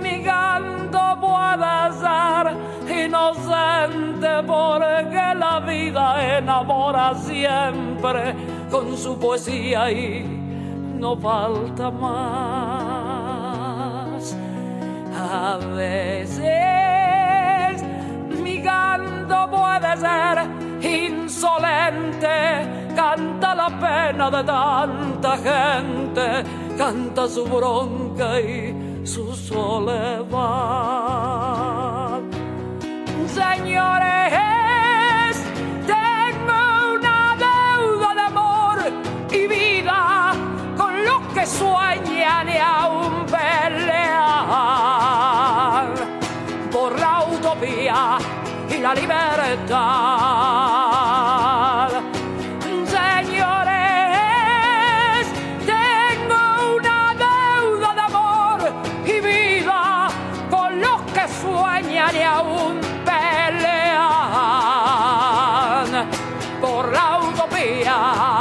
mi 0.00 0.22
canto 0.22 1.18
puede 1.20 1.92
ser 2.00 2.71
insolente 3.04 4.42
porque 4.46 5.34
la 5.36 5.60
vida 5.60 6.38
enamora 6.38 7.14
siempre 7.14 8.34
con 8.70 8.96
su 8.96 9.18
poesía 9.18 9.90
y 9.90 10.24
no 10.98 11.16
falta 11.16 11.90
más. 11.90 13.02
A 15.14 15.58
veces 15.74 16.44
mi 18.42 18.62
canto 18.62 19.50
puede 19.50 19.96
ser 19.96 20.38
insolente, 20.82 22.28
canta 22.94 23.54
la 23.54 23.68
pena 23.68 24.30
de 24.30 24.44
tanta 24.44 25.36
gente, 25.36 26.44
canta 26.78 27.28
su 27.28 27.44
bronca 27.44 28.40
y 28.40 29.02
su 29.04 29.34
soledad. 29.34 30.22
Señores, 33.34 34.34
tengo 35.86 36.60
una 36.92 37.34
deuda 37.38 38.10
de 38.14 38.20
amor 38.20 38.78
y 39.30 39.46
vida 39.46 40.34
con 40.76 41.02
los 41.02 41.20
que 41.32 41.46
sueñan 41.46 42.48
y 42.50 42.58
aún 42.58 43.24
pelean 43.24 44.12
por 46.70 46.98
la 47.00 47.24
utopía 47.24 48.18
y 48.68 48.78
la 48.78 48.94
libertad. 48.94 49.62
Señores, 52.84 53.66
tengo 55.64 56.76
una 56.76 57.14
deuda 57.14 57.94
de 57.94 58.00
amor 58.02 58.60
y 59.06 59.20
vida 59.20 60.08
con 60.50 60.80
los 60.82 61.00
que 61.14 61.26
sueñan 61.28 62.14
y 62.14 62.22
aún 62.22 62.91
y 67.64 67.84
la. 67.84 68.32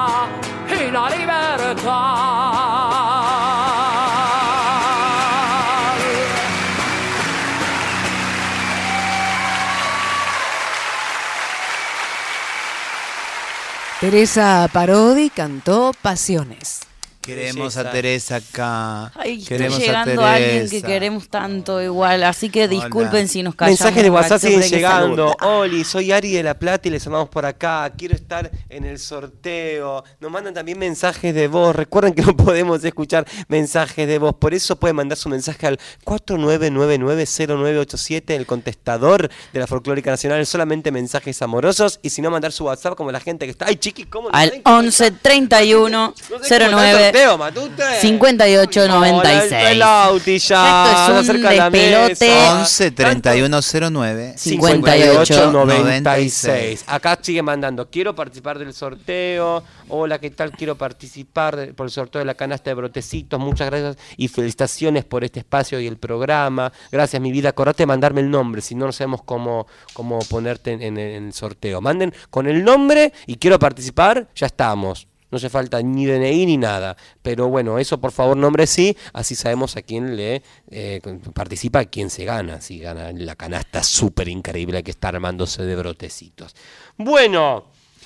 Teresa 14.01 14.67
Parodi 14.73 15.29
cantó 15.29 15.91
Pasiones. 16.01 16.90
Queremos 17.21 17.77
a. 17.77 17.91
Teresa 17.91 18.37
acá. 18.37 19.11
Ay, 19.15 19.43
queremos 19.43 19.77
llegando 19.77 20.23
a 20.23 20.33
alguien 20.33 20.63
que 20.63 20.69
Teresa. 20.69 20.87
queremos 20.87 21.29
tanto 21.29 21.81
igual, 21.81 22.23
así 22.23 22.49
que 22.49 22.67
disculpen 22.67 23.27
si 23.27 23.43
nos 23.43 23.53
callamos. 23.55 23.79
Mensajes 23.79 24.03
de 24.03 24.09
WhatsApp 24.09 24.39
siempre 24.39 24.63
siguen 24.63 24.79
llegando. 24.79 25.35
Oli, 25.41 25.83
soy 25.83 26.11
Ari 26.11 26.31
de 26.31 26.43
La 26.43 26.57
Plata 26.57 26.87
y 26.87 26.91
les 26.91 27.03
llamamos 27.03 27.29
por 27.29 27.45
acá. 27.45 27.91
Quiero 27.95 28.15
estar 28.15 28.49
en 28.69 28.85
el 28.85 28.97
sorteo. 28.97 30.03
Nos 30.19 30.31
mandan 30.31 30.53
también 30.53 30.79
mensajes 30.79 31.35
de 31.35 31.47
voz. 31.47 31.75
Recuerden 31.75 32.13
que 32.13 32.21
no 32.23 32.35
podemos 32.37 32.83
escuchar 32.83 33.27
mensajes 33.47 34.07
de 34.07 34.17
voz. 34.17 34.35
Por 34.35 34.53
eso 34.53 34.75
pueden 34.77 34.95
mandar 34.95 35.17
su 35.17 35.29
mensaje 35.29 35.67
al 35.67 35.79
49990987, 36.05 38.31
el 38.31 38.45
contestador 38.45 39.29
de 39.53 39.59
la 39.59 39.67
Folclórica 39.67 40.11
Nacional. 40.11 40.45
Solamente 40.45 40.91
mensajes 40.91 41.41
amorosos. 41.41 41.99
Y 42.01 42.09
si 42.09 42.21
no, 42.21 42.31
mandar 42.31 42.51
su 42.51 42.65
WhatsApp 42.65 42.95
como 42.95 43.11
la 43.11 43.19
gente 43.19 43.45
que 43.45 43.51
está. 43.51 43.65
Ay, 43.67 43.75
chiqui, 43.75 44.05
¿cómo 44.05 44.29
no 44.29 44.35
Al 44.35 44.49
saben 44.49 44.63
cómo 44.63 44.77
11 44.77 45.11
31 45.11 46.13
está 46.41 46.55
el 46.57 46.71
09 46.71 47.10
sorteo, 47.11 47.37
Matute? 47.37 47.83
58 48.01 48.83
Hola, 48.83 48.93
96. 49.11 49.53
el 49.71 49.79
Lauti 49.79 50.39
ya. 50.39 50.91
Esto 50.91 51.19
es 51.19 51.29
un 51.29 51.41
despelote. 51.41 52.25
mesa. 52.25 52.59
11 52.59 52.91
3109 52.91 54.33
58 54.37 55.51
96. 55.51 56.83
Acá 56.87 57.17
sigue 57.21 57.41
mandando, 57.41 57.89
quiero 57.89 58.15
participar 58.15 58.59
del 58.59 58.73
sorteo. 58.73 59.63
Hola, 59.89 60.19
¿qué 60.19 60.29
tal? 60.31 60.51
Quiero 60.51 60.75
participar 60.77 61.55
de- 61.55 61.73
por 61.73 61.85
el 61.85 61.91
sorteo 61.91 62.19
de 62.19 62.25
la 62.25 62.33
canasta 62.35 62.69
de 62.69 62.75
brotecitos. 62.75 63.39
Muchas 63.39 63.69
gracias 63.69 63.97
y 64.17 64.27
felicitaciones 64.29 65.03
por 65.05 65.23
este 65.23 65.39
espacio 65.39 65.79
y 65.79 65.87
el 65.87 65.97
programa. 65.97 66.71
Gracias, 66.91 67.21
mi 67.21 67.31
vida. 67.31 67.49
Acordate 67.49 67.83
de 67.83 67.87
mandarme 67.87 68.21
el 68.21 68.29
nombre, 68.31 68.61
si 68.61 68.75
no, 68.75 68.85
no 68.85 68.91
sabemos 68.91 69.21
cómo, 69.23 69.67
cómo 69.93 70.19
ponerte 70.29 70.71
en, 70.71 70.81
en 70.81 70.97
el- 70.97 71.15
en 71.15 71.25
el 71.27 71.33
sorteo. 71.33 71.81
Manden 71.81 72.13
con 72.29 72.47
el 72.47 72.63
nombre 72.63 73.11
y 73.27 73.35
quiero 73.35 73.59
participar, 73.59 74.27
ya 74.35 74.45
estamos. 74.47 75.07
No 75.31 75.37
hace 75.37 75.49
falta 75.49 75.81
ni 75.81 76.05
DNI 76.05 76.45
ni 76.45 76.57
nada. 76.57 76.97
Pero 77.21 77.47
bueno, 77.47 77.79
eso 77.79 77.99
por 77.99 78.11
favor 78.11 78.37
nombre 78.37 78.67
sí, 78.67 78.95
así 79.13 79.35
sabemos 79.35 79.77
a 79.77 79.81
quién 79.81 80.15
le 80.17 80.43
eh, 80.69 81.01
participa, 81.33 81.79
a 81.79 81.85
quién 81.85 82.09
se 82.09 82.25
gana. 82.25 82.61
Si 82.61 82.79
gana 82.79 83.11
la 83.13 83.35
canasta 83.35 83.81
súper 83.83 84.27
increíble 84.27 84.83
que 84.83 84.91
está 84.91 85.07
armándose 85.09 85.63
de 85.63 85.75
brotecitos. 85.75 86.55
Bueno, 86.97 87.65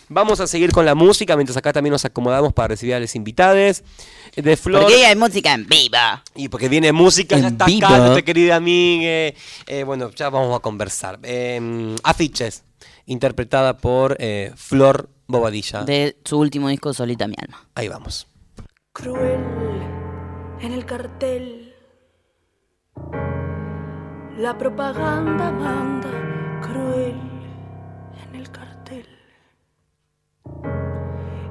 vamos 0.10 0.40
a 0.40 0.48
seguir 0.48 0.72
con 0.72 0.86
la 0.86 0.96
música 0.96 1.36
mientras 1.36 1.58
acá 1.58 1.74
también 1.74 1.92
nos 1.92 2.06
acomodamos 2.06 2.54
para 2.54 2.70
recibir 2.70 2.96
a 2.96 3.00
los 3.00 3.16
invitados. 3.16 3.84
De 4.36 4.58
Flor. 4.58 4.82
Porque 4.82 5.06
hay 5.06 5.16
música 5.16 5.54
en 5.54 5.66
viva. 5.66 6.24
Y 6.36 6.50
porque 6.50 6.70
viene 6.70 6.92
música, 6.92 7.38
ya 7.38 7.48
En 7.48 7.54
está 7.54 7.66
vivo. 7.66 7.88
acá, 7.88 7.98
nuestra 8.00 8.22
querida 8.22 8.56
amiga. 8.58 9.34
Eh, 9.68 9.84
bueno, 9.86 10.12
ya 10.12 10.30
vamos 10.30 10.56
a 10.56 10.60
conversar. 10.60 11.20
Eh, 11.24 11.96
afiches, 12.04 12.64
interpretada 13.06 13.78
por 13.78 14.18
eh, 14.20 14.52
Flor 14.56 15.10
Bobadilla. 15.28 15.84
De 15.84 16.18
su 16.24 16.40
último 16.40 16.70
disco, 16.70 16.94
Solita 16.94 17.28
mi 17.28 17.36
alma. 17.38 17.68
Ahí 17.76 17.88
vamos. 17.88 18.28
cruel 18.94 19.44
en 20.62 20.72
el 20.72 20.86
cartel. 20.86 21.74
La 24.38 24.58
propaganda 24.58 25.52
manda 25.52 26.10
cruel 26.62 27.16
en 28.24 28.36
el 28.36 28.50
cartel. 28.52 29.08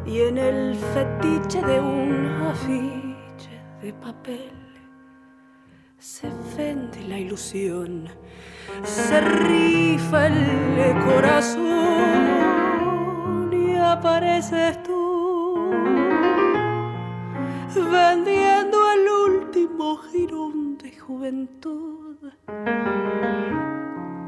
Y 0.06 0.20
en 0.20 0.38
el 0.38 0.76
fetiche 0.76 1.62
de 1.62 1.80
un 1.80 2.26
afiche 2.26 3.60
de 3.82 3.92
papel 3.94 4.52
se 5.98 6.28
vende 6.56 7.00
la 7.08 7.18
ilusión, 7.18 8.08
se 8.82 9.20
rifa 9.20 10.26
el 10.26 10.98
corazón 11.04 12.53
apareces 13.84 14.82
tú 14.82 15.70
vendiendo 17.90 18.78
el 18.92 19.34
último 19.34 19.96
jirón 19.96 20.78
de 20.78 20.96
juventud, 20.98 22.16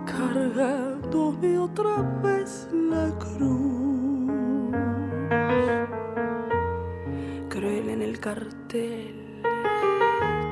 cargándome 0.05 1.59
otra 1.59 2.03
vez 2.23 2.69
la 2.73 3.11
cruz. 3.19 4.31
Cruel 7.49 7.89
en 7.89 8.03
el 8.03 8.21
cartel, 8.21 9.43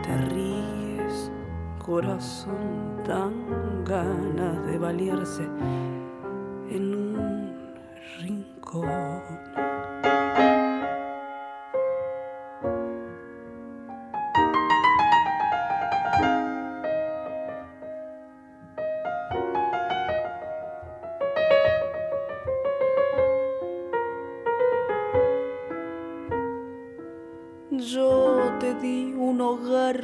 te 0.02 0.16
ríes, 0.28 1.30
corazón, 1.84 3.02
dan 3.06 3.84
ganas 3.84 4.66
de 4.66 4.78
valerse 4.78 5.44
en 6.70 6.94
un 6.94 7.53
Yo 8.74 8.82
te 28.58 28.74
di 28.74 29.14
un 29.16 29.40
hogar, 29.40 30.00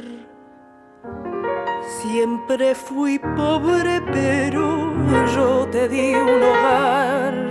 siempre 2.01 2.73
fui 2.73 3.19
pobre, 3.19 4.01
pero 4.13 4.93
yo 5.35 5.67
te 5.69 5.89
di 5.89 6.15
un 6.15 6.41
hogar. 6.41 7.50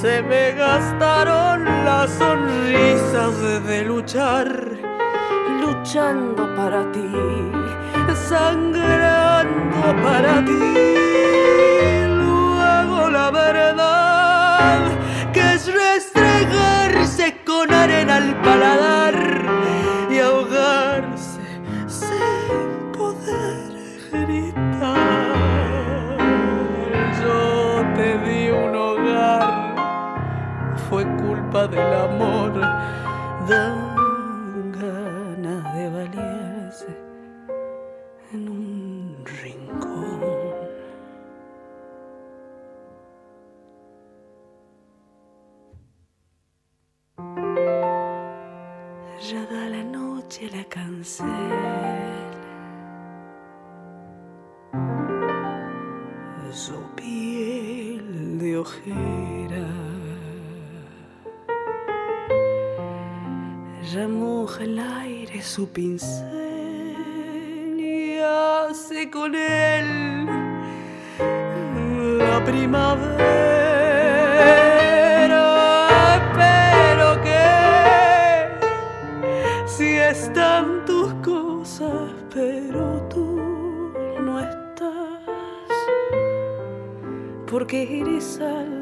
Se 0.00 0.22
me 0.22 0.52
gastaron 0.52 1.64
las 1.64 2.10
sonrisas 2.10 3.64
de 3.66 3.82
luchar, 3.82 4.46
luchando 5.60 6.54
para 6.54 6.92
ti, 6.92 7.10
sangrando 8.28 10.02
para 10.02 10.44
ti. 10.44 10.52
Luego 12.08 13.08
la 13.10 13.30
verdad 13.30 14.80
que 15.32 15.54
es 15.54 15.66
restregarse 15.72 17.42
con 17.46 17.72
arena 17.72 18.16
al 18.16 18.40
paladar 18.42 19.35
del 31.64 31.94
amor. 31.94 32.52
Dan 33.48 34.72
ganas 34.72 35.74
de 35.74 35.88
valerse 35.88 36.92
en 38.32 38.48
un 38.48 39.24
rincón. 39.24 40.20
Ya 49.28 49.42
da 49.46 49.68
la 49.68 49.82
noche, 49.82 50.50
la 50.52 50.64
cansé. 50.64 51.24
Ya 64.58 64.64
moja 64.64 64.64
el 64.64 64.78
aire 64.78 65.42
su 65.42 65.68
pincel 65.68 66.24
y 67.78 68.18
hace 68.18 69.10
con 69.10 69.34
él 69.34 70.26
la 72.18 72.44
primavera. 72.44 73.16
Pero 76.34 77.20
que 77.22 77.44
si 79.66 79.96
están 79.96 80.84
tus 80.84 81.12
cosas, 81.14 82.12
pero 82.32 83.06
tú 83.08 83.92
no 84.20 84.40
estás, 84.40 85.20
porque 87.46 88.00
eres 88.00 88.40
algo 88.40 88.75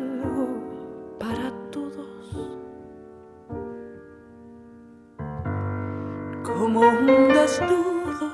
desnudo 7.61 8.33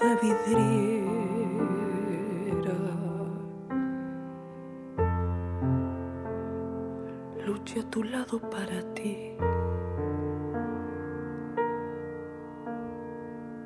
de 0.00 0.10
vidriera. 0.22 1.08
Luche 7.46 7.80
a 7.80 7.90
tu 7.90 8.02
lado 8.04 8.38
para 8.50 8.82
ti. 8.94 9.32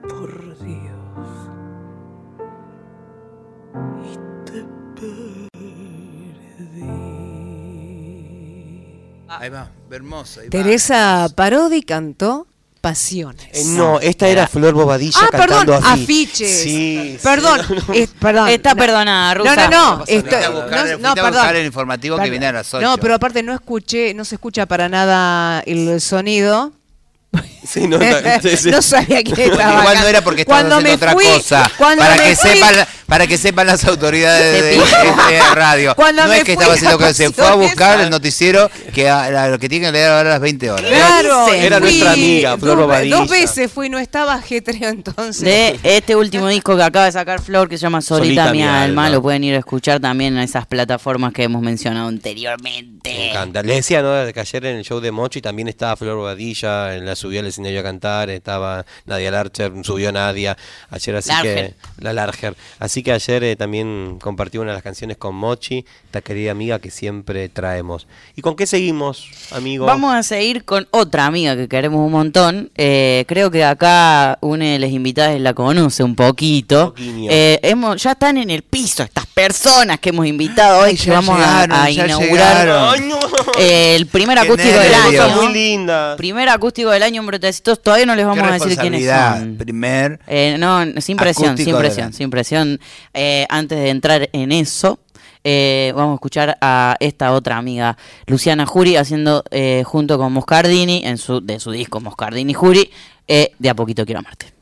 Por 0.09 0.59
Dios. 0.59 1.29
Y 4.05 4.15
te 4.45 4.65
perdí. 4.95 5.83
Ahí 9.29 9.51
va, 9.51 9.71
va. 9.91 10.25
Teresa 10.51 11.29
Parodi 11.35 11.83
cantó 11.83 12.47
Pasiones. 12.83 13.47
Eh, 13.53 13.63
no, 13.65 14.01
esta 14.01 14.27
era 14.27 14.49
Flor 14.49 14.75
Bobadilla 14.75 15.17
Ah, 15.23 15.29
cantando 15.31 15.73
perdón, 15.75 15.83
afi- 15.85 16.03
afiches. 16.03 16.63
Sí, 16.65 17.17
Perdón, 17.23 17.61
sí, 17.67 17.75
no, 17.79 17.83
no. 17.87 17.95
eh, 17.95 18.09
perdón. 18.19 18.49
Está 18.49 18.71
No, 18.71 18.77
perdonada, 18.77 19.35
No, 19.37 19.41
Rusa. 19.45 19.69
no, 19.69 19.71
no. 19.99 20.05
Fuiste 20.05 20.17
esto- 20.17 20.37
a 20.37 20.49
buscar, 20.51 20.87
no, 20.89 20.99
no, 20.99 21.09
a 21.11 21.15
perdón. 21.15 21.57
el 21.57 21.67
informativo 21.67 22.17
que 22.17 22.23
Perdón. 22.23 22.31
viene 22.33 22.47
a 22.49 22.53
las 22.53 22.75
8. 22.75 22.85
No, 22.85 22.99
pero 22.99 23.15
aparte 23.15 23.41
no 23.45 23.55
escuché, 23.55 24.15
no 24.15 24.25
se 24.25 24.35
escucha 24.35 24.67
para 24.67 24.89
nada 24.89 25.61
el 25.65 26.01
sonido. 26.01 26.73
Sí, 27.65 27.87
no, 27.87 27.97
sí, 28.43 28.57
sí. 28.57 28.71
No 28.73 28.83
sabía 28.83 29.23
quién 29.23 29.53
estaba 29.53 29.95
no 29.95 30.07
era 30.09 30.21
porque 30.23 30.41
estaba 30.43 30.59
Cuando 30.63 30.75
haciendo 30.77 30.91
me 30.91 30.95
otra 30.97 31.13
fui- 31.13 31.25
cosa. 31.39 31.71
cuando 31.79 32.03
Para 32.03 32.17
me 32.17 32.23
que, 32.25 32.37
fui- 32.37 32.51
sepan, 32.51 32.75
para 33.13 33.27
que 33.27 33.37
sepan 33.37 33.67
las 33.67 33.85
autoridades 33.85 34.63
de, 34.63 34.63
de- 34.71 34.79
de 34.79 35.55
radio. 35.55 35.95
Cuando 35.97 36.27
no 36.27 36.33
es 36.33 36.45
que 36.45 36.53
estaba 36.53 36.73
haciendo 36.73 36.97
que 36.97 37.13
se 37.13 37.31
fue 37.31 37.47
a 37.47 37.55
buscar 37.57 38.01
el 38.01 38.09
noticiero 38.09 38.71
que 38.95 39.07
a, 39.11 39.25
a 39.45 39.49
lo 39.49 39.59
que 39.59 39.69
tienen 39.69 39.89
que 39.89 39.93
leer 39.93 40.09
ahora 40.13 40.31
a 40.31 40.33
las 40.33 40.41
20 40.41 40.71
horas. 40.71 40.87
Claro, 40.91 41.49
Era 41.53 41.77
fui 41.77 41.85
nuestra 41.89 42.13
amiga, 42.13 42.57
Flor 42.57 42.79
dos, 42.79 43.11
dos 43.11 43.29
veces 43.29 43.71
fui, 43.71 43.91
no 43.91 43.99
estaba 43.99 44.33
ajetreo 44.33 44.89
entonces. 44.89 45.43
De 45.45 45.79
este 45.83 46.17
último 46.17 46.49
disco 46.49 46.75
que 46.75 46.83
acaba 46.85 47.05
de 47.05 47.13
sacar 47.13 47.43
Flor, 47.43 47.69
que 47.69 47.77
se 47.77 47.83
llama 47.83 48.01
Solita, 48.01 48.45
Solita 48.47 48.53
mi 48.53 48.59
mi 48.59 48.63
alma, 48.65 48.85
alma. 49.05 49.11
lo 49.11 49.21
pueden 49.21 49.45
ir 49.45 49.57
a 49.57 49.59
escuchar 49.59 50.01
también 50.01 50.35
en 50.39 50.43
esas 50.45 50.67
plataformas 50.67 51.35
que 51.35 51.43
hemos 51.43 51.61
mencionado 51.61 52.09
anteriormente. 52.09 53.11
Me 53.11 53.31
encanta. 53.31 53.63
Les 53.63 53.77
decía, 53.77 54.01
¿no? 54.01 54.33
Que 54.33 54.41
ayer 54.41 54.65
en 54.67 54.77
el 54.77 54.85
show 54.85 55.01
de 55.01 55.11
Mochi 55.13 55.43
también 55.43 55.69
estaba 55.69 55.97
Flor 55.97 56.17
Bobadilla, 56.17 56.95
en 56.97 57.05
la 57.05 57.15
subió 57.15 57.41
al 57.41 57.47
escenario 57.47 57.81
a 57.81 57.83
cantar, 57.83 58.31
estaba 58.31 58.87
Nadia 59.05 59.31
Larcher, 59.31 59.71
subió 59.83 60.13
Nadia, 60.13 60.57
ayer 60.91 61.17
así 61.17 61.29
Larger. 61.29 61.55
que, 61.71 61.75
la 62.03 62.13
Larger. 62.13 62.57
Así 62.79 63.02
que 63.03 63.13
ayer 63.13 63.43
eh, 63.45 63.57
también 63.57 64.19
compartí 64.21 64.59
una 64.59 64.71
de 64.71 64.75
las 64.75 64.83
canciones 64.83 65.17
con 65.17 65.35
Mochi, 65.35 65.85
esta 66.05 66.21
querida 66.21 66.51
amiga 66.53 66.79
que 66.79 66.91
siempre 66.91 67.49
traemos. 67.49 68.07
¿Y 68.37 68.43
con 68.43 68.57
qué 68.57 68.67
seguimos, 68.67 69.29
amigo? 69.53 69.87
Vamos 69.87 70.15
a 70.15 70.23
seguir 70.23 70.65
con 70.65 70.87
otra 70.91 71.27
amiga 71.27 71.57
que 71.57 71.69
queremos 71.69 72.01
un 72.05 72.13
montón. 72.13 72.71
Eh, 72.77 73.25
creo 73.29 73.51
que 73.51 73.65
acá 73.65 74.39
una 74.41 74.67
de 74.67 74.79
las 74.79 74.91
invitadas 74.91 75.41
la 75.41 75.55
conoce 75.55 76.03
un 76.03 76.15
poquito. 76.17 76.95
Eh, 76.99 77.59
hemos, 77.63 78.03
ya 78.03 78.13
están 78.13 78.39
en 78.39 78.51
el 78.51 78.63
piso 78.63 79.03
estas 79.03 79.27
personas 79.27 79.99
que 80.01 80.11
hemos 80.11 80.27
invitado 80.27 80.81
hoy, 80.83 80.91
Ay, 80.91 80.97
que 80.97 81.11
vamos 81.11 81.39
a- 81.39 81.63
llegaron, 81.67 81.73
a, 81.73 81.91
ya 81.91 82.05
inaugurar 82.07 82.61
llegaron. 82.67 82.89
¡Ay, 82.95 83.01
no! 83.09 83.19
el 83.59 84.07
primer 84.07 84.39
acústico 84.39 84.79
del 84.79 84.95
año. 84.95 85.29
muy 85.43 85.53
linda. 85.53 86.17
Primer 86.17 86.49
acústico 86.49 86.91
del 86.91 87.03
año 87.03 87.21
en 87.21 87.27
Brotecitos. 87.27 87.83
Todavía 87.83 88.07
no 88.07 88.15
les 88.15 88.27
vamos 88.27 88.47
a 88.47 88.53
decir 88.53 88.77
quiénes 88.79 89.07
son. 89.09 89.57
Primer. 89.57 90.21
Eh, 90.27 90.57
no, 90.59 90.85
sin 91.01 91.17
presión, 91.17 91.57
sin 91.57 91.77
presión, 91.77 92.13
sin 92.13 92.31
presión. 92.31 92.81
Eh, 93.15 93.47
antes 93.49 93.79
de 93.79 93.91
entrar 93.91 94.29
en 94.33 94.53
eso, 94.53 94.99
eh, 95.45 95.93
vamos 95.95 96.13
a 96.13 96.15
escuchar 96.15 96.59
a 96.61 96.97
esta 97.01 97.33
otra 97.33 97.57
amiga, 97.57 97.97
Luciana 98.27 98.67
Jury, 98.67 98.97
haciendo 98.97 99.43
eh, 99.51 99.83
junto 99.85 100.19
con 100.19 100.33
Moscardini, 100.33 101.03
en 101.05 101.19
su, 101.19 101.41
de 101.41 101.61
su 101.61 101.71
disco 101.71 102.01
Moscardini 102.01 102.55
Jury, 102.55 102.91
De 103.27 103.69
a 103.69 103.75
poquito 103.75 104.05
quiero 104.05 104.21
amarte. 104.21 104.53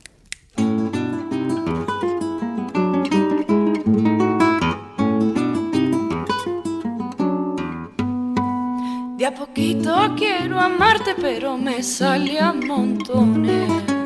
De 9.17 9.25
a 9.25 9.35
poquito 9.35 10.15
quiero 10.17 10.59
amarte, 10.59 11.15
pero 11.19 11.57
me 11.57 11.83
sale 11.83 12.39
a 12.39 12.53
montones. 12.53 14.00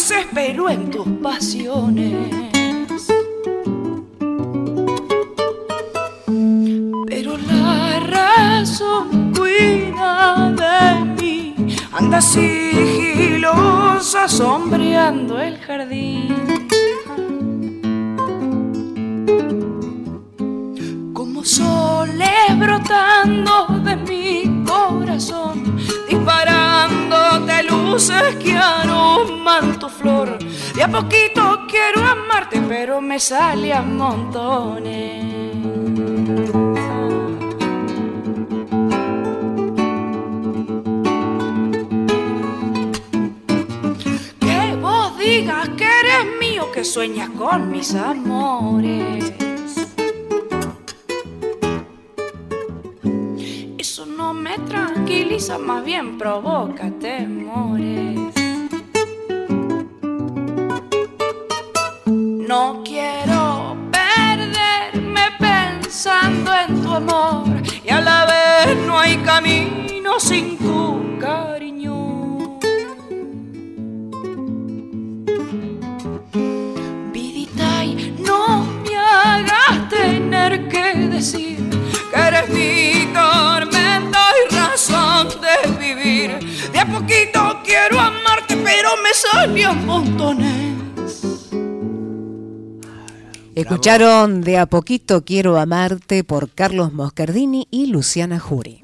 Desespero 0.00 0.70
en 0.70 0.90
tus 0.90 1.06
pasiones. 1.22 2.14
Pero 7.06 7.36
la 7.36 8.00
razón 8.00 9.34
cuida 9.36 10.54
de 10.62 11.04
mí, 11.20 11.54
anda 11.92 12.22
sigilosa 12.22 13.06
sombreando 14.26 15.38
el 15.38 15.58
jardín. 15.58 16.48
como 21.12 21.44
soles 21.44 22.58
brotando 22.58 23.66
de 23.84 23.96
mi 23.96 24.64
corazón, 24.64 25.76
disparándote 26.08 27.62
luces 27.64 28.36
que 28.36 28.58
flor. 28.82 29.19
De 30.80 30.84
a 30.84 30.88
poquito 30.88 31.66
quiero 31.68 32.00
amarte, 32.08 32.58
pero 32.66 33.02
me 33.02 33.20
sale 33.20 33.70
a 33.70 33.82
montones. 33.82 35.26
Que 44.40 44.76
vos 44.80 45.18
digas 45.18 45.68
que 45.76 45.84
eres 45.84 46.24
mío, 46.40 46.72
que 46.72 46.82
sueñas 46.82 47.28
con 47.36 47.70
mis 47.70 47.94
amores. 47.94 49.34
Eso 53.76 54.06
no 54.06 54.32
me 54.32 54.56
tranquiliza, 54.60 55.58
más 55.58 55.84
bien 55.84 56.16
provoca 56.16 56.90
temores. 56.98 57.39
Escucharon 93.54 94.40
de 94.40 94.58
a 94.58 94.66
poquito 94.66 95.24
Quiero 95.24 95.58
amarte 95.58 96.24
por 96.24 96.50
Carlos 96.50 96.92
Moscardini 96.92 97.66
y 97.70 97.86
Luciana 97.86 98.38
Jury. 98.38 98.82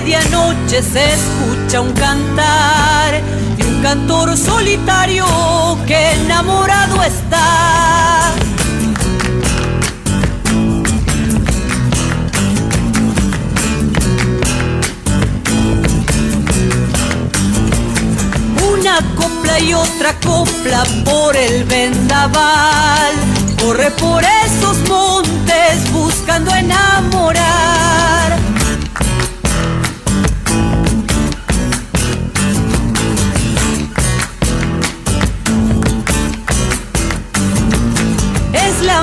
Medianoche 0.00 0.80
se 0.80 1.12
escucha 1.12 1.80
un 1.80 1.92
cantar 1.92 3.20
de 3.56 3.64
un 3.64 3.82
cantor 3.82 4.36
solitario 4.36 5.26
que 5.86 6.12
enamorado 6.12 7.02
está. 7.02 8.32
Una 18.72 18.98
copla 19.16 19.58
y 19.58 19.74
otra 19.74 20.14
copla 20.20 20.84
por 21.04 21.36
el 21.36 21.64
vendaval. 21.64 23.14
Corre 23.60 23.90
por 23.92 24.22
esos 24.24 24.76
montes 24.88 25.90
buscando 25.92 26.54
enamorar. 26.54 27.77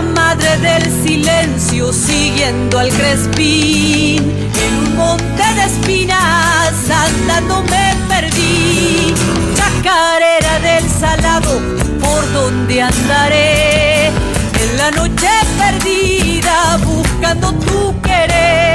Madre 0.02 0.58
del 0.58 0.84
silencio 1.04 1.92
siguiendo 1.94 2.80
al 2.80 2.90
crespín. 2.90 4.24
En 4.66 4.74
un 4.88 4.96
monte 4.96 5.44
de 5.56 5.64
espinas 5.64 6.74
andando 6.90 7.64
me 7.64 7.96
perdí. 8.08 9.14
Chacarera 9.56 10.60
del 10.60 10.90
salado, 10.90 11.62
por 12.02 12.34
donde 12.34 12.82
andaré. 12.82 14.08
En 14.08 14.78
la 14.78 14.92
noche 14.92 15.30
perdida 15.58 16.78
buscando 16.84 17.54
tu 17.54 18.02
querer. 18.02 18.75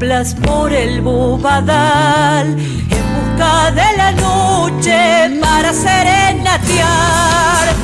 Por 0.00 0.72
el 0.72 1.02
bobadal 1.02 2.46
en 2.46 3.04
busca 3.14 3.70
de 3.70 3.96
la 3.98 4.12
noche 4.12 5.38
para 5.42 5.74
serenatear. 5.74 7.74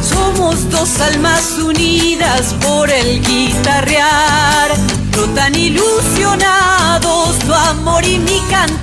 Somos 0.00 0.70
dos 0.70 1.00
almas 1.00 1.58
unidas 1.58 2.54
por 2.62 2.88
el 2.88 3.20
guitarrear, 3.20 4.70
no 5.16 5.24
tan 5.34 5.56
ilusionados 5.56 7.36
tu 7.40 7.52
amor 7.52 8.04
y 8.04 8.20
mi 8.20 8.38
cantar. 8.48 8.81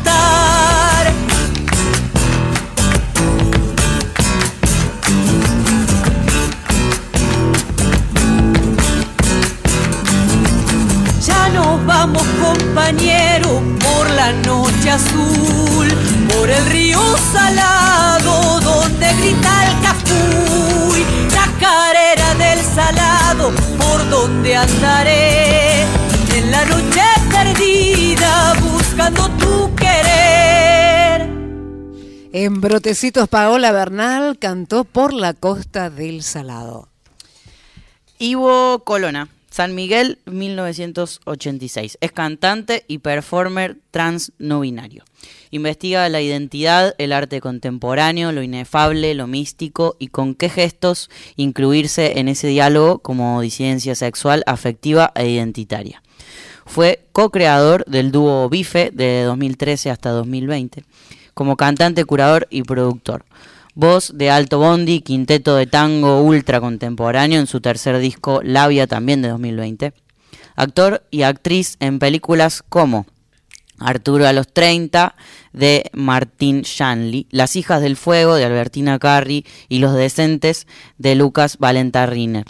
La 14.20 14.34
noche 14.34 14.90
azul, 14.90 15.88
por 16.34 16.50
el 16.50 16.66
río 16.66 17.00
salado 17.32 18.60
donde 18.60 19.08
grita 19.14 19.52
el 19.68 19.74
capuy, 19.86 21.06
chacarera 21.30 22.34
del 22.36 22.60
salado 22.60 23.54
por 23.78 24.10
donde 24.10 24.58
andaré, 24.58 25.84
en 26.36 26.52
la 26.52 26.66
noche 26.66 27.02
perdida 27.32 28.56
buscando 28.62 29.30
tu 29.42 29.74
querer. 29.76 31.22
En 32.34 32.60
Brotecitos 32.60 33.30
Paola 33.30 33.72
Bernal 33.72 34.38
cantó 34.38 34.84
por 34.84 35.14
la 35.14 35.34
costa 35.34 35.90
del 35.90 36.24
Salado. 36.24 36.90
Ivo 38.18 38.84
Colona, 38.84 39.30
San 39.60 39.76
Miguel, 39.76 40.20
1986. 40.26 41.98
Es 42.00 42.12
cantante 42.14 42.86
y 42.88 43.00
performer 43.00 43.76
trans 43.92 44.32
no 44.40 44.62
binario. 44.62 45.04
Investiga 45.52 46.08
la 46.08 46.22
identidad, 46.22 46.96
el 46.98 47.12
arte 47.12 47.42
contemporáneo, 47.42 48.32
lo 48.32 48.42
inefable, 48.42 49.14
lo 49.16 49.28
místico 49.28 49.98
y 50.00 50.08
con 50.08 50.34
qué 50.34 50.48
gestos 50.48 51.10
incluirse 51.36 52.20
en 52.20 52.30
ese 52.30 52.48
diálogo 52.48 53.00
como 53.00 53.42
disidencia 53.42 53.96
sexual, 53.96 54.44
afectiva 54.46 55.12
e 55.14 55.28
identitaria. 55.28 56.02
Fue 56.66 57.04
co-creador 57.12 57.84
del 57.84 58.14
dúo 58.14 58.48
Bife 58.48 58.92
de 58.94 59.24
2013 59.24 59.90
hasta 59.90 60.12
2020, 60.12 60.86
como 61.34 61.58
cantante, 61.58 62.06
curador 62.06 62.48
y 62.50 62.64
productor. 62.64 63.26
Voz 63.76 64.12
de 64.16 64.30
Alto 64.30 64.60
Bondi, 64.60 65.02
quinteto 65.02 65.56
de 65.56 65.68
tango 65.68 66.22
ultra 66.22 66.60
contemporáneo 66.60 67.40
en 67.40 67.48
su 67.48 67.62
tercer 67.62 68.00
disco 68.00 68.42
Labia 68.44 68.88
también 68.88 69.22
de 69.22 69.30
2020. 69.30 69.94
Actor 70.56 71.04
y 71.12 71.22
actriz 71.22 71.78
en 71.80 72.00
películas 72.00 72.64
como 72.68 73.06
Arturo 73.80 74.28
a 74.28 74.34
los 74.34 74.48
30 74.48 75.16
de 75.54 75.90
Martín 75.94 76.62
Shanley, 76.62 77.28
Las 77.32 77.56
hijas 77.56 77.82
del 77.82 77.96
fuego 77.96 78.36
de 78.36 78.46
Albertina 78.46 79.00
Carri 79.00 79.46
y 79.68 79.80
Los 79.80 79.96
decentes 79.96 80.68
de 80.98 81.16
Lucas 81.16 81.58
Valenta 81.58 82.06
Riner. 82.06 82.46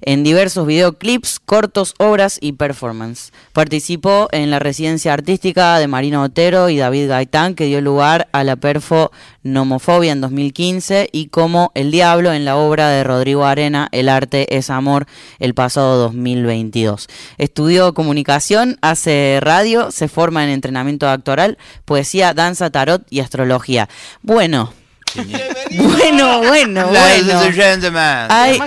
En 0.00 0.24
diversos 0.24 0.66
videoclips, 0.66 1.40
cortos, 1.40 1.94
obras 1.98 2.38
y 2.40 2.52
performance. 2.52 3.32
Participó 3.52 4.28
en 4.32 4.50
la 4.50 4.58
residencia 4.58 5.12
artística 5.12 5.78
de 5.78 5.88
Marino 5.88 6.22
Otero 6.22 6.68
y 6.68 6.76
David 6.76 7.08
Gaitán 7.08 7.54
que 7.54 7.66
dio 7.66 7.80
lugar 7.80 8.28
a 8.32 8.44
la 8.44 8.56
perfo 8.56 9.10
Nomofobia 9.42 10.12
en 10.12 10.20
2015 10.20 11.08
y 11.12 11.28
como 11.28 11.70
El 11.74 11.90
Diablo 11.90 12.32
en 12.32 12.44
la 12.44 12.56
obra 12.56 12.88
de 12.88 13.04
Rodrigo 13.04 13.44
Arena 13.44 13.88
El 13.92 14.08
arte 14.08 14.56
es 14.56 14.70
amor 14.70 15.06
el 15.38 15.54
pasado 15.54 15.96
2022. 15.98 17.08
Estudió 17.38 17.94
comunicación, 17.94 18.76
hace 18.80 19.38
radio, 19.40 19.90
se 19.90 20.08
forma 20.08 20.44
en 20.44 20.50
entrenamiento 20.50 21.08
actoral, 21.08 21.58
poesía, 21.84 22.34
danza, 22.36 22.70
tarot 22.70 23.02
y 23.10 23.18
astrología. 23.20 23.88
Bueno, 24.22 24.72
Bueno, 25.70 26.38
bueno, 26.40 26.92
Ladies 26.92 27.24
bueno. 27.24 27.40
and 27.40 27.54
gentlemen. 27.54 28.26
Hay, 28.28 28.60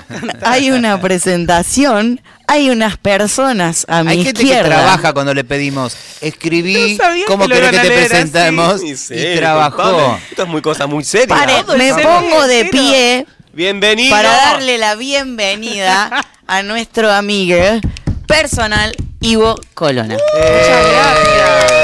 hay 0.44 0.72
una 0.72 1.00
presentación, 1.00 2.22
hay 2.48 2.70
unas 2.72 2.98
personas 2.98 3.86
a 3.88 4.04
mi 4.04 4.12
Hay 4.12 4.24
gente 4.24 4.42
izquierda. 4.42 4.64
que 4.64 4.70
trabaja 4.70 5.14
cuando 5.14 5.34
le 5.34 5.44
pedimos, 5.44 5.96
escribí 6.22 6.98
No 6.98 7.26
cómo 7.28 7.48
que 7.48 7.54
querés 7.54 7.70
que 7.70 7.78
te 7.78 7.80
así. 7.82 8.08
presentemos 8.08 8.82
Sí, 8.82 8.98
sí, 8.98 9.14
y 9.16 9.36
trabajó. 9.38 10.18
Esto 10.30 10.44
es 10.44 10.50
muy 10.50 10.62
cosa 10.62 10.88
muy 10.88 11.04
seria. 11.04 11.28
Pare, 11.36 11.64
me 11.78 11.94
pongo 12.02 12.48
de 12.48 12.60
cero. 12.62 12.70
pie 12.72 13.26
Bienvenido. 13.54 14.12
para 14.12 14.30
darle 14.32 14.78
la 14.78 14.96
bienvenida 14.96 16.26
a 16.48 16.64
nuestro 16.64 17.12
amigo 17.12 17.58
personal 18.28 18.96
Ivo 19.22 19.56
Colona. 19.74 20.16
Muchas 20.16 20.92
gracias. 20.92 21.79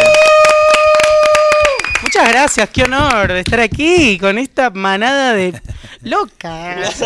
Muchas 2.15 2.31
gracias, 2.31 2.69
qué 2.69 2.83
honor 2.83 3.27
de 3.33 3.39
estar 3.41 3.59
aquí 3.59 4.17
con 4.17 4.37
esta 4.37 4.69
manada 4.69 5.33
de 5.33 5.61
locas. 6.01 7.03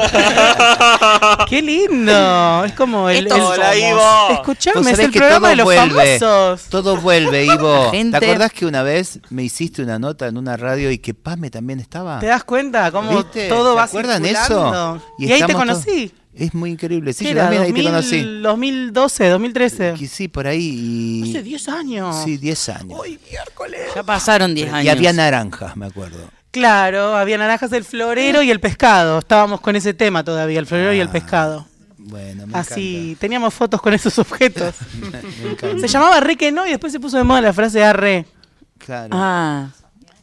qué 1.50 1.64
lindo. 1.64 2.64
Es 2.64 2.74
como 2.74 3.10
el. 3.10 3.26
Estos 3.26 3.40
el- 3.40 3.44
Hola, 3.44 3.74
somos. 3.74 3.90
Ivo. 3.90 4.30
Escuchame, 4.34 4.78
Vos 4.78 4.88
es 4.88 5.00
el 5.00 5.12
que 5.12 5.18
programa 5.18 5.40
todo 5.40 5.50
de 5.50 5.56
los 5.56 5.64
vuelve, 5.66 6.20
famosos. 6.20 6.70
Todo 6.70 6.98
vuelve, 6.98 7.46
Ivo. 7.56 7.90
Gente- 7.90 8.20
¿Te 8.20 8.26
acordás 8.28 8.54
que 8.54 8.68
una 8.68 8.84
vez 8.84 9.20
me 9.32 9.42
hiciste 9.42 9.82
una 9.82 9.98
nota 9.98 10.28
en 10.28 10.38
una 10.38 10.56
radio 10.58 10.92
y 10.92 11.00
que 11.00 11.16
Pame 11.16 11.50
también 11.50 11.80
estaba? 11.80 12.20
¿Te 12.20 12.28
das 12.28 12.44
cuenta 12.44 12.92
cómo 12.92 13.10
¿Viste? 13.18 13.50
todo 13.50 13.72
¿Se 13.72 13.78
va 13.78 13.84
acuerdan 13.86 14.24
circulando? 14.24 14.96
eso? 14.98 15.14
Y, 15.18 15.32
ahí 15.32 15.42
te 15.44 15.54
conocí. 15.54 16.14
Es 16.40 16.54
muy 16.54 16.72
increíble. 16.72 17.14
Sí, 17.14 17.26
¿Qué 17.26 17.32
yo 17.32 17.36
era? 17.38 17.42
también 17.44 17.64
ahí 17.64 17.74
te 17.74 17.82
2000, 17.84 17.86
conocí. 17.92 18.42
2012, 18.42 19.28
2013. 19.30 19.94
Que 19.98 20.08
sí, 20.08 20.28
por 20.28 20.48
ahí. 20.48 21.22
y- 21.26 21.30
Hace 21.30 21.44
10 21.44 21.68
años. 21.70 22.16
Sí, 22.24 22.38
10 22.38 22.70
años. 22.70 23.00
Uy, 23.00 23.20
miércoles. 23.30 23.82
Ya 23.96 24.04
pasaron 24.04 24.56
10 24.56 24.72
años. 24.72 24.86
Y 24.86 24.90
había 24.90 25.12
naranjas, 25.14 25.76
me 25.76 25.88
acuerdo. 25.88 26.18
Claro, 26.52 27.16
había 27.16 27.38
naranjas 27.38 27.70
del 27.70 27.84
florero 27.84 28.42
y 28.42 28.50
el 28.50 28.60
pescado. 28.60 29.20
Estábamos 29.20 29.62
con 29.62 29.76
ese 29.76 29.94
tema 29.94 30.24
todavía, 30.24 30.60
el 30.60 30.66
florero 30.66 30.94
y 30.94 31.00
el 31.00 31.10
Ah, 31.10 31.12
pescado. 31.12 31.68
Bueno, 31.98 32.48
me 32.48 32.58
Así, 32.58 33.16
teníamos 33.20 33.54
fotos 33.54 33.80
con 33.82 33.94
esos 33.94 34.18
objetos. 34.18 34.74
Me 35.44 35.52
encanta. 35.52 35.80
se 35.80 35.88
llamaba 35.88 36.20
Re 36.22 36.38
que 36.38 36.52
no 36.52 36.66
y 36.66 36.72
después 36.72 36.92
se 36.92 37.00
puso 37.00 37.18
de 37.18 37.24
moda 37.24 37.42
la 37.42 37.54
frase 37.54 37.84
arre. 37.84 38.26
Claro. 38.80 39.10
Ah, 39.12 39.68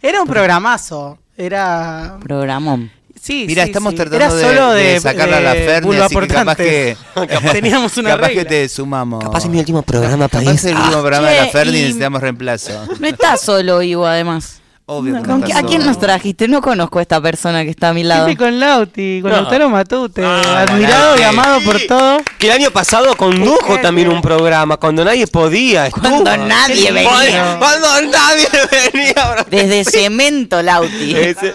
Era 0.03 0.21
un 0.23 0.27
programazo. 0.29 1.19
Era. 1.37 2.17
programón. 2.21 2.91
Sí, 3.27 3.45
Mira, 3.47 3.65
sí, 3.65 3.71
estamos 3.71 3.91
sí. 3.91 3.97
tratando 3.97 4.17
Era 4.25 4.33
de, 4.35 4.43
solo 4.43 4.71
de 4.73 4.83
de, 4.85 5.01
sacarla 5.01 5.39
a 5.39 5.41
la 5.41 5.55
Ferni, 5.55 5.97
así 5.97 6.15
que 6.17 6.27
capaz 6.29 6.57
que. 6.57 6.97
Teníamos 7.53 7.97
una 7.97 8.11
capaz 8.17 8.29
regla. 8.29 8.43
que 8.43 8.49
te 8.49 8.69
sumamos. 8.69 9.25
Capaz 9.25 9.39
es 9.45 9.51
mi 9.51 9.59
último 9.59 9.83
programa, 9.83 10.29
Capaz 10.29 10.45
país. 10.45 10.51
es 10.61 10.65
el 10.67 10.77
Ah. 10.77 10.81
último 10.85 11.01
programa 11.01 11.29
de 11.31 11.37
la 11.41 11.47
Ferni 11.49 11.79
y 11.79 11.83
necesitamos 11.83 12.21
reemplazo. 12.21 12.87
No 13.01 13.07
estás 13.09 13.41
solo, 13.41 13.83
Ivo, 13.83 14.07
además. 14.07 14.61
Obvio 14.89 15.15
que 15.15 15.21
no 15.23 15.27
¿Con 15.27 15.43
estás 15.43 15.51
qui- 15.51 15.65
¿A 15.65 15.67
quién 15.67 15.81
solo. 15.81 15.91
nos 15.95 15.99
trajiste? 16.01 16.47
No 16.47 16.63
conozco 16.63 17.01
a 17.01 17.03
esta 17.03 17.21
persona 17.21 17.65
que 17.65 17.71
está 17.71 17.89
a 17.89 17.93
mi 17.93 18.05
lado. 18.05 18.27
Siempre 18.27 18.47
con 18.47 18.61
Lauti, 18.61 19.19
con 19.21 19.33
No. 19.33 19.37
Lautaro 19.39 19.69
Matute, 19.69 20.23
Ah, 20.25 20.61
admirado 20.69 21.19
y 21.19 21.23
amado 21.25 21.61
por 21.63 21.81
todo. 21.89 22.19
Que 22.39 22.47
el 22.47 22.53
año 22.53 22.71
pasado 22.71 23.17
condujo 23.17 23.81
también 23.81 24.07
un 24.09 24.23
programa 24.23 24.77
cuando 24.77 25.05
nadie 25.05 25.27
podía. 25.27 25.89
estuvo. 25.89 26.03
Cuando 26.23 26.37
nadie 26.37 26.93
venía. 26.93 27.11
Cuando- 27.11 27.59
Cuando 27.59 28.03
nadie 28.17 28.49
venía. 28.93 29.45
Desde 29.51 29.85
Cemento, 29.91 30.63
Lauti. 30.63 31.17
Ese- 31.17 31.55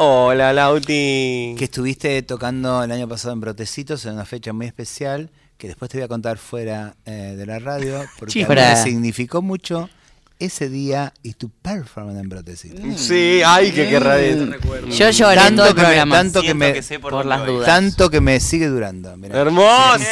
Hola, 0.00 0.52
Lauti. 0.52 1.54
Que 1.58 1.64
estuviste 1.64 2.22
tocando 2.22 2.84
el 2.84 2.92
año 2.92 3.08
pasado 3.08 3.34
en 3.34 3.40
Brotecitos 3.40 4.04
en 4.06 4.14
una 4.14 4.24
fecha 4.24 4.52
muy 4.52 4.66
especial 4.66 5.28
que 5.56 5.66
después 5.66 5.90
te 5.90 5.98
voy 5.98 6.04
a 6.04 6.08
contar 6.08 6.38
fuera 6.38 6.94
eh, 7.04 7.34
de 7.36 7.44
la 7.46 7.58
radio 7.58 7.98
porque 8.18 8.44
a 8.44 8.46
mí 8.46 8.46
Chifra. 8.54 8.74
me 8.74 8.82
significó 8.84 9.42
mucho 9.42 9.90
ese 10.38 10.68
día 10.68 11.12
y 11.24 11.32
tu 11.32 11.50
performance 11.50 12.20
en 12.20 12.28
Brotecitos. 12.28 13.00
Sí, 13.00 13.40
ay, 13.44 13.72
que 13.72 13.88
querrá 13.88 14.14
de 14.14 14.46
recuerdo. 14.46 14.86
Yo 14.86 15.10
lloré 15.10 15.34
Tanto 15.34 15.62
todo 15.62 15.68
el 15.70 15.74
que 15.74 15.80
me- 15.80 15.86
programa. 15.88 16.14
tanto 16.16 16.42
que 16.42 16.54
me- 16.54 16.72
que 16.74 16.82
sé 16.82 17.00
por 17.00 17.26
las 17.26 17.44
dudas. 17.44 17.66
Tanto 17.66 18.08
que 18.08 18.20
me 18.20 18.38
sigue 18.38 18.68
durando. 18.68 19.16
mirá. 19.16 19.36
Hermoso, 19.40 20.04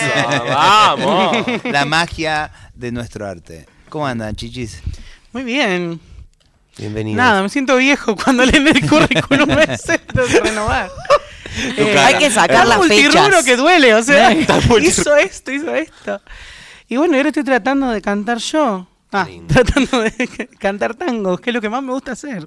vamos. 0.49 1.37
La 1.71 1.85
magia 1.85 2.51
de 2.75 2.91
nuestro 2.91 3.25
arte. 3.25 3.67
¿Cómo 3.89 4.05
andan, 4.05 4.35
chichis? 4.35 4.81
Muy 5.33 5.45
bien. 5.45 6.01
Bienvenido. 6.79 7.17
Nada, 7.17 7.43
me 7.43 7.49
siento 7.49 7.77
viejo 7.77 8.17
cuando 8.17 8.45
leen 8.45 8.67
el 8.69 8.89
currículum 8.89 9.51
ese, 9.69 9.99
tengo 10.13 10.27
que 10.27 10.41
renovar. 10.41 10.91
Eh, 11.79 11.97
Hay 11.99 12.19
que 12.19 12.31
sacar 12.31 12.67
las 12.67 12.87
fechas. 12.87 13.45
que 13.45 13.57
duele, 13.57 13.95
o 13.95 14.03
sea, 14.03 14.33
hizo 14.83 15.17
esto, 15.17 15.53
hizo 15.53 15.75
esto. 15.75 16.21
Y 16.89 16.97
bueno, 16.99 17.15
y 17.15 17.17
ahora 17.19 17.31
estoy 17.31 17.45
tratando 17.45 17.89
de 17.91 18.03
cantar 18.03 18.39
yo. 18.39 18.87
Ah, 19.13 19.25
Lindo. 19.29 19.53
tratando 19.55 20.01
de 20.03 20.49
cantar 20.59 20.95
tangos, 20.95 21.41
que 21.41 21.51
es 21.51 21.55
lo 21.55 21.61
que 21.63 21.71
más 21.71 21.83
me 21.83 21.93
gusta 21.93 22.13
hacer. 22.13 22.47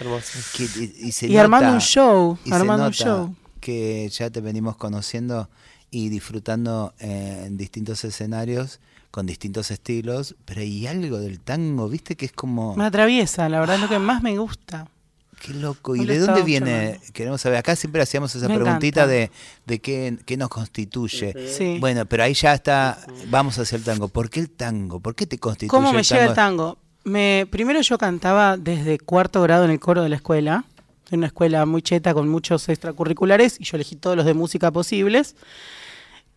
Hermoso. 0.00 0.38
Que- 0.56 0.64
y, 0.64 1.08
y 1.08 1.12
se 1.12 1.26
Y 1.26 1.36
armando 1.36 1.72
un 1.72 1.80
show, 1.80 2.38
y 2.44 2.48
se 2.48 2.54
armando 2.54 2.86
un 2.86 2.92
show. 2.92 3.34
Que 3.60 4.08
ya 4.08 4.30
te 4.30 4.40
venimos 4.40 4.76
conociendo 4.76 5.50
y 5.90 6.08
disfrutando 6.08 6.94
eh, 6.98 7.44
en 7.46 7.56
distintos 7.56 8.04
escenarios 8.04 8.80
con 9.16 9.24
distintos 9.24 9.70
estilos, 9.70 10.36
pero 10.44 10.60
hay 10.60 10.86
algo 10.86 11.16
del 11.16 11.40
tango, 11.40 11.88
viste, 11.88 12.16
que 12.16 12.26
es 12.26 12.32
como 12.32 12.76
Me 12.76 12.84
atraviesa, 12.84 13.48
la 13.48 13.60
verdad 13.60 13.76
es 13.76 13.80
lo 13.80 13.88
que 13.88 13.98
más 13.98 14.22
me 14.22 14.36
gusta. 14.36 14.88
qué 15.40 15.54
loco. 15.54 15.96
¿Y 15.96 16.04
de 16.04 16.18
dónde 16.18 16.42
viene? 16.42 17.00
Queremos 17.14 17.40
saber. 17.40 17.56
Acá 17.56 17.76
siempre 17.76 18.02
hacíamos 18.02 18.34
esa 18.34 18.46
Me 18.46 18.56
preguntita 18.56 19.04
encanta. 19.04 19.14
de, 19.14 19.30
de 19.64 19.78
qué, 19.78 20.18
qué 20.26 20.36
nos 20.36 20.50
constituye. 20.50 21.32
Sí. 21.48 21.78
Bueno, 21.80 22.04
pero 22.04 22.24
ahí 22.24 22.34
ya 22.34 22.52
está, 22.52 22.98
vamos 23.30 23.58
hacia 23.58 23.76
el 23.76 23.84
tango. 23.84 24.08
¿Por 24.08 24.28
qué 24.28 24.40
el 24.40 24.50
tango? 24.50 25.00
¿Por 25.00 25.14
qué 25.14 25.26
te 25.26 25.38
constituye 25.38 25.70
¿Cómo 25.70 25.94
me 25.94 26.00
el 26.00 26.04
llega 26.04 26.26
el 26.26 26.34
tango? 26.34 26.76
Me, 27.04 27.46
primero 27.50 27.80
yo 27.80 27.96
cantaba 27.96 28.58
desde 28.58 28.98
cuarto 28.98 29.40
grado 29.40 29.64
en 29.64 29.70
el 29.70 29.80
coro 29.80 30.02
de 30.02 30.10
la 30.10 30.16
escuela, 30.16 30.66
en 31.10 31.20
una 31.20 31.28
escuela 31.28 31.64
muy 31.64 31.80
cheta 31.80 32.12
con 32.12 32.28
muchos 32.28 32.68
extracurriculares, 32.68 33.58
y 33.58 33.64
yo 33.64 33.78
elegí 33.78 33.96
todos 33.96 34.14
los 34.14 34.26
de 34.26 34.34
música 34.34 34.70
posibles, 34.70 35.36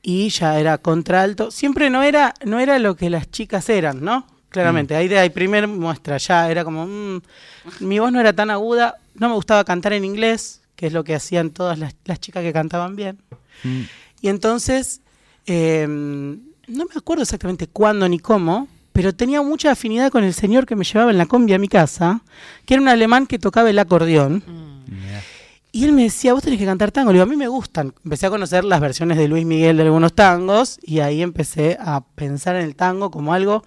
y 0.02 0.30
ya 0.30 0.60
era 0.60 0.78
contralto. 0.78 1.52
Siempre 1.52 1.90
no 1.90 2.04
era, 2.04 2.34
no 2.46 2.60
era 2.60 2.80
lo 2.80 2.96
que 2.96 3.10
las 3.10 3.30
chicas 3.30 3.70
eran, 3.70 4.02
¿no? 4.02 4.26
Claramente, 4.50 4.96
ahí 4.96 5.08
de 5.08 5.20
ahí 5.20 5.30
primer 5.30 5.68
muestra, 5.68 6.18
ya 6.18 6.50
era 6.50 6.64
como, 6.64 6.88
mm, 6.88 7.22
mi 7.82 8.00
voz 8.00 8.12
no 8.12 8.20
era 8.20 8.34
tan 8.34 8.50
aguda, 8.50 8.96
no 9.14 9.30
me 9.30 9.36
gustaba 9.36 9.64
cantar 9.64 9.94
en 9.94 10.04
inglés, 10.04 10.62
que 10.76 10.88
es 10.88 10.94
lo 10.94 11.04
que 11.04 11.14
hacían 11.14 11.52
todas 11.52 11.78
las, 11.78 11.96
las 12.06 12.20
chicas 12.20 12.42
que 12.42 12.52
cantaban 12.52 12.96
bien. 12.96 13.20
Mm. 13.64 13.82
Y 14.22 14.28
entonces, 14.30 15.02
eh, 15.46 15.86
no 15.88 16.86
me 16.86 16.92
acuerdo 16.96 17.22
exactamente 17.22 17.68
cuándo 17.68 18.10
ni 18.10 18.18
cómo, 18.18 18.68
pero 18.92 19.14
tenía 19.14 19.42
mucha 19.42 19.72
afinidad 19.72 20.12
con 20.12 20.24
el 20.24 20.34
señor 20.34 20.66
que 20.66 20.76
me 20.76 20.84
llevaba 20.84 21.12
en 21.12 21.18
la 21.18 21.26
combi 21.28 21.54
a 21.54 21.60
mi 21.60 21.68
casa, 21.68 22.22
que 22.66 22.74
era 22.74 22.82
un 22.82 22.90
alemán 22.90 23.28
que 23.28 23.40
tocaba 23.40 23.70
el 23.70 23.78
acordeón. 23.80 24.44
Mirá. 24.46 24.69
Y 25.72 25.86
él 25.86 25.92
me 25.92 26.04
decía, 26.04 26.34
vos 26.34 26.44
tenés 26.44 26.60
que 26.60 26.66
cantar 26.66 26.92
tango. 26.92 27.12
Le 27.12 27.18
digo, 27.18 27.24
a 27.24 27.30
mí 27.30 27.36
me 27.36 27.48
gustan. 27.48 27.94
Empecé 28.04 28.26
a 28.26 28.30
conocer 28.30 28.64
las 28.64 28.80
versiones 28.80 29.18
de 29.18 29.28
Luis 29.28 29.46
Miguel 29.46 29.78
de 29.78 29.84
algunos 29.84 30.14
tangos 30.14 30.80
y 30.82 31.00
ahí 31.00 31.22
empecé 31.22 31.78
a 31.80 32.02
pensar 32.02 32.56
en 32.56 32.64
el 32.64 32.76
tango 32.76 33.12
como 33.12 33.34
algo... 33.34 33.64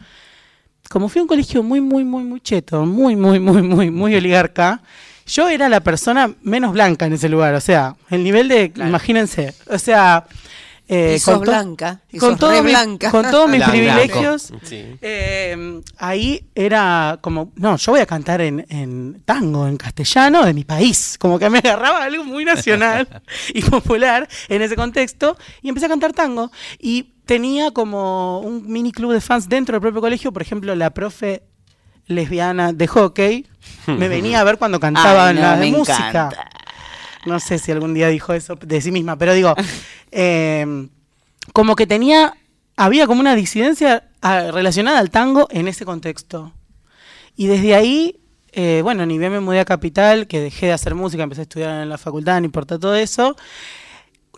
Como 0.90 1.09
fui 1.09 1.20
a 1.20 1.22
un 1.22 1.28
colegio 1.28 1.62
muy, 1.62 1.80
muy, 1.80 2.05
muy, 2.05 2.24
muy 2.24 2.40
cheto, 2.40 2.84
muy, 2.84 3.14
muy, 3.14 3.38
muy, 3.38 3.62
muy, 3.62 3.90
muy 3.90 4.14
oligarca, 4.14 4.82
yo 5.26 5.48
era 5.48 5.68
la 5.68 5.80
persona 5.80 6.34
menos 6.42 6.72
blanca 6.72 7.07
en 7.07 7.12
ese 7.12 7.28
lugar. 7.28 7.55
O 7.55 7.61
sea, 7.61 7.96
el 8.11 8.24
nivel 8.24 8.48
de... 8.48 8.72
Imagínense. 8.76 9.55
O 9.68 9.78
sea... 9.78 10.26
eh, 10.89 11.14
Y 11.16 11.18
sos 11.18 11.35
con 11.37 11.43
blanca, 11.45 12.01
y 12.11 12.18
con 12.18 12.30
sos 12.30 12.39
todo 12.41 12.51
re 12.53 12.62
mi- 12.62 12.70
blanca. 12.70 13.11
con 13.11 13.30
todos 13.30 13.49
mis 13.49 13.59
Blanco. 13.59 13.72
privilegios, 13.72 14.53
Sí. 14.64 14.97
eh, 15.01 15.80
ahí 15.99 16.47
era 16.55 17.18
como, 17.20 17.53
no, 17.57 17.76
yo 17.76 17.93
voy 17.93 18.01
a 18.01 18.07
cantar 18.07 18.41
en, 18.41 18.66
en 18.68 19.22
tango, 19.24 19.66
en 19.66 19.76
castellano, 19.76 20.45
de 20.45 20.53
mi 20.55 20.64
país. 20.64 21.16
Como 21.18 21.39
que 21.39 21.49
me 21.51 21.59
agarraba 21.59 22.03
algo 22.05 22.24
muy 22.24 22.45
nacional 22.45 23.09
y 23.55 23.62
popular 23.62 24.28
en 24.49 24.61
ese 24.62 24.76
contexto 24.76 25.37
y 25.62 25.68
empecé 25.68 25.87
a 25.87 25.89
cantar 25.91 26.12
tango. 26.12 26.51
Y 26.78 27.14
tenía 27.24 27.70
como 27.70 28.41
un 28.41 28.66
mini 28.70 28.93
club 28.93 29.12
de 29.12 29.20
fans 29.20 29.49
dentro 29.49 29.74
del 29.74 29.80
propio 29.80 30.01
colegio, 30.01 30.33
por 30.33 30.43
ejemplo, 30.43 30.74
la 30.74 30.91
profe 30.91 31.45
lesbiana 32.07 32.72
de 32.72 32.87
hockey 32.89 33.47
me 33.87 34.09
venía 34.09 34.41
a 34.41 34.45
ver 34.45 34.59
cuando 34.59 34.80
cantaba 34.80 35.28
Ay, 35.28 35.30
en 35.30 35.37
no, 35.37 35.43
la 35.43 35.57
de 35.57 35.70
me 35.70 35.76
música. 35.78 36.09
encanta. 36.09 36.51
No 37.26 37.38
sé 37.40 37.58
si 37.58 37.72
algún 37.72 37.94
día 37.94 38.08
dijo 38.08 38.32
eso 38.32 38.56
de 38.56 38.80
sí 38.80 38.90
misma, 38.90 39.16
pero 39.16 39.34
digo, 39.34 39.54
eh, 40.10 40.88
como 41.52 41.76
que 41.76 41.86
tenía, 41.86 42.34
había 42.76 43.06
como 43.06 43.20
una 43.20 43.34
disidencia 43.34 44.08
ah, 44.20 44.50
relacionada 44.52 44.98
al 44.98 45.10
tango 45.10 45.48
en 45.50 45.68
ese 45.68 45.84
contexto. 45.84 46.52
Y 47.36 47.46
desde 47.46 47.74
ahí, 47.74 48.20
eh, 48.52 48.80
bueno, 48.82 49.06
ni 49.06 49.18
bien 49.18 49.32
me 49.32 49.40
mudé 49.40 49.60
a 49.60 49.64
Capital, 49.64 50.26
que 50.26 50.40
dejé 50.40 50.66
de 50.66 50.72
hacer 50.72 50.94
música, 50.94 51.22
empecé 51.22 51.42
a 51.42 51.44
estudiar 51.44 51.82
en 51.82 51.88
la 51.88 51.98
facultad, 51.98 52.40
no 52.40 52.44
importa 52.44 52.78
todo 52.78 52.94
eso. 52.94 53.36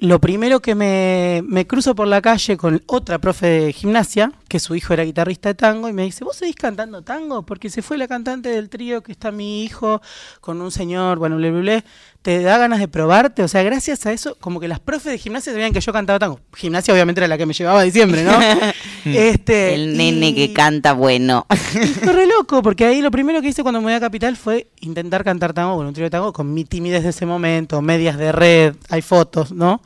Lo 0.00 0.20
primero 0.20 0.60
que 0.60 0.74
me, 0.74 1.42
me 1.46 1.66
cruzo 1.66 1.94
por 1.94 2.08
la 2.08 2.20
calle 2.20 2.56
con 2.56 2.82
otra 2.86 3.18
profe 3.20 3.46
de 3.46 3.72
gimnasia, 3.72 4.32
que 4.48 4.58
su 4.58 4.74
hijo 4.74 4.92
era 4.92 5.04
guitarrista 5.04 5.50
de 5.50 5.54
tango, 5.54 5.88
y 5.88 5.92
me 5.92 6.02
dice, 6.02 6.24
¿vos 6.24 6.36
seguís 6.36 6.56
cantando 6.56 7.02
tango? 7.02 7.42
Porque 7.42 7.70
se 7.70 7.80
fue 7.80 7.96
la 7.96 8.08
cantante 8.08 8.48
del 8.48 8.68
trío 8.68 9.02
que 9.02 9.12
está 9.12 9.30
mi 9.30 9.62
hijo 9.62 10.02
con 10.40 10.60
un 10.60 10.70
señor, 10.70 11.18
bueno, 11.18 11.36
ble, 11.36 11.50
ble, 11.52 11.60
ble. 11.60 11.84
¿Te 12.24 12.40
da 12.40 12.56
ganas 12.56 12.80
de 12.80 12.88
probarte? 12.88 13.42
O 13.42 13.48
sea, 13.48 13.62
gracias 13.62 14.06
a 14.06 14.12
eso, 14.12 14.34
como 14.40 14.58
que 14.58 14.66
las 14.66 14.80
profes 14.80 15.12
de 15.12 15.18
gimnasia 15.18 15.52
sabían 15.52 15.74
que 15.74 15.82
yo 15.82 15.92
cantaba 15.92 16.18
tango. 16.18 16.40
Gimnasia 16.56 16.94
obviamente 16.94 17.20
era 17.20 17.28
la 17.28 17.36
que 17.36 17.44
me 17.44 17.52
llevaba 17.52 17.80
a 17.80 17.82
diciembre, 17.82 18.24
¿no? 18.24 18.32
este, 19.04 19.74
El 19.74 19.94
nene 19.94 20.34
que 20.34 20.54
canta 20.54 20.94
bueno. 20.94 21.44
fue 22.02 22.12
re 22.14 22.26
loco, 22.26 22.62
porque 22.62 22.86
ahí 22.86 23.02
lo 23.02 23.10
primero 23.10 23.42
que 23.42 23.48
hice 23.48 23.62
cuando 23.62 23.82
me 23.82 23.88
voy 23.88 23.92
a 23.92 24.00
Capital 24.00 24.38
fue 24.38 24.68
intentar 24.80 25.22
cantar 25.22 25.52
tango 25.52 25.76
con 25.76 25.84
un 25.84 25.92
trío 25.92 26.04
de 26.04 26.10
tango, 26.10 26.32
con 26.32 26.54
mi 26.54 26.64
timidez 26.64 27.02
de 27.02 27.10
ese 27.10 27.26
momento, 27.26 27.82
medias 27.82 28.16
de 28.16 28.32
red, 28.32 28.74
hay 28.88 29.02
fotos, 29.02 29.52
¿no? 29.52 29.82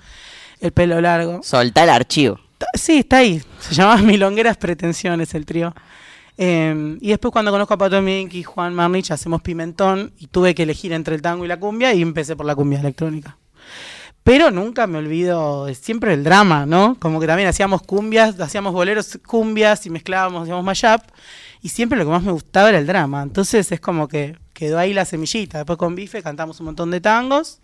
El 0.60 0.70
pelo 0.70 1.00
largo. 1.00 1.40
Solta 1.42 1.82
el 1.82 1.90
archivo. 1.90 2.38
Sí, 2.74 2.98
está 2.98 3.16
ahí. 3.16 3.42
Se 3.58 3.74
llamaba 3.74 4.00
Milongueras 4.00 4.56
Pretensiones 4.58 5.34
el 5.34 5.44
trío. 5.44 5.74
Eh, 6.40 6.96
y 7.00 7.08
después 7.08 7.32
cuando 7.32 7.50
conozco 7.50 7.74
a 7.74 7.78
Pato 7.78 8.00
Mink 8.00 8.32
y 8.34 8.44
Juan 8.44 8.72
Marnich 8.72 9.10
hacemos 9.10 9.42
Pimentón 9.42 10.12
y 10.18 10.28
tuve 10.28 10.54
que 10.54 10.62
elegir 10.62 10.92
entre 10.92 11.16
el 11.16 11.20
tango 11.20 11.44
y 11.44 11.48
la 11.48 11.58
cumbia 11.58 11.92
y 11.92 12.00
empecé 12.00 12.36
por 12.36 12.46
la 12.46 12.54
cumbia 12.54 12.78
electrónica. 12.78 13.36
Pero 14.22 14.50
nunca 14.50 14.86
me 14.86 14.98
olvido 14.98 15.72
siempre 15.74 16.14
el 16.14 16.22
drama, 16.22 16.64
¿no? 16.64 16.96
Como 17.00 17.18
que 17.18 17.26
también 17.26 17.48
hacíamos 17.48 17.82
cumbias, 17.82 18.38
hacíamos 18.38 18.72
boleros 18.72 19.18
cumbias 19.26 19.84
y 19.86 19.90
mezclábamos, 19.90 20.42
hacíamos 20.42 20.64
mashup. 20.64 21.00
Y 21.60 21.70
siempre 21.70 21.98
lo 21.98 22.04
que 22.04 22.10
más 22.10 22.22
me 22.22 22.32
gustaba 22.32 22.68
era 22.68 22.78
el 22.78 22.86
drama. 22.86 23.22
Entonces 23.22 23.72
es 23.72 23.80
como 23.80 24.06
que 24.06 24.36
quedó 24.52 24.78
ahí 24.78 24.92
la 24.92 25.06
semillita. 25.06 25.58
Después 25.58 25.78
con 25.78 25.94
Bife 25.94 26.22
cantamos 26.22 26.60
un 26.60 26.66
montón 26.66 26.90
de 26.90 27.00
tangos. 27.00 27.60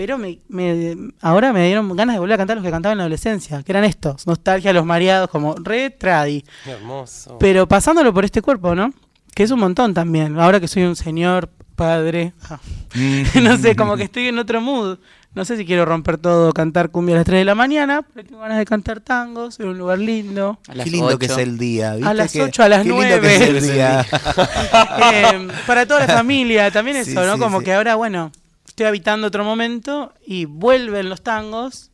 Pero 0.00 0.16
me, 0.16 0.38
me- 0.48 0.96
ahora 1.20 1.52
me 1.52 1.66
dieron 1.66 1.94
ganas 1.94 2.14
de 2.16 2.20
volver 2.20 2.32
a 2.32 2.38
cantar 2.38 2.56
los 2.56 2.64
que 2.64 2.70
cantaba 2.70 2.92
en 2.92 2.96
la 2.96 3.04
adolescencia, 3.04 3.62
que 3.62 3.70
eran 3.70 3.84
estos, 3.84 4.26
Nostalgia, 4.26 4.72
Los 4.72 4.86
Mareados, 4.86 5.28
como 5.28 5.54
re 5.56 5.90
tradi. 5.90 6.42
Qué 6.64 6.70
hermoso. 6.70 7.36
Pero 7.38 7.68
pasándolo 7.68 8.14
por 8.14 8.24
este 8.24 8.40
cuerpo, 8.40 8.74
¿no? 8.74 8.94
Que 9.34 9.42
es 9.42 9.50
un 9.50 9.60
montón 9.60 9.92
también. 9.92 10.40
Ahora 10.40 10.58
que 10.58 10.68
soy 10.68 10.84
un 10.84 10.96
señor 10.96 11.50
padre, 11.76 12.32
ah, 12.48 12.58
no 13.42 13.58
sé, 13.58 13.76
como 13.76 13.98
que 13.98 14.04
estoy 14.04 14.28
en 14.28 14.38
otro 14.38 14.62
mood. 14.62 14.96
No 15.34 15.44
sé 15.44 15.58
si 15.58 15.66
quiero 15.66 15.84
romper 15.84 16.16
todo, 16.16 16.50
cantar 16.54 16.88
cumbia 16.90 17.16
a 17.16 17.18
las 17.18 17.26
3 17.26 17.40
de 17.40 17.44
la 17.44 17.54
mañana, 17.54 18.00
pero 18.14 18.26
tengo 18.26 18.40
ganas 18.40 18.56
de 18.56 18.64
cantar 18.64 19.00
tangos 19.00 19.60
en 19.60 19.68
un 19.68 19.76
lugar 19.76 19.98
lindo. 19.98 20.58
Qué 20.82 20.88
lindo 20.90 21.18
que 21.18 21.26
es 21.26 21.36
el 21.36 21.58
día. 21.58 21.92
¿viste? 21.96 22.08
A 22.08 22.14
las 22.14 22.32
que- 22.32 22.40
8, 22.42 22.62
a 22.62 22.68
las 22.70 22.82
qué 22.84 22.88
9. 22.88 23.06
lindo 23.10 23.20
que 23.28 23.34
es 23.36 23.40
el 23.42 23.62
día. 23.74 24.06
Eh, 25.12 25.48
para 25.66 25.84
toda 25.84 26.00
la 26.00 26.08
familia, 26.14 26.70
también 26.70 26.96
eso, 26.96 27.10
Sí, 27.10 27.16
¿no? 27.16 27.34
sí, 27.34 27.38
Como 27.38 27.58
sí. 27.58 27.66
que 27.66 27.74
ahora, 27.74 27.96
bueno, 27.96 28.32
estoy 28.80 28.88
habitando 28.88 29.26
otro 29.26 29.44
momento 29.44 30.14
y 30.26 30.46
vuelven 30.46 31.10
los 31.10 31.22
tangos. 31.22 31.90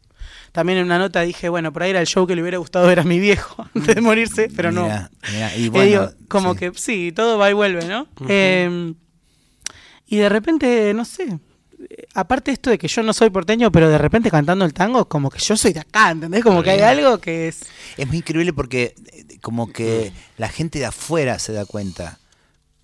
También 0.53 0.78
en 0.78 0.84
una 0.84 1.01
nota 1.01 1.22
dije, 1.22 1.49
bueno, 1.49 1.72
por 1.72 1.82
ahí 1.82 1.91
era 1.91 2.01
el 2.01 2.07
show 2.07 2.28
que 2.28 2.37
le 2.37 2.43
hubiera 2.43 2.59
gustado 2.59 2.87
ver 2.87 3.01
a 3.01 3.03
mi 3.03 3.18
viejo 3.18 3.68
antes 3.74 3.97
de 3.97 4.01
morirse, 4.01 4.49
pero 4.55 4.70
no. 4.70 4.84
Mirá, 4.84 5.11
y 5.57 5.66
Eh, 5.66 5.70
bueno, 5.70 5.84
digo, 5.84 6.11
como 6.28 6.55
que 6.55 6.70
sí, 6.76 7.11
todo 7.11 7.39
va 7.39 7.51
y 7.51 7.55
vuelve, 7.55 7.87
¿no? 7.87 8.07
Eh, 8.28 8.95
y 10.07 10.16
de 10.16 10.28
repente, 10.28 10.95
no 10.95 11.05
sé, 11.05 11.24
eh, 11.91 12.07
aparte 12.14 12.53
esto 12.53 12.70
de 12.70 12.78
que 12.78 12.87
yo 12.87 13.03
no 13.03 13.12
soy 13.12 13.30
porteño, 13.30 13.72
pero 13.72 13.89
de 13.89 13.99
repente 13.99 14.30
cantando 14.30 14.64
el 14.64 14.72
tango, 14.72 15.09
como 15.09 15.28
que 15.28 15.41
yo 15.41 15.57
soy 15.57 15.72
de 15.72 15.80
acá, 15.80 16.12
¿entendés? 16.12 16.45
Como 16.45 16.62
que 16.62 16.70
hay 16.70 16.82
algo 16.82 17.18
que 17.18 17.49
es... 17.49 17.62
Es 17.97 18.07
muy 18.07 18.18
increíble 18.18 18.53
porque 18.53 18.95
eh, 19.12 19.38
como 19.42 19.72
que 19.72 20.13
la 20.38 20.49
gente 20.49 20.79
de 20.79 20.87
afuera 20.87 21.41
se 21.41 21.53
da 21.53 21.67
cuenta 21.67 22.21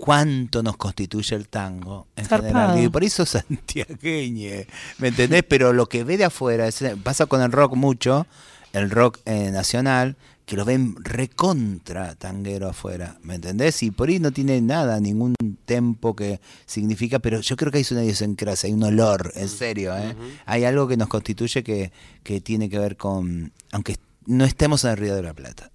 cuánto 0.04 0.64
nos 0.64 0.76
constituye 0.76 1.36
el 1.36 1.48
tango 1.48 2.08
en 2.16 2.24
Zarpado. 2.24 2.48
general. 2.52 2.84
Y 2.84 2.88
por 2.88 3.04
eso 3.04 3.24
santiagueñe, 3.86 4.66
¿me 4.98 5.08
entendés? 5.08 5.44
Pero 5.48 5.72
lo 5.72 5.86
que 5.88 6.02
ve 6.02 6.16
de 6.16 6.24
afuera, 6.24 6.66
es- 6.66 6.82
pasa 7.04 7.26
con 7.26 7.40
el 7.40 7.52
rock 7.52 7.76
mucho, 7.76 8.26
el 8.72 8.90
rock 8.90 9.20
eh, 9.26 9.52
nacional, 9.52 10.16
que 10.44 10.56
lo 10.56 10.64
ven 10.64 10.96
recontra 11.04 12.16
tanguero 12.16 12.68
afuera, 12.68 13.16
¿me 13.22 13.36
entendés? 13.36 13.80
Y 13.84 13.92
por 13.92 14.08
ahí 14.08 14.18
no 14.18 14.32
tiene 14.32 14.60
nada, 14.60 14.98
ningún 14.98 15.36
tempo 15.66 16.16
que 16.16 16.40
significa, 16.66 17.20
pero 17.20 17.40
yo 17.40 17.54
creo 17.56 17.70
que 17.70 17.78
hay 17.78 17.86
una 17.92 18.02
idiosincrasia, 18.02 18.66
hay 18.66 18.72
un 18.74 18.82
olor, 18.82 19.32
en 19.36 19.48
serio, 19.48 19.96
¿eh? 19.96 20.16
Hay 20.46 20.64
algo 20.64 20.88
que 20.88 20.96
nos 20.96 21.06
constituye 21.06 21.62
que, 21.62 21.92
que 22.24 22.40
tiene 22.40 22.68
que 22.68 22.80
ver 22.80 22.96
con, 22.96 23.52
aunque 23.70 23.96
no 24.26 24.44
estemos 24.44 24.82
en 24.84 24.90
el 24.90 24.96
Río 24.96 25.14
de 25.14 25.22
la 25.22 25.32
Plata, 25.32 25.70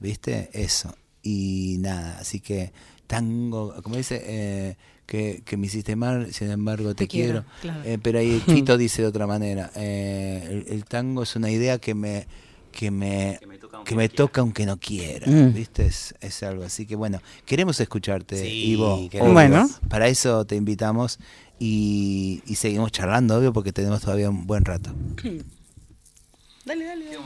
¿viste? 0.00 0.48
Eso. 0.54 0.96
Y 1.22 1.76
nada, 1.80 2.16
así 2.18 2.40
que 2.40 2.72
tango, 3.16 3.74
como 3.82 3.96
dice, 3.96 4.22
eh, 4.24 4.76
que, 5.06 5.42
que 5.44 5.56
me 5.56 5.66
hiciste 5.66 5.94
mal, 5.96 6.32
sin 6.32 6.50
embargo 6.50 6.94
te, 6.94 7.04
Te 7.04 7.08
quiero, 7.08 7.44
quiero. 7.44 7.44
claro. 7.60 7.82
Eh, 7.84 7.98
pero 8.02 8.18
ahí 8.18 8.40
Fito 8.46 8.76
dice 8.78 9.02
de 9.02 9.08
otra 9.08 9.26
manera, 9.26 9.70
eh, 9.76 10.46
el, 10.66 10.72
el 10.72 10.84
tango 10.84 11.22
es 11.22 11.36
una 11.36 11.50
idea 11.50 11.78
que 11.78 11.94
me 11.94 12.26
que 12.72 12.90
me, 12.90 13.38
que 13.84 13.94
me 13.94 14.08
toca 14.08 14.40
aunque 14.40 14.64
no 14.64 14.78
quiera, 14.78 15.26
Mm. 15.30 15.52
¿viste? 15.52 15.84
Es, 15.84 16.14
es 16.22 16.42
algo 16.42 16.64
así 16.64 16.86
que 16.86 16.96
bueno, 16.96 17.20
queremos 17.44 17.78
escucharte, 17.80 18.34
Sí, 18.36 18.70
Ivo. 18.70 19.08
queremos. 19.10 19.34
Bueno. 19.34 19.68
Para 19.90 20.08
eso 20.08 20.46
te 20.46 20.56
invitamos 20.56 21.18
y, 21.58 22.42
y 22.46 22.54
seguimos 22.54 22.90
charlando, 22.90 23.36
obvio, 23.36 23.52
porque 23.52 23.72
tenemos 23.74 24.00
todavía 24.00 24.30
un 24.30 24.46
buen 24.46 24.64
rato. 24.64 24.90
Dale, 26.64 26.84
dale, 26.86 27.04
dale. 27.06 27.18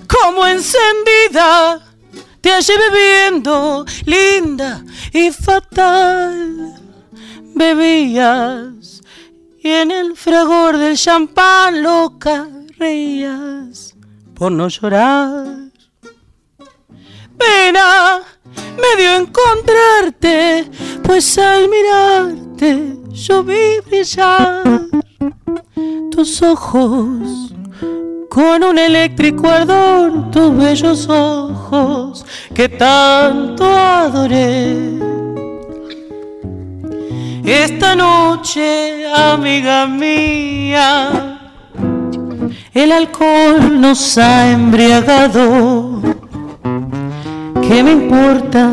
Como 0.07 0.45
encendida, 0.45 1.81
te 2.41 2.51
hallé 2.51 2.73
bebiendo, 2.77 3.85
linda 4.05 4.83
y 5.11 5.31
fatal. 5.31 6.79
Bebías 7.55 9.01
y 9.61 9.69
en 9.69 9.91
el 9.91 10.15
fragor 10.17 10.77
del 10.77 10.97
champán 10.97 11.83
loca 11.83 12.47
reías 12.77 13.95
por 14.33 14.51
no 14.51 14.67
llorar. 14.67 15.71
Pena 17.37 18.21
me 18.55 19.01
dio 19.01 19.15
encontrarte, 19.15 20.69
pues 21.03 21.37
al 21.37 21.69
mirarte 21.69 22.97
yo 23.11 23.43
vi 23.43 23.79
brillar 23.85 24.63
tus 26.11 26.41
ojos 26.41 27.53
con 28.33 28.63
un 28.63 28.79
eléctrico 28.79 29.47
ardor, 29.47 30.31
tus 30.31 30.57
bellos 30.57 31.07
ojos 31.07 32.25
que 32.55 32.67
tanto 32.67 33.63
adoré. 33.63 34.75
Esta 37.45 37.95
noche, 37.95 39.05
amiga 39.05 39.85
mía, 39.85 41.37
el 42.73 42.91
alcohol 42.91 43.79
nos 43.79 44.17
ha 44.17 44.49
embriagado. 44.49 46.01
¿Qué 47.67 47.83
me 47.83 47.91
importa 47.91 48.71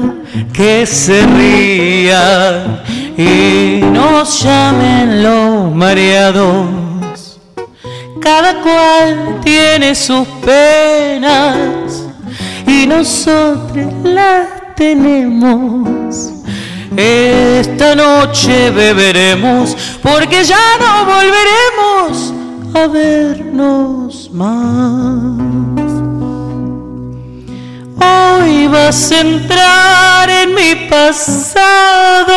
que 0.54 0.86
se 0.86 1.20
rían 1.26 2.80
y 3.14 3.82
nos 3.92 4.42
llamen 4.42 5.22
los 5.22 5.74
mareados? 5.74 6.89
Cada 8.20 8.60
cual 8.60 9.40
tiene 9.42 9.94
sus 9.94 10.28
penas 10.44 12.04
y 12.66 12.86
nosotros 12.86 13.92
las 14.04 14.74
tenemos. 14.76 16.30
Esta 16.96 17.94
noche 17.94 18.70
beberemos 18.70 19.76
porque 20.02 20.44
ya 20.44 20.76
no 20.78 21.04
volveremos 21.06 22.34
a 22.74 22.86
vernos 22.88 24.30
más. 24.32 25.40
Hoy 28.02 28.66
vas 28.66 29.12
a 29.12 29.20
entrar 29.20 30.30
en 30.30 30.54
mi 30.54 30.74
pasado, 30.88 32.36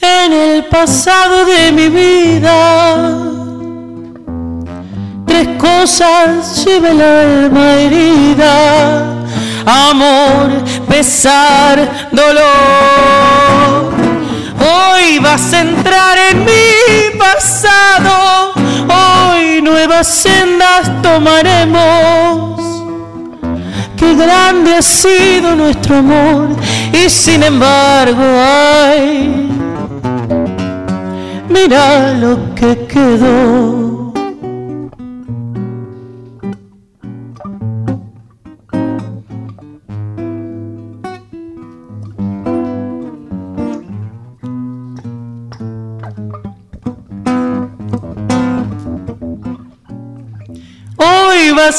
en 0.00 0.32
el 0.32 0.64
pasado 0.66 1.44
de 1.44 1.72
mi 1.72 1.88
vida. 1.88 3.25
Cosas 5.58 6.64
lleva 6.64 6.90
el 6.90 7.00
alma 7.00 7.74
herida, 7.74 9.02
amor, 9.66 10.64
pesar, 10.88 12.08
dolor. 12.10 13.92
Hoy 14.58 15.18
vas 15.18 15.52
a 15.52 15.60
entrar 15.60 16.16
en 16.30 16.42
mi 16.42 17.18
pasado, 17.18 18.54
hoy 18.88 19.60
nuevas 19.60 20.06
sendas 20.06 20.90
tomaremos. 21.02 22.58
Qué 23.98 24.14
grande 24.14 24.76
ha 24.76 24.82
sido 24.82 25.54
nuestro 25.54 25.98
amor 25.98 26.48
y 26.92 27.10
sin 27.10 27.42
embargo, 27.42 28.22
ay, 28.22 29.50
mira 31.50 32.14
lo 32.14 32.54
que 32.54 32.86
quedó. 32.86 33.85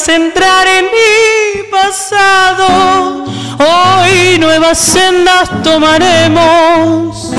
Entrar 0.06 0.66
en 0.68 0.84
mi 0.84 1.62
pasado. 1.70 3.24
Hoy 3.58 4.38
nuevas 4.38 4.78
sendas 4.78 5.50
tomaremos. 5.64 7.32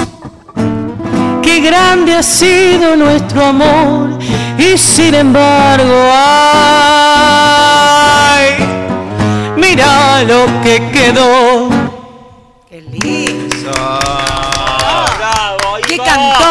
Qué 1.41 1.61
grande 1.61 2.15
ha 2.15 2.23
sido 2.23 2.97
nuestro 2.97 3.45
amor 3.45 4.09
y 4.57 4.77
sin 4.77 5.13
embargo, 5.15 6.09
ay, 6.11 6.97
mira 9.55 10.23
lo 10.23 10.45
que 10.61 10.89
quedó. 10.91 11.78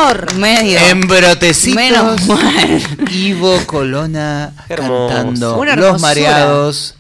Cantor! 0.09 0.35
Medio. 0.37 0.79
En 0.79 1.01
brotecitos, 1.03 1.75
Menos 1.77 2.27
mal. 2.27 2.83
Ivo 3.13 3.59
Colona 3.67 4.53
Hermoso. 4.69 5.09
cantando 5.15 5.65
Los. 5.77 6.01
Mareados, 6.01 6.95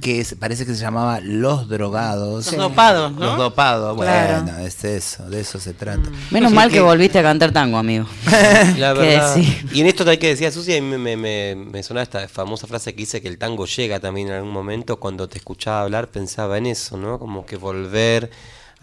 que 0.00 0.20
es- 0.20 0.34
parece 0.38 0.64
que 0.64 0.72
se 0.74 0.80
llamaba 0.80 1.20
Los 1.20 1.68
Drogados. 1.68 2.46
Los 2.46 2.56
dopados, 2.56 3.12
¿no? 3.12 3.18
Los 3.26 3.36
dopados, 3.38 3.96
Claro. 4.00 4.42
bueno, 4.44 4.58
es 4.58 4.84
eso, 4.84 5.28
de 5.28 5.40
eso 5.40 5.58
se 5.58 5.74
trata. 5.74 6.08
Menos 6.30 6.50
Sí, 6.50 6.54
mal 6.56 6.68
que 6.68 6.74
que- 6.76 6.80
volviste 6.80 7.18
a 7.18 7.22
cantar 7.22 7.50
tango, 7.52 7.76
amigo. 7.78 8.06
La 8.78 8.94
¿Qué 8.94 9.00
verdad. 9.00 9.34
decir? 9.34 9.66
Y 9.72 9.80
en 9.80 9.86
esto 9.86 10.08
hay 10.08 10.18
que 10.18 10.28
decía 10.28 10.50
Susi, 10.52 10.76
a 10.76 10.80
mí 10.80 10.86
me, 10.88 10.98
me, 10.98 11.16
me, 11.16 11.54
me 11.56 11.82
sonaba 11.82 12.04
esta 12.04 12.28
famosa 12.28 12.66
frase 12.66 12.92
que 12.94 12.98
dice 13.02 13.20
que 13.20 13.28
el 13.28 13.36
tango 13.38 13.66
llega 13.66 13.98
también 14.00 14.28
en 14.28 14.34
algún 14.34 14.52
momento. 14.52 14.98
Cuando 15.00 15.28
te 15.28 15.38
escuchaba 15.38 15.82
hablar 15.82 16.08
pensaba 16.08 16.56
en 16.58 16.66
eso, 16.66 16.96
¿no? 16.96 17.18
Como 17.18 17.44
que 17.44 17.56
volver 17.56 18.30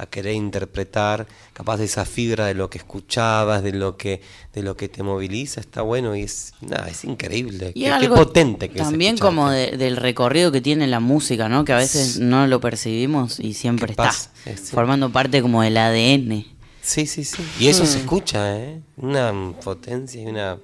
a 0.02 0.06
querer 0.08 0.34
interpretar, 0.34 1.28
capaz 1.54 1.78
de 1.78 1.86
esa 1.86 2.06
fibra 2.06 2.46
de 2.48 2.54
lo 2.56 2.70
que 2.70 2.78
escuchabas, 2.80 3.62
de 3.64 3.72
lo 3.74 3.98
que 3.98 4.22
de 4.54 4.64
lo 4.64 4.76
que 4.76 4.90
te 4.90 5.04
moviliza, 5.04 5.62
está 5.62 5.82
bueno 5.82 6.16
y 6.16 6.24
es 6.24 6.54
nada, 6.62 6.88
es 6.90 7.04
increíble. 7.06 7.72
Y 7.76 7.82
qué, 7.84 7.86
qué 7.88 7.92
algo 7.92 8.16
potente 8.16 8.70
que 8.70 8.80
es 8.80 8.84
también 8.84 9.18
como 9.18 9.50
de- 9.50 9.78
del 9.78 9.98
recorrido 9.98 10.52
que 10.52 10.60
tiene 10.62 10.88
la 10.88 11.00
música, 11.00 11.48
¿no? 11.50 11.64
Que 11.66 11.74
a 11.74 11.78
veces 11.78 12.20
no 12.20 12.48
lo 12.48 12.60
percibimos 12.60 13.40
y 13.40 13.54
siempre 13.54 13.88
¿Qué 13.88 13.92
está? 13.94 14.10
Eh, 14.46 14.58
sí. 14.58 14.72
formando 14.74 15.12
parte 15.12 15.42
como 15.42 15.62
del 15.62 15.78
ADN. 15.78 16.46
Sí, 16.82 17.06
sí, 17.06 17.24
sí. 17.24 17.44
Y 17.60 17.68
eso 17.68 17.84
Mm. 17.84 17.88
se 17.88 18.00
escucha, 18.00 18.58
¿eh? 18.60 18.82
Una 18.98 19.32
potencia 19.64 20.20
y 20.22 20.26
una 20.26 20.58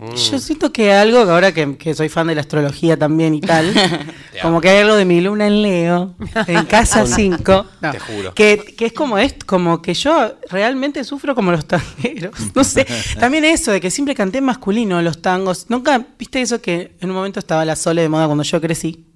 mm. 0.00 0.14
Yo 0.14 0.38
siento 0.38 0.72
que 0.72 0.92
algo, 0.92 1.18
ahora 1.18 1.52
que, 1.52 1.76
que 1.76 1.94
soy 1.94 2.08
fan 2.08 2.26
de 2.26 2.34
la 2.34 2.40
astrología 2.40 2.96
también 2.96 3.34
y 3.34 3.40
tal, 3.40 3.72
como 4.42 4.60
que 4.60 4.70
hay 4.70 4.78
algo 4.78 4.94
de 4.94 5.04
mi 5.04 5.20
luna 5.20 5.46
en 5.46 5.62
Leo, 5.62 6.14
en 6.46 6.64
casa 6.66 7.06
5, 7.06 7.66
Te 7.92 7.98
juro. 7.98 8.34
que, 8.34 8.74
que 8.76 8.86
es 8.86 8.92
como 8.92 9.18
esto, 9.18 9.46
como 9.46 9.82
que 9.82 9.94
yo 9.94 10.34
realmente 10.50 11.04
sufro 11.04 11.34
como 11.34 11.50
los 11.52 11.66
tangueros. 11.66 12.34
No 12.54 12.64
sé, 12.64 12.86
también 13.18 13.44
eso 13.44 13.72
de 13.72 13.80
que 13.80 13.90
siempre 13.90 14.14
canté 14.14 14.40
masculino 14.40 15.00
los 15.02 15.22
tangos. 15.22 15.66
Nunca, 15.68 16.04
viste 16.18 16.40
eso 16.40 16.60
que 16.60 16.92
en 17.00 17.10
un 17.10 17.16
momento 17.16 17.38
estaba 17.38 17.64
la 17.64 17.76
Sole 17.76 18.02
de 18.02 18.08
moda 18.08 18.26
cuando 18.26 18.44
yo 18.44 18.60
crecí. 18.60 19.06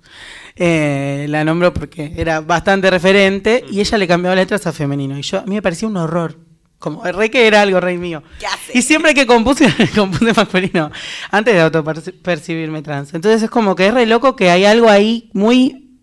Eh, 0.57 1.27
la 1.29 1.45
nombro 1.45 1.75
porque 1.75 2.13
era 2.17 2.41
bastante 2.41 2.89
referente 2.89 3.65
y 3.71 3.81
ella 3.81 3.99
le 3.99 4.07
cambiaba 4.07 4.37
letras 4.37 4.67
a 4.67 4.73
femenino. 4.73 5.19
Y 5.19 5.23
yo, 5.23 5.41
a 5.41 5.45
mí 5.47 5.57
me 5.57 5.63
parecía 5.63 5.89
un 5.89 5.97
horror. 5.97 6.39
Como 6.85 7.03
re 7.03 7.31
que 7.31 7.47
era 7.47 7.63
algo 7.63 7.81
rey 7.81 7.97
mío. 7.97 8.23
Y 8.75 8.83
siempre 8.83 9.15
que 9.15 9.27
compuse, 9.27 9.73
compuse 9.95 10.35
masculino, 10.35 10.91
antes 11.31 11.55
de 11.55 11.63
autopercibirme 11.63 12.83
trans. 12.83 13.15
Entonces 13.15 13.43
es 13.43 13.49
como 13.49 13.75
que 13.75 13.87
es 13.87 13.95
re 13.95 14.05
loco 14.05 14.37
que 14.37 14.51
hay 14.51 14.67
algo 14.67 14.91
ahí 14.91 15.31
muy 15.33 15.97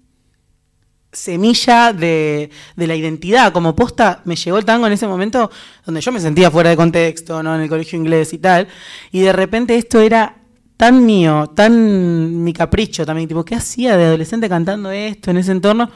semilla 1.12 1.94
de, 1.94 2.50
de 2.76 2.88
la 2.88 2.96
identidad. 2.96 3.54
Como 3.54 3.76
posta, 3.76 4.24
me 4.26 4.36
llegó 4.36 4.58
el 4.58 4.66
tango 4.66 4.88
en 4.88 4.94
ese 4.94 5.06
momento 5.06 5.52
donde 5.86 6.02
yo 6.02 6.12
me 6.12 6.20
sentía 6.20 6.50
fuera 6.50 6.72
de 6.72 6.76
contexto, 6.78 7.44
¿no? 7.44 7.54
En 7.54 7.62
el 7.62 7.70
colegio 7.70 8.00
inglés 8.00 8.34
y 8.34 8.40
tal. 8.40 8.68
Y 9.12 9.20
de 9.20 9.34
repente 9.34 9.76
esto 9.76 10.00
era 10.00 10.36
tan 10.78 11.06
mío, 11.06 11.52
tan 11.56 12.44
mi 12.44 12.54
capricho 12.54 13.06
también. 13.06 13.28
Tipo, 13.28 13.46
¿qué 13.46 13.54
hacía 13.54 13.96
de 13.98 14.06
adolescente 14.06 14.50
cantando 14.50 14.90
esto 14.90 15.30
en 15.30 15.38
ese 15.38 15.52
entorno? 15.52 15.92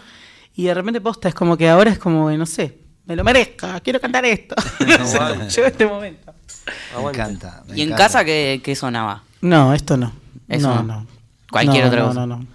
Y 0.53 0.66
de 0.66 0.76
repente 0.76 1.02
posta 1.02 1.28
es 1.28 1.34
como 1.34 1.57
que 1.57 1.70
ahora 1.70 1.90
es 1.90 1.98
como, 1.98 2.30
no 2.30 2.45
sé, 2.45 2.85
me 3.06 3.15
lo 3.15 3.23
merezca, 3.23 3.80
quiero 3.82 3.99
cantar 3.99 4.26
esto. 4.26 4.56
No 4.99 5.06
sé, 5.06 5.19
llegó 5.56 5.68
este 5.68 5.86
momento. 5.86 6.34
Me 7.02 7.10
encanta. 7.10 7.64
me 7.68 7.77
¿Y 7.77 7.82
en 7.82 7.94
casa 7.94 8.23
qué, 8.26 8.61
qué 8.64 8.76
sonaba? 8.76 9.23
No, 9.41 9.73
esto 9.73 9.98
no. 9.98 10.14
Eso 10.48 10.68
no, 10.69 10.76
no. 10.76 10.84
no. 11.02 11.07
Cualquier 11.52 11.84
No, 11.84 11.88
otra 11.90 11.99
no, 12.02 12.07
cosa. 12.07 12.19
No, 12.22 12.27
no, 12.27 12.48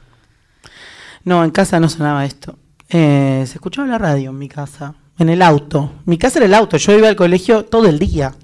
No, 1.25 1.45
en 1.45 1.51
casa 1.51 1.79
no 1.81 1.89
sonaba 1.89 2.25
esto. 2.25 2.59
Eh, 2.89 3.45
se 3.47 3.55
escuchaba 3.55 3.87
la 3.87 3.99
radio 3.99 4.31
en 4.31 4.39
mi 4.39 4.49
casa, 4.49 4.95
en 5.19 5.29
el 5.29 5.43
auto. 5.43 5.93
Mi 6.07 6.19
casa 6.19 6.39
era 6.41 6.47
el 6.47 6.55
auto, 6.55 6.77
yo 6.77 6.93
iba 6.99 7.09
al 7.09 7.17
colegio 7.17 7.65
todo 7.65 7.87
el 7.89 7.99
día. 7.99 8.35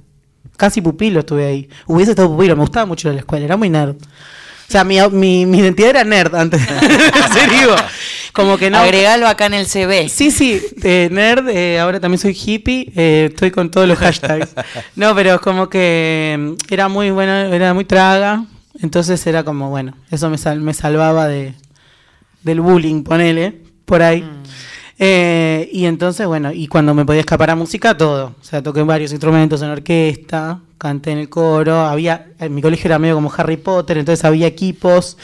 Casi 0.57 0.81
pupilo 0.81 1.21
estuve 1.21 1.45
ahí. 1.47 1.69
Hubiese 1.87 2.13
estado 2.13 2.29
pupilo, 2.29 2.55
me 2.55 2.63
gustaba 2.63 2.87
mucho 2.87 3.13
la 3.13 3.19
escuela, 3.19 3.45
era 3.45 3.57
muy 3.57 3.69
nerd. 3.69 3.97
O 3.97 4.71
sea, 4.73 4.85
mi, 4.85 4.99
mi, 5.11 5.47
mi 5.47 5.59
identidad 5.59 5.91
era 5.91 6.05
nerd 6.05 6.35
antes. 6.35 6.61
en 6.61 7.33
serio. 7.33 7.75
Como 8.37 8.57
que 8.59 8.71
no. 8.71 8.79
Agregalo 8.79 9.27
acá 9.27 9.47
en 9.47 9.55
el 9.55 9.67
CV. 9.67 10.09
Sí, 10.09 10.31
sí, 10.31 10.61
eh, 10.85 11.09
nerd, 11.11 11.49
eh, 11.49 11.81
ahora 11.81 11.99
también 11.99 12.19
soy 12.21 12.37
hippie, 12.39 12.93
eh, 12.95 13.29
estoy 13.31 13.51
con 13.51 13.71
todos 13.71 13.89
los 13.89 13.99
hashtags. 13.99 14.55
No, 14.95 15.15
pero 15.15 15.41
como 15.41 15.69
que 15.69 16.37
mm, 16.39 16.73
era 16.73 16.89
muy 16.89 17.11
bueno, 17.11 17.33
era 17.33 17.73
muy 17.75 17.85
traga, 17.87 18.45
entonces 18.81 19.27
era 19.27 19.43
como, 19.43 19.71
bueno, 19.71 19.95
eso 20.11 20.29
me, 20.31 20.37
sal- 20.39 20.61
me 20.61 20.75
salvaba 20.75 21.27
de 21.27 21.55
del 22.43 22.61
bullying, 22.61 23.03
ponele, 23.03 23.63
por 23.87 24.03
ahí. 24.03 24.25
Eh, 24.99 25.69
y 25.73 25.85
entonces, 25.87 26.27
bueno, 26.27 26.53
y 26.53 26.69
cuando 26.69 26.95
me 26.95 27.05
podía 27.05 27.21
escapar 27.21 27.51
a 27.51 27.57
música, 27.57 27.97
todo. 27.97 28.35
O 28.41 28.45
sea, 28.45 28.63
toqué 28.63 28.83
varios 28.83 29.11
instrumentos 29.13 29.61
en 29.63 29.69
orquesta, 29.71 30.61
canté 30.79 31.11
en 31.13 31.19
el 31.19 31.29
coro, 31.29 31.81
había, 31.81 32.29
en 32.39 32.55
mi 32.55 32.63
colegio 32.63 32.89
era 32.89 32.99
medio 32.99 33.15
como 33.17 33.33
Harry 33.37 33.57
Potter, 33.57 33.99
entonces 33.99 34.25
había 34.25 34.47
equipos, 34.47 35.19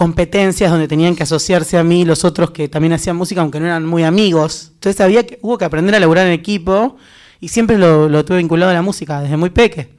competencias 0.00 0.70
donde 0.70 0.88
tenían 0.88 1.14
que 1.14 1.24
asociarse 1.24 1.76
a 1.76 1.84
mí 1.84 2.06
los 2.06 2.24
otros 2.24 2.52
que 2.52 2.70
también 2.70 2.94
hacían 2.94 3.16
música, 3.16 3.42
aunque 3.42 3.60
no 3.60 3.66
eran 3.66 3.84
muy 3.84 4.02
amigos. 4.02 4.70
Entonces 4.72 4.98
había 5.02 5.26
que, 5.26 5.38
hubo 5.42 5.58
que 5.58 5.66
aprender 5.66 5.94
a 5.94 6.00
laburar 6.00 6.26
en 6.26 6.32
equipo 6.32 6.96
y 7.38 7.48
siempre 7.48 7.76
lo, 7.76 8.08
lo 8.08 8.24
tuve 8.24 8.38
vinculado 8.38 8.70
a 8.70 8.74
la 8.74 8.80
música, 8.80 9.20
desde 9.20 9.36
muy 9.36 9.50
peque. 9.50 9.90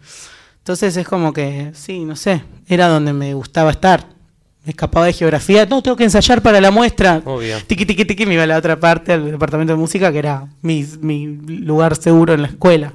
Entonces 0.57 0.97
es 0.97 1.07
como 1.07 1.33
que, 1.33 1.69
sí, 1.75 2.03
no 2.03 2.15
sé, 2.15 2.41
era 2.67 2.87
donde 2.87 3.13
me 3.13 3.35
gustaba 3.35 3.69
estar. 3.69 4.07
Me 4.65 4.71
escapaba 4.71 5.05
de 5.05 5.13
geografía, 5.13 5.67
no, 5.67 5.83
tengo 5.83 5.95
que 5.95 6.03
ensayar 6.03 6.41
para 6.41 6.59
la 6.59 6.71
muestra. 6.71 7.21
Obvio. 7.23 7.57
Tiqui, 7.67 7.85
tiqui, 7.85 8.03
tiqui, 8.03 8.25
me 8.25 8.33
iba 8.33 8.41
a 8.41 8.47
la 8.47 8.57
otra 8.57 8.79
parte, 8.79 9.13
al 9.13 9.29
departamento 9.29 9.73
de 9.73 9.77
música, 9.77 10.11
que 10.11 10.17
era 10.17 10.47
mi, 10.63 10.83
mi 10.99 11.27
lugar 11.27 11.95
seguro 11.95 12.33
en 12.33 12.41
la 12.41 12.47
escuela. 12.47 12.91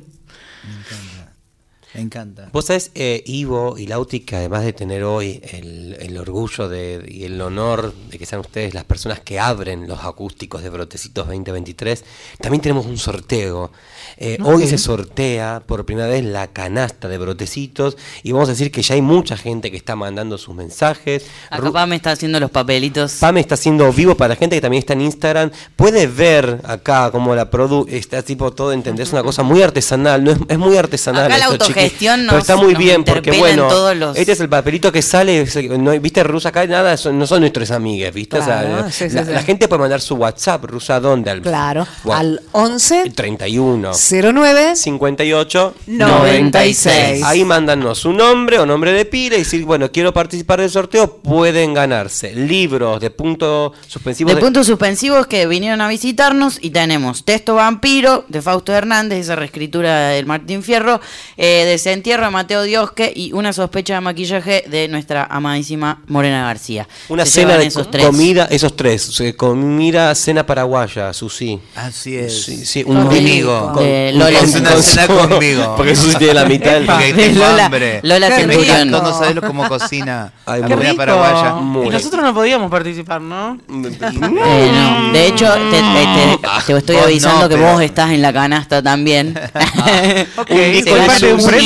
Me 1.97 2.02
encanta. 2.02 2.51
Vos 2.52 2.66
sabés, 2.66 2.90
eh, 2.94 3.23
Ivo 3.27 3.77
y 3.78 3.86
Lauti, 3.86 4.20
que 4.20 4.36
además 4.36 4.64
de 4.64 4.73
tener 4.73 5.02
hoy 5.05 5.40
el, 5.52 5.97
el 6.01 6.16
orgullo 6.18 6.68
de, 6.68 7.05
y 7.09 7.24
el 7.24 7.40
honor 7.40 7.93
de 8.10 8.18
que 8.18 8.27
sean 8.27 8.40
ustedes 8.40 8.74
las 8.74 8.85
personas 8.85 9.20
que 9.20 9.40
abren 9.40 9.89
los 9.89 10.05
acústicos 10.05 10.62
de 10.62 10.68
Brotecitos 10.70 11.27
2023, 11.27 12.05
también 12.40 12.60
tenemos 12.60 12.86
un 12.86 12.98
sorteo. 12.98 13.73
Eh, 14.18 14.36
Ok. 14.40 14.47
Hoy 14.47 14.66
se 14.66 14.78
sortea 14.78 15.62
por 15.66 15.85
primera 15.86 16.09
vez 16.09 16.24
la 16.24 16.48
canasta 16.48 17.09
de 17.09 17.18
Brotecitos 17.18 17.97
y 18.23 18.32
vamos 18.32 18.48
a 18.48 18.52
decir 18.52 18.70
que 18.70 18.82
ya 18.82 18.94
hay 18.94 19.02
mucha 19.02 19.36
gente 19.36 19.70
que 19.70 19.77
está 19.77 19.97
mandando 19.97 20.39
sus 20.39 20.55
mensajes. 20.55 21.24
Acá 21.51 21.73
Pam 21.73 21.89
me 21.90 21.97
está 21.97 22.12
haciendo 22.12 22.39
los 22.39 22.51
papelitos. 22.51 23.14
Pame 23.14 23.40
está 23.40 23.55
haciendo 23.55 23.90
vivo 23.93 24.14
para 24.14 24.31
la 24.31 24.36
gente 24.36 24.56
que 24.56 24.60
también 24.60 24.81
está 24.81 24.93
en 24.93 25.01
Instagram. 25.02 25.51
Puede 25.74 26.06
ver 26.06 26.60
acá 26.64 27.10
como 27.10 27.35
la 27.35 27.51
produ 27.51 27.86
está 27.89 28.23
tipo 28.23 28.52
todo, 28.52 28.73
¿entendés? 28.73 29.12
Una 29.12 29.23
cosa 29.23 29.43
muy 29.43 29.62
artesanal, 29.62 30.23
no 30.23 30.32
es, 30.32 30.39
es 30.48 30.59
muy 30.59 30.77
artesanal. 30.77 31.27
Acá 31.27 31.39
la 31.39 31.48
autogestión 31.86 32.26
Pero 32.28 32.38
está 32.38 32.56
muy 32.56 32.72
nos 32.72 32.78
bien 32.82 33.04
porque 33.04 33.30
bueno, 33.38 33.94
los- 33.94 34.16
este 34.16 34.32
es 34.32 34.40
el 34.40 34.48
papelito 34.48 34.90
que 34.92 35.02
sale, 35.02 35.46
no, 35.78 35.90
viste 36.00 36.22
Rusa 36.22 36.48
acá 36.50 36.66
nada, 36.66 36.96
son- 36.96 37.18
no 37.18 37.26
son 37.26 37.40
nuestros 37.40 37.70
amigues, 37.70 38.12
¿viste? 38.12 38.38
O 38.38 38.44
sea, 38.44 38.60
Claro, 38.62 38.90
sí, 38.90 39.08
sí, 39.08 39.16
la, 39.16 39.24
sí. 39.24 39.32
la 39.32 39.42
gente 39.42 39.68
puede 39.68 39.80
mandar 39.80 40.00
su 40.00 40.14
WhatsApp, 40.16 40.64
Rusa, 40.64 41.00
¿dónde? 41.00 41.30
Al, 41.30 41.42
Claro, 41.42 41.86
al 42.12 42.40
11 42.52 43.10
31 43.14 43.92
09 43.94 44.76
58 44.76 45.74
96. 45.86 47.22
Ahí 47.24 47.44
mándanos 47.44 47.98
su 47.98 48.12
nombre 48.12 48.58
o 48.58 48.66
nombre 48.66 48.92
de 48.92 49.04
pila 49.04 49.36
y 49.36 49.40
decir, 49.40 49.64
bueno, 49.64 49.90
quiero 49.90 50.12
participar 50.12 50.60
del 50.60 50.70
sorteo, 50.70 51.16
pueden 51.18 51.74
ganarse 51.74 52.34
libros 52.34 53.00
de 53.00 53.10
punto 53.10 53.72
suspensivo 53.86 54.30
De 54.34 54.36
puntos 54.40 54.66
suspensivos 54.66 55.26
que 55.26 55.46
vinieron 55.46 55.80
a 55.80 55.88
visitarnos 55.88 56.58
y 56.60 56.70
tenemos 56.70 57.24
Texto 57.24 57.54
Vampiro 57.54 58.24
de 58.28 58.42
Fausto 58.42 58.72
Hernández, 58.72 59.20
esa 59.20 59.36
reescritura 59.36 60.08
del 60.08 60.26
Martín 60.26 60.62
Fierro, 60.62 61.00
eh, 61.36 61.64
Desentierro 61.81 62.24
de 62.24 62.31
Mateo 62.31 62.62
Diosque 62.62 63.12
y 63.15 63.35
Una 63.35 63.53
sospecha 63.53 63.93
de 63.97 64.01
maquillaje 64.01 64.65
de 64.66 64.89
nuestra 64.89 65.27
amadísima 65.31 65.98
Morena 66.07 66.43
García. 66.47 66.89
Una 67.11 67.27
Se 67.27 67.32
cena 67.43 67.59
de 67.59 67.66
esos 67.66 67.90
tres. 67.90 68.07
comida, 68.07 68.47
esos 68.51 68.74
tres, 68.74 69.23
comida, 69.36 70.15
cena 70.15 70.47
paraguaya, 70.47 71.12
Susi. 71.12 71.61
Así 71.74 72.16
es. 72.16 72.44
Sí, 72.44 72.65
sí, 72.65 72.82
Conmigo. 72.82 73.73
Con- 73.74 74.19
Lola 74.19 74.39
con- 74.40 74.55
una 74.61 74.70
con- 74.70 74.82
cena 74.82 75.07
conmigo. 75.07 75.74
Porque 75.77 75.94
Susi 75.94 76.16
tiene 76.16 76.32
la 76.32 76.47
mitad 76.47 76.73
del 76.73 76.86
Porque 76.86 77.12
De 77.12 77.28
tengo 77.28 77.40
Lola- 77.44 77.65
hambre. 77.66 78.01
Lola 78.03 78.31
Centurión. 78.31 78.89
encanta, 78.89 79.03
No 79.03 79.19
sabes 79.19 79.35
lo- 79.35 79.43
cómo 79.43 79.69
cocina 79.69 80.32
Ay, 80.47 80.62
la 80.62 80.69
comida 80.69 80.85
rico. 80.93 80.97
paraguaya. 80.97 81.55
Muy 81.57 81.86
Y 81.89 81.90
nosotros 81.90 82.23
no 82.23 82.32
podíamos 82.32 82.70
participar, 82.70 83.20
¿no? 83.20 83.59
Eh, 83.69 84.70
no. 84.73 85.12
De 85.12 85.27
hecho, 85.27 85.53
te, 85.53 85.77
te- 85.77 86.39
te- 86.39 86.73
te 86.73 86.78
estoy 86.78 86.97
no, 86.97 87.03
avisando 87.03 87.48
que 87.51 87.57
vos 87.57 87.82
estás 87.82 88.11
en 88.12 88.23
la 88.23 88.32
canasta 88.32 88.82
también. 88.82 89.39
Ok, 90.36 90.51
Un 90.51 90.73
disco 90.73 90.90
¿soy 90.90 91.01
de 91.01 91.07
parte 91.07 91.27
de 91.27 91.32
un 91.35 91.40
Susi. 91.40 91.51
premio? 91.53 91.65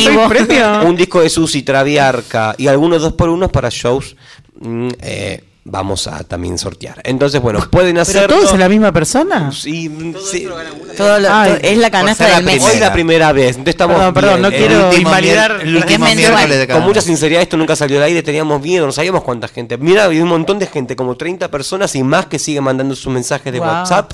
Un 0.86 0.96
disco 0.96 1.20
de 1.20 1.28
Susi 1.28 1.62
Traviarca 1.62 2.54
y 2.58 2.66
algunos 2.66 3.02
dos 3.02 3.12
por 3.14 3.28
unos 3.28 3.50
para 3.50 3.68
shows 3.70 4.16
mm, 4.60 4.88
eh, 5.00 5.44
vamos 5.64 6.06
a 6.06 6.24
también 6.24 6.58
sortear. 6.58 7.00
Entonces, 7.04 7.40
bueno, 7.40 7.60
pueden 7.70 7.92
¿Pero 7.94 8.02
hacerlo. 8.02 8.36
todos 8.36 8.52
es 8.52 8.58
la 8.58 8.68
misma 8.68 8.92
persona? 8.92 9.52
Sí, 9.52 9.90
sí. 10.30 10.48
Todo 10.96 11.18
lo- 11.18 11.28
Ay, 11.32 11.52
to- 11.52 11.58
es 11.62 11.78
la 11.78 11.90
canasta 11.90 12.24
del 12.24 12.32
la 12.34 12.40
mes. 12.52 12.62
Hoy 12.64 12.78
la 12.80 12.92
primera 12.92 13.32
vez. 13.32 13.50
Entonces 13.50 13.74
estamos 13.74 13.96
Perdón, 13.96 14.14
perdón, 14.14 14.42
no 14.42 14.48
bien. 14.50 14.60
quiero 14.62 14.78
El 14.80 14.86
último 14.86 15.10
invalidar- 15.10 15.60
el 15.60 15.68
el 15.68 15.76
último 15.76 16.04
miércoles 16.06 16.66
Con 16.66 16.82
mucha 16.82 17.00
sinceridad, 17.00 17.42
esto 17.42 17.56
nunca 17.56 17.76
salió 17.76 17.98
al 17.98 18.04
aire. 18.04 18.22
Teníamos 18.22 18.60
miedo, 18.60 18.86
no 18.86 18.92
sabíamos 18.92 19.22
cuánta 19.22 19.48
gente. 19.48 19.76
Mira, 19.78 20.06
hay 20.06 20.20
un 20.20 20.28
montón 20.28 20.58
de 20.58 20.66
gente, 20.66 20.96
como 20.96 21.16
30 21.16 21.50
personas 21.50 21.94
y 21.94 22.02
más 22.02 22.26
que 22.26 22.38
siguen 22.38 22.64
mandando 22.64 22.94
sus 22.96 23.12
mensajes 23.12 23.52
de 23.52 23.58
Wow. 23.60 23.68
WhatsApp 23.68 24.12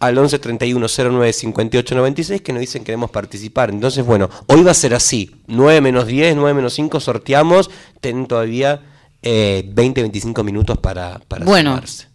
al 0.00 0.16
11 0.18 0.38
31 0.38 0.88
09 0.88 1.32
58 1.32 1.94
96 1.94 2.40
que 2.42 2.52
nos 2.52 2.60
dicen 2.60 2.84
queremos 2.84 3.10
participar. 3.10 3.70
Entonces, 3.70 4.04
bueno, 4.04 4.28
hoy 4.46 4.62
va 4.62 4.70
a 4.70 4.74
ser 4.74 4.94
así: 4.94 5.30
9 5.46 5.80
menos 5.80 6.06
10, 6.06 6.34
9 6.36 6.54
menos 6.54 6.74
5, 6.74 7.00
sorteamos. 7.00 7.70
Tienen 8.00 8.26
todavía 8.26 8.80
eh, 9.28 9.64
20, 9.66 10.02
25 10.02 10.44
minutos 10.44 10.78
para, 10.78 11.18
para 11.26 11.44
Bueno. 11.44 11.70
sumarse. 11.72 12.06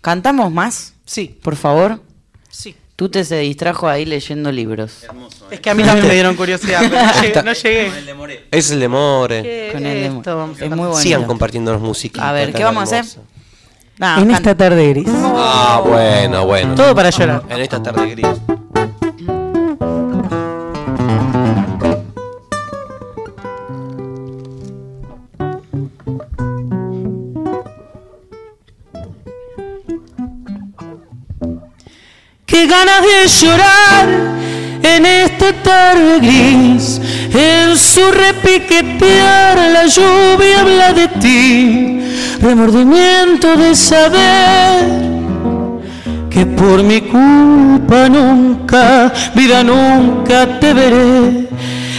¿Cantamos 0.00 0.50
más? 0.50 0.94
Sí. 1.04 1.38
Por 1.42 1.56
favor. 1.56 2.00
Sí. 2.48 2.74
Tú 2.96 3.08
te 3.10 3.24
se 3.24 3.38
distrajo 3.40 3.86
ahí 3.86 4.06
leyendo 4.06 4.50
libros. 4.50 5.04
Es 5.50 5.60
que 5.60 5.70
a 5.70 5.74
mí 5.74 5.82
también 5.82 6.08
me 6.08 6.14
dieron 6.14 6.34
curiosidad, 6.36 6.80
pero 6.90 7.42
no 7.42 7.52
llegué. 7.52 7.88
no 8.14 8.26
llegué. 8.26 8.46
Es 8.50 8.70
el 8.70 8.80
de 8.80 8.88
More. 8.88 9.42
¿Qué 9.42 9.70
Con 9.72 9.86
el 9.86 10.00
de- 10.24 10.30
a 10.30 10.64
es 10.64 10.70
muy 10.70 10.78
bonito. 10.78 10.96
Sigan 10.98 11.24
compartiéndonos 11.24 11.80
música. 11.82 12.26
A 12.28 12.32
ver, 12.32 12.52
¿qué 12.52 12.64
vamos 12.64 12.92
a 12.92 12.98
hacer? 13.00 13.20
En 14.00 14.30
esta 14.30 14.56
tarde 14.56 14.88
gris. 14.88 15.08
Ah, 15.10 15.82
bueno, 15.84 16.46
bueno. 16.46 16.74
Todo 16.74 16.94
para 16.94 17.10
llorar. 17.10 17.42
En 17.50 17.60
esta 17.60 17.82
tarde 17.82 18.10
gris. 18.10 18.26
Ganas 32.68 33.02
de 33.02 33.28
llorar 33.28 34.08
en 34.82 35.06
esta 35.06 35.52
tarde 35.52 36.18
gris. 36.20 37.00
En 37.32 37.76
su 37.76 38.02
repiquetear 38.10 39.56
la 39.72 39.86
lluvia 39.86 40.60
habla 40.60 40.92
de 40.92 41.08
ti. 41.08 42.00
Remordimiento 42.40 43.56
de 43.56 43.74
saber 43.74 45.08
que 46.30 46.46
por 46.46 46.82
mi 46.82 47.00
culpa 47.00 48.08
nunca, 48.08 49.12
vida 49.34 49.64
nunca 49.64 50.60
te 50.60 50.72
veré. 50.72 51.48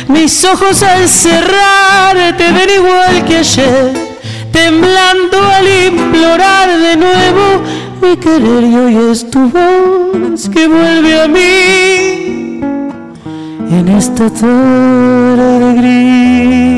Mis 0.08 0.44
ojos 0.46 0.82
al 0.82 1.08
cerrar 1.08 2.16
te 2.38 2.52
ven 2.52 2.70
igual 2.78 3.26
que 3.26 3.38
ayer, 3.38 4.09
temblando 4.52 5.38
al 5.42 5.68
implorar 5.88 6.70
de 6.70 6.98
nuevo 6.98 7.62
mi 8.02 8.18
querer 8.18 8.64
y 8.64 8.76
hoy 8.76 9.12
es 9.12 9.30
tu 9.30 9.50
voz 9.50 10.50
que 10.50 10.68
vuelve 10.68 11.22
a 11.22 11.28
mí 11.28 12.60
en 13.72 13.90
esta 13.90 14.30
tarde 14.30 15.74
gris. 15.76 16.69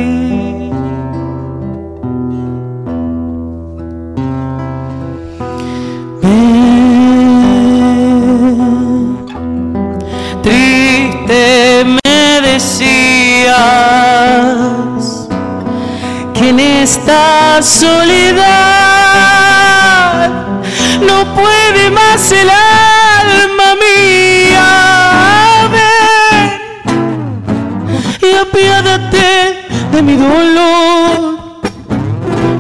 Soledad 17.81 18.51
no 21.09 21.17
puede 21.33 21.83
más 21.89 22.31
el 22.31 22.49
alma 22.49 23.69
mía. 23.85 24.69
Ven 25.73 26.49
y 28.21 28.31
apiádate 28.45 29.29
de 29.93 29.99
mi 30.03 30.15
dolor. 30.15 31.19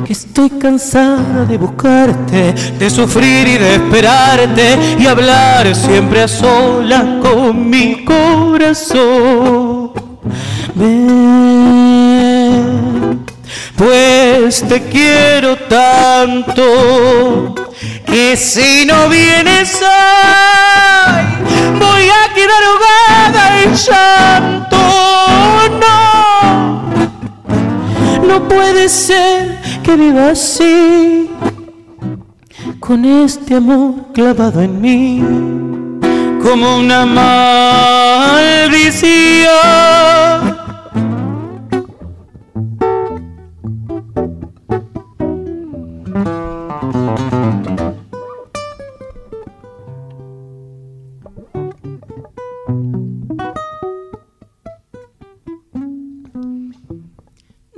Que 0.05 0.13
estoy 0.13 0.49
cansada 0.65 1.45
de 1.45 1.57
buscarte, 1.57 2.53
de 2.79 2.89
sufrir 2.89 3.47
y 3.47 3.57
de 3.59 3.75
esperarte 3.75 4.67
y 4.97 5.05
hablar 5.05 5.75
siempre 5.75 6.23
a 6.23 6.27
solas 6.27 7.05
con 7.21 7.69
mi 7.69 8.03
corazón. 8.03 9.91
Ven, 10.73 11.81
pues 13.77 14.20
te 14.59 14.83
quiero 14.89 15.55
tanto 15.69 17.55
que 18.05 18.35
si 18.35 18.85
no 18.85 19.07
vienes 19.07 19.81
hoy 19.81 21.23
voy 21.79 22.09
a 22.09 22.33
quedar 22.35 22.61
ahogada 22.69 23.63
en 23.63 23.73
llanto. 23.75 24.75
No, 25.79 26.83
no 28.27 28.45
puede 28.49 28.89
ser 28.89 29.57
que 29.83 29.95
viva 29.95 30.31
así 30.31 31.29
con 32.81 33.05
este 33.05 33.55
amor 33.55 34.11
clavado 34.13 34.61
en 34.61 34.81
mí 34.81 35.23
como 36.43 36.79
una 36.79 37.05
maldición. 37.05 37.31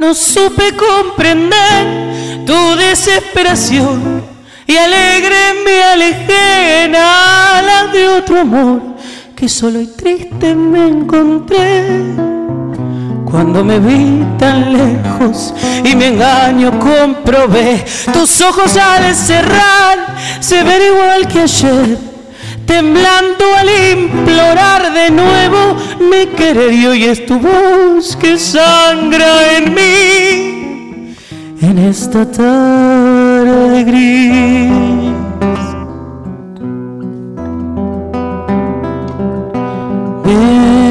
No 0.04 0.14
supe 0.14 0.74
comprender 0.76 2.44
tu 2.46 2.76
desesperación 2.76 4.22
y 4.68 4.76
alegre 4.76 5.38
me 5.64 5.82
alejé 5.82 6.84
en 6.84 6.94
alas 6.94 7.94
de 7.94 8.10
otro 8.10 8.42
amor 8.42 8.82
que 9.34 9.48
solo 9.48 9.80
y 9.80 9.88
triste 9.88 10.54
me 10.54 10.90
encontré 10.90 12.02
cuando 13.32 13.64
me 13.64 13.80
vi 13.80 14.26
tan 14.38 14.74
lejos 14.74 15.54
y 15.86 15.96
mi 15.96 16.04
engaño 16.04 16.78
comprobé. 16.80 17.86
Tus 18.12 18.42
ojos 18.42 18.76
al 18.76 19.16
cerrar 19.16 20.18
se 20.42 20.64
ven 20.64 20.82
igual 20.82 21.28
que 21.30 21.40
ayer, 21.40 21.98
temblando 22.66 23.46
al 23.60 23.70
implorar 24.00 24.94
de 24.94 25.12
nuevo 25.12 25.76
mi 26.00 26.26
querer 26.36 26.74
y 26.74 27.06
es 27.06 27.26
tu 27.26 27.40
voz 27.40 28.16
que 28.16 28.38
sangra 28.38 29.58
en 29.58 29.74
mí 29.74 30.54
en 31.70 31.78
esta 31.80 32.30
tarde 32.30 33.84
gris. 33.86 34.72
Ven, 40.26 40.84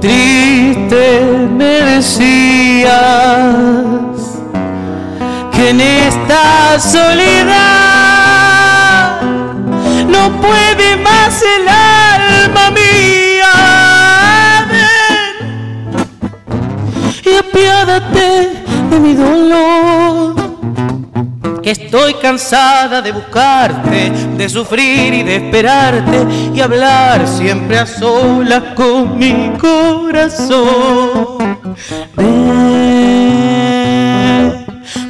triste 0.00 1.04
me 1.58 1.72
decías 1.94 2.88
que 5.52 5.70
en 5.70 5.80
esta 5.80 6.78
soledad 6.78 7.77
más 11.38 11.42
el 11.42 11.68
alma 11.68 12.70
mía. 12.70 13.52
Y 17.24 17.36
apiádate 17.36 18.50
de 18.90 18.98
mi 18.98 19.14
dolor. 19.14 20.34
Que 21.62 21.70
estoy 21.72 22.14
cansada 22.14 23.02
de 23.02 23.12
buscarte, 23.12 24.10
de 24.36 24.48
sufrir 24.48 25.12
y 25.14 25.22
de 25.22 25.36
esperarte 25.36 26.26
y 26.54 26.60
hablar 26.60 27.28
siempre 27.28 27.78
a 27.78 27.86
solas 27.86 28.62
con 28.74 29.18
mi 29.18 29.52
corazón. 29.58 31.38
Ven, 32.16 32.26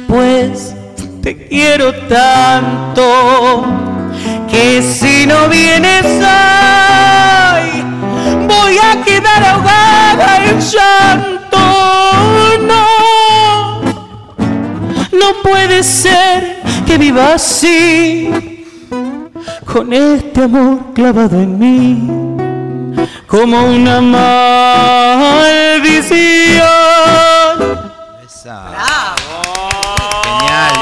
pues 0.07 0.75
te 1.21 1.47
quiero 1.47 1.93
tanto 2.07 3.89
que 4.49 4.81
si 4.81 5.25
no 5.25 5.47
vienes 5.49 6.05
hoy 6.05 7.83
voy 8.47 8.77
a 8.77 9.03
quedar 9.03 9.43
ahogada 9.43 10.45
en 10.45 10.59
llanto. 10.59 11.59
No, 12.67 13.81
no 15.11 15.33
puede 15.43 15.83
ser 15.83 16.61
que 16.85 16.97
viva 16.97 17.33
así 17.33 18.65
con 19.65 19.93
este 19.93 20.43
amor 20.43 20.93
clavado 20.93 21.39
en 21.39 21.59
mí 21.59 22.29
como 23.27 23.63
una 23.65 24.01
maldición. 24.01 25.19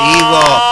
Ivo. 0.09 0.66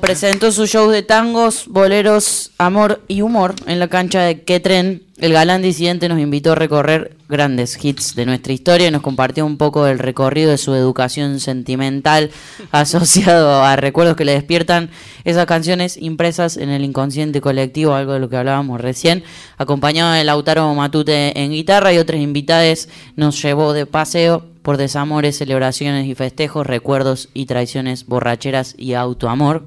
Presentó 0.00 0.50
sus 0.50 0.70
shows 0.70 0.92
de 0.92 1.02
tangos, 1.02 1.66
boleros, 1.68 2.50
amor 2.58 3.02
y 3.06 3.22
humor 3.22 3.54
en 3.66 3.78
la 3.78 3.86
cancha 3.86 4.22
de 4.22 4.42
Qué 4.42 4.58
Tren. 4.58 5.02
El 5.18 5.32
galán 5.32 5.62
disidente 5.62 6.08
nos 6.08 6.18
invitó 6.18 6.52
a 6.52 6.54
recorrer 6.56 7.16
grandes 7.28 7.78
hits 7.82 8.14
de 8.16 8.26
nuestra 8.26 8.52
historia 8.52 8.88
y 8.88 8.90
nos 8.90 9.02
compartió 9.02 9.46
un 9.46 9.56
poco 9.56 9.84
del 9.84 9.98
recorrido 9.98 10.50
de 10.50 10.58
su 10.58 10.74
educación 10.74 11.38
sentimental 11.40 12.30
asociado 12.72 13.62
a 13.62 13.76
recuerdos 13.76 14.16
que 14.16 14.24
le 14.24 14.32
despiertan 14.32 14.90
esas 15.24 15.46
canciones 15.46 15.96
impresas 15.96 16.56
en 16.56 16.70
el 16.70 16.84
inconsciente 16.84 17.40
colectivo, 17.40 17.94
algo 17.94 18.14
de 18.14 18.20
lo 18.20 18.28
que 18.28 18.36
hablábamos 18.36 18.80
recién. 18.80 19.22
Acompañado 19.56 20.12
de 20.12 20.24
Lautaro 20.24 20.74
Matute 20.74 21.38
en 21.40 21.52
guitarra 21.52 21.92
y 21.92 21.98
otras 21.98 22.20
invitadas, 22.20 22.88
nos 23.14 23.40
llevó 23.40 23.72
de 23.72 23.86
paseo 23.86 24.44
por 24.68 24.76
desamores, 24.76 25.38
celebraciones 25.38 26.06
y 26.06 26.14
festejos, 26.14 26.66
recuerdos 26.66 27.30
y 27.32 27.46
traiciones, 27.46 28.04
borracheras 28.04 28.74
y 28.76 28.92
autoamor. 28.92 29.66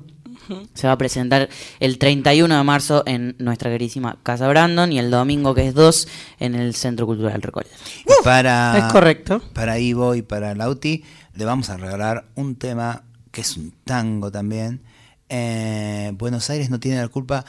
Se 0.76 0.86
va 0.86 0.94
a 0.94 0.98
presentar 1.00 1.50
el 1.80 1.98
31 1.98 2.56
de 2.56 2.64
marzo 2.64 3.02
en 3.08 3.36
nuestra 3.40 3.72
querísima 3.72 4.20
Casa 4.22 4.48
Brandon 4.48 4.92
y 4.92 5.00
el 5.00 5.10
domingo, 5.10 5.56
que 5.56 5.68
es 5.68 5.74
2, 5.74 6.08
en 6.42 6.54
el 6.54 6.76
Centro 6.76 7.08
Cultural 7.08 7.42
Recoleta. 7.42 7.76
Y 8.06 8.24
para, 8.24 8.78
es 8.78 8.94
correcto. 8.94 9.42
Para 9.54 9.80
Ivo 9.80 10.14
y 10.14 10.22
para 10.22 10.54
Lauti 10.54 11.04
le 11.34 11.46
vamos 11.46 11.72
a 11.72 11.78
regalar 11.78 12.26
un 12.36 12.56
tema 12.56 13.02
que 13.32 13.42
es 13.42 13.58
un 13.58 13.74
tango 13.84 14.32
también. 14.32 14.84
Eh, 15.30 16.12
Buenos 16.14 16.48
Aires 16.52 16.70
no 16.70 16.80
tiene 16.80 17.02
la 17.02 17.08
culpa 17.08 17.44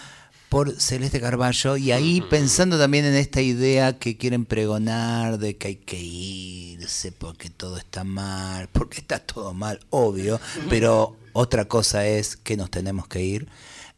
por 0.53 0.79
Celeste 0.79 1.19
Carballo 1.19 1.79
y 1.79 1.93
ahí 1.93 2.21
pensando 2.21 2.79
también 2.79 3.07
en 3.07 3.15
esta 3.15 3.41
idea 3.41 3.99
que 3.99 4.19
quieren 4.19 4.45
pregonar 4.45 5.39
de 5.39 5.57
que 5.57 5.69
hay 5.69 5.77
que 5.77 5.99
irse 5.99 7.11
porque 7.11 7.49
todo 7.49 7.79
está 7.79 8.05
mal, 8.05 8.69
porque 8.69 9.01
está 9.01 9.19
todo 9.19 9.55
mal, 9.55 9.81
obvio, 9.89 10.39
pero 10.69 11.17
otra 11.33 11.65
cosa 11.65 12.07
es 12.07 12.37
que 12.37 12.59
nos 12.59 12.71
tenemos 12.71 13.09
que 13.09 13.23
ir. 13.23 13.49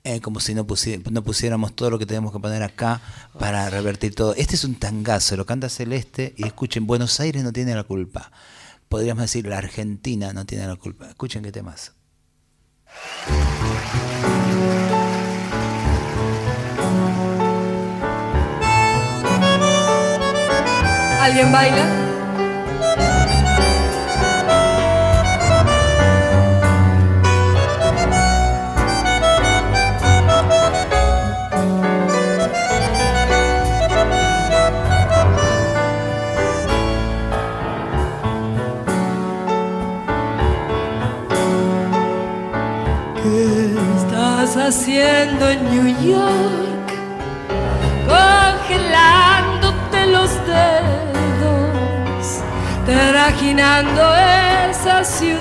eh, 0.05 0.20
como 0.20 0.39
si 0.39 0.55
no, 0.55 0.64
pusi- 0.66 1.02
no 1.10 1.24
pusiéramos 1.24 1.74
todo 1.74 1.90
lo 1.90 1.98
que 1.98 2.05
tenemos 2.06 2.31
que 2.32 2.39
poner 2.39 2.62
acá 2.62 3.01
para 3.39 3.68
revertir 3.70 4.14
todo. 4.14 4.35
Este 4.35 4.55
es 4.55 4.62
un 4.62 4.74
tangazo, 4.76 5.35
lo 5.36 5.47
canta 5.47 5.68
Celeste 5.70 6.35
y 6.36 6.47
escuchen, 6.47 6.86
Buenos 6.86 7.18
Aires 7.20 7.43
no 7.43 7.52
tiene 7.52 7.74
la 7.74 7.85
culpa. 7.85 8.31
Podríamos 8.89 9.22
decir, 9.22 9.47
la 9.47 9.59
Argentina 9.59 10.32
no 10.35 10.44
tiene 10.44 10.66
la 10.68 10.76
culpa. 10.76 11.09
Escuchen 11.09 11.43
qué 11.43 11.51
temas. 11.52 11.93
¿Alguien 21.24 21.51
baila? 21.51 21.84
¿Qué 43.22 43.74
estás 43.96 44.56
haciendo 44.59 45.48
en 45.48 45.64
New 45.70 45.88
York? 46.02 46.92
Congelándote 48.06 50.06
los 50.09 50.30
dedos, 50.46 51.14
trajinando 52.86 54.02
esa 54.70 55.05
ciudad, 55.05 55.40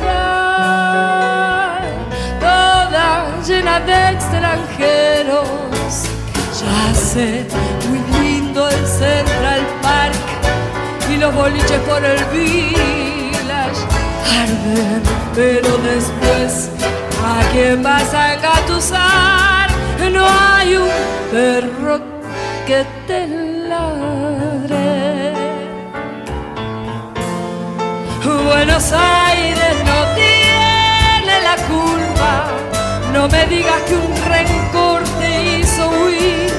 toda 2.39 3.25
llena 3.45 3.79
de 3.79 4.11
extranjeros. 4.11 5.47
Ya 6.61 6.93
sé, 6.93 7.45
muy 7.89 8.01
lindo 8.21 8.69
el 8.69 8.85
Central 8.87 9.61
Park 9.81 10.15
y 11.11 11.17
los 11.17 11.33
boliches 11.33 11.79
por 11.81 12.03
el 12.03 12.23
Village 12.25 13.81
arden, 14.41 15.01
pero 15.35 15.77
después 15.79 16.69
¿A 17.25 17.41
quién 17.53 17.81
vas 17.81 18.13
a 18.13 18.33
engatusar? 18.33 19.69
No 20.11 20.27
hay 20.27 20.75
un 20.75 20.89
perro 21.31 22.01
que 22.67 22.85
te 23.07 23.27
ladre. 23.69 24.82
Buenos 28.41 28.91
Aires 28.91 29.75
no 29.85 30.15
tiene 30.15 31.41
la 31.43 31.55
culpa. 31.67 32.47
No 33.13 33.27
me 33.27 33.45
digas 33.45 33.81
que 33.87 33.95
un 33.95 34.15
rencor 34.25 35.03
te 35.19 35.59
hizo 35.59 35.89
huir. 35.89 36.51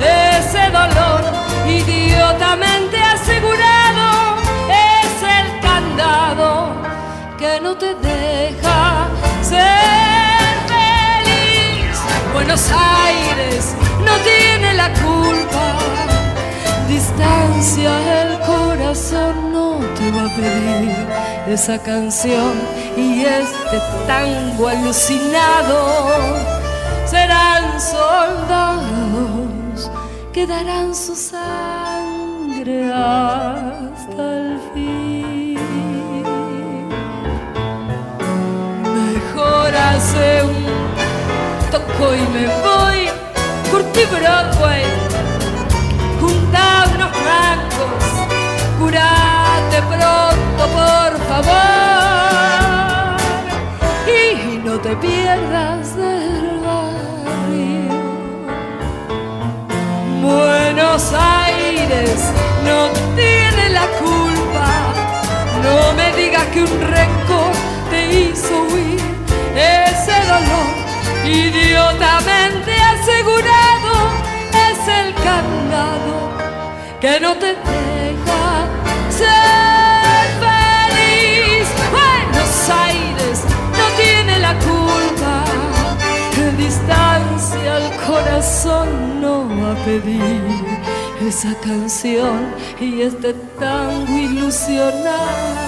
Ese 0.00 0.70
dolor 0.70 1.22
idiotamente 1.66 2.96
asegurado 3.02 4.36
es 4.70 5.22
el 5.22 5.60
candado 5.60 6.74
que 7.38 7.60
no 7.60 7.76
te 7.76 7.94
deja 7.94 9.08
ser 9.42 10.54
feliz. 10.72 11.98
Buenos 12.32 12.70
Aires 12.72 13.74
no 14.04 14.14
tiene 14.18 14.74
la 14.74 14.90
culpa. 14.94 16.07
Distancia 17.18 18.22
el 18.22 18.38
corazón 18.46 19.52
no 19.52 19.80
te 19.96 20.12
va 20.12 20.26
a 20.26 20.36
pedir 20.36 20.94
esa 21.48 21.76
canción 21.76 22.52
y 22.96 23.24
este 23.24 23.80
tango 24.06 24.68
alucinado. 24.68 26.36
Serán 27.06 27.80
soldados 27.80 29.10
que 30.32 30.46
darán 30.46 30.94
su 30.94 31.16
sangre 31.16 32.84
hasta 32.92 34.36
el 34.36 34.60
fin. 34.72 35.58
Mejor 38.84 39.74
hace 39.74 40.44
un 40.44 41.70
toco 41.72 42.14
y 42.14 42.20
me 42.32 42.46
voy, 42.62 43.10
curtí 43.72 44.04
Broadway, 44.04 44.84
curate 48.88 49.82
pronto 49.82 50.62
por 50.78 51.10
favor 51.28 53.16
y 54.06 54.56
no 54.64 54.78
te 54.80 54.96
pierdas 54.96 55.94
del 55.94 56.60
barrio. 56.64 57.92
Buenos 60.22 61.12
Aires 61.12 62.32
no 62.64 62.88
tiene 63.14 63.68
la 63.78 63.86
culpa, 64.04 64.68
no 65.62 65.92
me 65.92 66.10
digas 66.16 66.46
que 66.46 66.62
un 66.62 66.80
rencor 66.80 67.52
te 67.90 68.00
hizo 68.20 68.54
huir 68.72 69.00
ese 69.54 70.16
dolor 70.32 70.70
idiotamente 71.26 72.72
asegurado 72.94 73.92
es 74.66 74.80
el 75.00 75.14
candado 75.14 76.16
que 77.00 77.20
no 77.20 77.34
te 77.36 77.48
deja 77.48 78.47
ser 79.18 80.26
feliz. 80.44 81.66
Buenos 81.96 82.52
Aires 82.86 83.36
no 83.78 83.86
tiene 84.02 84.34
la 84.38 84.54
culpa, 84.68 85.34
distancia 86.56 87.70
al 87.76 87.88
corazón 88.06 88.88
no 89.20 89.34
va 89.60 89.70
a 89.72 89.84
pedir 89.84 90.42
esa 91.26 91.52
canción 91.60 92.38
y 92.80 93.02
este 93.02 93.34
tango 93.58 94.16
ilusionado 94.16 95.58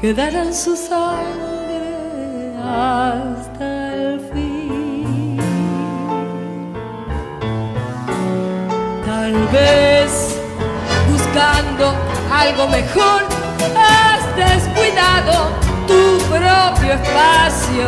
que 0.00 0.12
darán 0.14 0.52
su 0.54 0.76
sangre 0.76 2.56
algo 12.40 12.66
mejor 12.68 13.22
has 13.76 14.22
descuidado 14.34 15.50
tu 15.86 16.18
propio 16.34 16.94
espacio. 16.94 17.86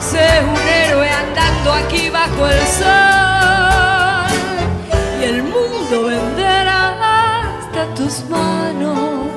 Sé 0.00 0.26
un 0.52 0.60
héroe 0.68 1.08
andando 1.08 1.72
aquí 1.72 2.10
bajo 2.10 2.46
el 2.48 2.60
sol 2.80 4.32
y 5.20 5.24
el 5.24 5.42
mundo 5.44 6.04
venderá 6.06 6.82
hasta 7.40 7.94
tus 7.94 8.24
manos. 8.28 9.28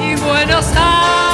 Y 0.00 0.14
Buenos 0.16 0.66
Aires 0.76 1.33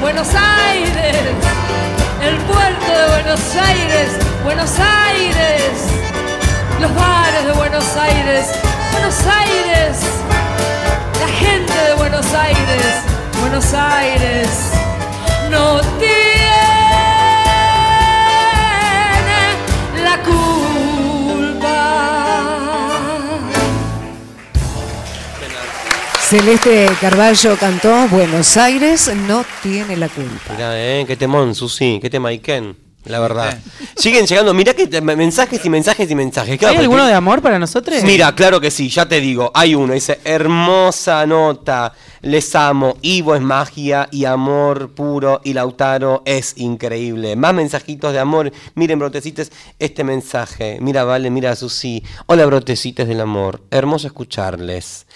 Buenos 0.00 0.28
Aires, 0.32 1.16
el 2.22 2.36
puerto 2.46 2.86
de 2.86 3.08
Buenos 3.08 3.56
Aires, 3.56 4.18
Buenos 4.44 4.70
Aires, 4.78 5.72
los 6.80 6.94
bares 6.94 7.44
de 7.44 7.52
Buenos 7.52 7.96
Aires, 7.96 8.46
Buenos 8.92 9.16
Aires, 9.26 9.98
la 11.20 11.28
gente 11.28 11.72
de 11.72 11.94
Buenos 11.94 12.32
Aires, 12.32 13.02
Buenos 13.40 13.74
Aires, 13.74 14.48
no 15.50 15.80
tiene 15.98 16.27
Celeste 26.28 26.86
Carballo 27.00 27.56
cantó 27.56 28.06
Buenos 28.08 28.56
Aires 28.58 29.10
no 29.26 29.44
tiene 29.62 29.96
la 29.96 30.08
culpa. 30.10 30.52
Mirá, 30.52 30.72
eh, 30.74 31.04
qué 31.06 31.16
temón, 31.16 31.54
Susi, 31.54 31.98
qué 32.02 32.10
tema 32.10 32.30
Iken, 32.32 32.76
la 33.06 33.18
verdad. 33.18 33.58
Siguen 33.96 34.26
llegando, 34.26 34.52
mirá 34.52 34.74
que 34.74 34.86
te- 34.86 35.00
mensajes 35.00 35.64
y 35.64 35.70
mensajes 35.70 36.10
y 36.10 36.14
mensajes. 36.14 36.58
Claro, 36.58 36.72
¿Hay 36.72 36.76
porque- 36.76 36.84
alguno 36.84 37.06
de 37.06 37.14
amor 37.14 37.40
para 37.40 37.58
nosotros? 37.58 38.02
Mira, 38.02 38.34
claro 38.34 38.60
que 38.60 38.70
sí, 38.70 38.90
ya 38.90 39.08
te 39.08 39.20
digo, 39.20 39.50
hay 39.54 39.74
uno, 39.74 39.94
dice, 39.94 40.20
hermosa 40.22 41.24
nota, 41.24 41.94
les 42.20 42.54
amo, 42.54 42.98
Ivo 43.00 43.34
es 43.34 43.40
magia 43.40 44.08
y 44.10 44.26
amor 44.26 44.90
puro 44.94 45.40
y 45.44 45.54
Lautaro 45.54 46.22
es 46.26 46.54
increíble. 46.58 47.36
Más 47.36 47.54
mensajitos 47.54 48.12
de 48.12 48.18
amor, 48.18 48.52
miren 48.74 48.98
brotecites, 48.98 49.50
este 49.78 50.04
mensaje, 50.04 50.76
mira 50.82 51.04
Vale, 51.04 51.30
mira 51.30 51.56
Susi, 51.56 52.02
hola 52.26 52.44
brotecites 52.44 53.08
del 53.08 53.22
amor, 53.22 53.62
hermoso 53.70 54.06
escucharles. 54.08 55.06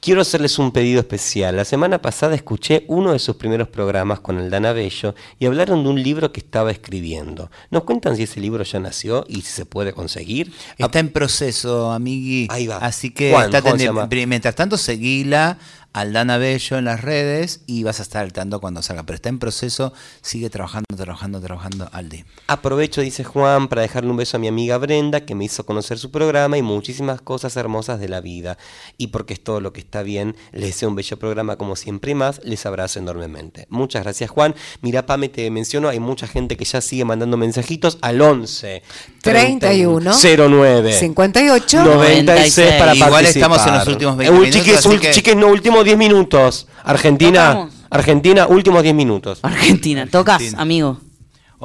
Quiero 0.00 0.22
hacerles 0.22 0.58
un 0.58 0.72
pedido 0.72 1.00
especial. 1.00 1.56
La 1.56 1.66
semana 1.66 2.00
pasada 2.00 2.34
escuché 2.34 2.84
uno 2.88 3.12
de 3.12 3.18
sus 3.18 3.36
primeros 3.36 3.68
programas 3.68 4.20
con 4.20 4.38
el 4.38 4.48
Dana 4.48 4.72
Bello 4.72 5.14
y 5.38 5.44
hablaron 5.44 5.82
de 5.82 5.90
un 5.90 6.02
libro 6.02 6.32
que 6.32 6.40
estaba 6.40 6.70
escribiendo. 6.70 7.50
¿Nos 7.70 7.84
cuentan 7.84 8.16
si 8.16 8.22
ese 8.22 8.40
libro 8.40 8.64
ya 8.64 8.80
nació 8.80 9.26
y 9.28 9.42
si 9.42 9.52
se 9.52 9.66
puede 9.66 9.92
conseguir? 9.92 10.54
Está 10.78 11.00
en 11.00 11.10
proceso, 11.10 11.92
amigui. 11.92 12.48
Ahí 12.48 12.66
va. 12.66 12.78
Así 12.78 13.10
que 13.10 13.30
Juan, 13.30 13.54
está 13.54 13.60
Juan 13.60 14.08
mientras 14.26 14.54
tanto 14.54 14.78
seguila 14.78 15.58
Aldana 15.92 16.38
Bello 16.38 16.78
en 16.78 16.84
las 16.84 17.00
redes 17.00 17.60
y 17.66 17.82
vas 17.82 17.98
a 17.98 18.02
estar 18.02 18.22
al 18.22 18.32
tanto 18.32 18.60
cuando 18.60 18.80
salga. 18.82 19.02
Pero 19.02 19.16
está 19.16 19.28
en 19.28 19.38
proceso, 19.40 19.92
sigue 20.22 20.48
trabajando, 20.50 20.84
trabajando, 20.96 21.40
trabajando 21.40 21.88
Aldi. 21.92 22.24
Aprovecho, 22.46 23.00
dice 23.00 23.24
Juan, 23.24 23.66
para 23.68 23.82
dejarle 23.82 24.10
un 24.10 24.16
beso 24.16 24.36
a 24.36 24.40
mi 24.40 24.46
amiga 24.48 24.78
Brenda, 24.78 25.20
que 25.26 25.34
me 25.34 25.44
hizo 25.46 25.66
conocer 25.66 25.98
su 25.98 26.10
programa 26.12 26.56
y 26.58 26.62
muchísimas 26.62 27.20
cosas 27.20 27.56
hermosas 27.56 27.98
de 27.98 28.08
la 28.08 28.20
vida. 28.20 28.56
Y 28.98 29.08
porque 29.08 29.34
es 29.34 29.42
todo 29.42 29.60
lo 29.60 29.72
que 29.72 29.80
está 29.80 30.02
bien, 30.02 30.36
les 30.52 30.66
deseo 30.66 30.88
un 30.88 30.94
bello 30.94 31.18
programa 31.18 31.56
como 31.56 31.74
siempre 31.74 32.12
y 32.12 32.14
más, 32.14 32.40
les 32.44 32.64
abrazo 32.66 32.98
enormemente. 33.00 33.66
Muchas 33.68 34.04
gracias, 34.04 34.30
Juan. 34.30 34.54
Mira, 34.82 35.06
Pame, 35.06 35.28
te 35.28 35.50
menciono, 35.50 35.88
hay 35.88 35.98
mucha 35.98 36.26
gente 36.28 36.56
que 36.56 36.64
ya 36.64 36.80
sigue 36.80 37.04
mandando 37.04 37.36
mensajitos 37.36 37.98
al 38.00 38.20
11 38.20 38.82
31 39.22 40.12
09 40.12 40.92
58 40.92 41.84
96 41.84 42.72
para 42.78 42.94
Igual 42.94 43.10
participar. 43.10 43.24
estamos 43.52 43.66
en 43.66 43.74
los 43.74 43.88
últimos 43.88 44.16
20 44.16 44.34
Eh, 44.34 44.38
uy, 44.38 44.40
minutos, 44.46 44.60
chiques, 44.64 44.78
así 44.78 44.88
ul- 44.88 45.00
que- 45.00 45.10
chiques, 45.10 45.36
no, 45.36 45.48
últimos 45.48 45.79
10 45.84 45.96
minutos. 45.98 46.66
Argentina, 46.84 47.48
Tocamos. 47.52 47.74
Argentina, 47.90 48.46
últimos 48.46 48.82
10 48.82 48.94
minutos. 48.94 49.40
Argentina, 49.42 50.06
tocas, 50.06 50.54
amigo. 50.56 51.00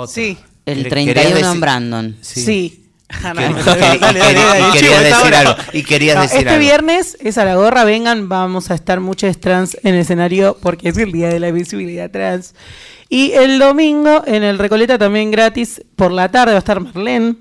Sí. 0.07 0.37
El 0.65 0.83
¿Querías 0.87 1.13
31 1.13 1.51
en 1.51 1.59
Brandon. 1.61 2.17
Sí. 2.21 2.81
No, 3.23 3.41
y- 3.41 4.71
querías 4.73 4.99
decir 5.03 5.13
ahora. 5.13 5.39
algo, 5.41 5.55
y 5.73 5.83
querías 5.83 6.15
No, 6.15 6.21
decir 6.23 6.37
Este 6.39 6.49
algo. 6.49 6.59
viernes 6.59 7.17
es 7.21 7.37
a 7.37 7.45
la 7.45 7.55
gorra, 7.55 7.83
vengan, 7.83 8.27
vamos 8.29 8.71
a 8.71 8.75
estar 8.75 8.99
muchos 8.99 9.39
trans 9.39 9.77
en 9.83 9.93
el 9.93 10.01
escenario 10.01 10.57
porque 10.59 10.89
es 10.89 10.97
el 10.97 11.11
día 11.11 11.29
de 11.29 11.39
la 11.39 11.51
visibilidad 11.51 12.09
trans. 12.09 12.55
Y 13.07 13.31
el 13.33 13.59
domingo 13.59 14.23
en 14.25 14.43
el 14.43 14.57
Recoleta 14.57 14.97
también 14.97 15.29
gratis, 15.29 15.83
por 15.95 16.11
la 16.11 16.31
tarde 16.31 16.53
va 16.53 16.57
a 16.57 16.59
estar 16.59 16.79
Marlene 16.79 17.35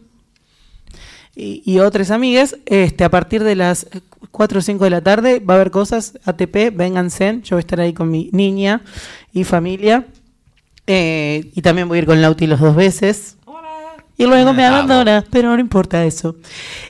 y, 1.35 1.63
y 1.65 1.79
otras 1.81 2.11
amigas. 2.11 2.57
Este, 2.67 3.05
a 3.05 3.11
partir 3.11 3.45
de 3.45 3.57
las 3.57 3.87
4 4.31 4.59
o 4.59 4.63
5 4.63 4.85
de 4.85 4.91
la 4.91 5.01
tarde 5.01 5.41
va 5.41 5.55
a 5.55 5.57
haber 5.57 5.71
cosas, 5.71 6.19
ATP, 6.25 6.75
vénganse, 6.75 7.41
yo 7.43 7.57
voy 7.57 7.59
a 7.59 7.61
estar 7.61 7.81
ahí 7.81 7.93
con 7.93 8.11
mi 8.11 8.31
niña 8.33 8.83
y 9.33 9.45
familia. 9.45 10.07
Eh, 10.87 11.51
y 11.55 11.63
también 11.63 11.89
voy 11.89 11.99
a 11.99 12.01
ir 12.01 12.07
con 12.07 12.21
Lauti 12.21 12.47
los 12.47 12.61
dos 12.61 12.77
veces. 12.77 13.37
Y 14.17 14.27
luego 14.27 14.53
me 14.53 14.65
abandona, 14.65 15.25
pero 15.31 15.55
no 15.55 15.59
importa 15.59 16.05
eso. 16.05 16.37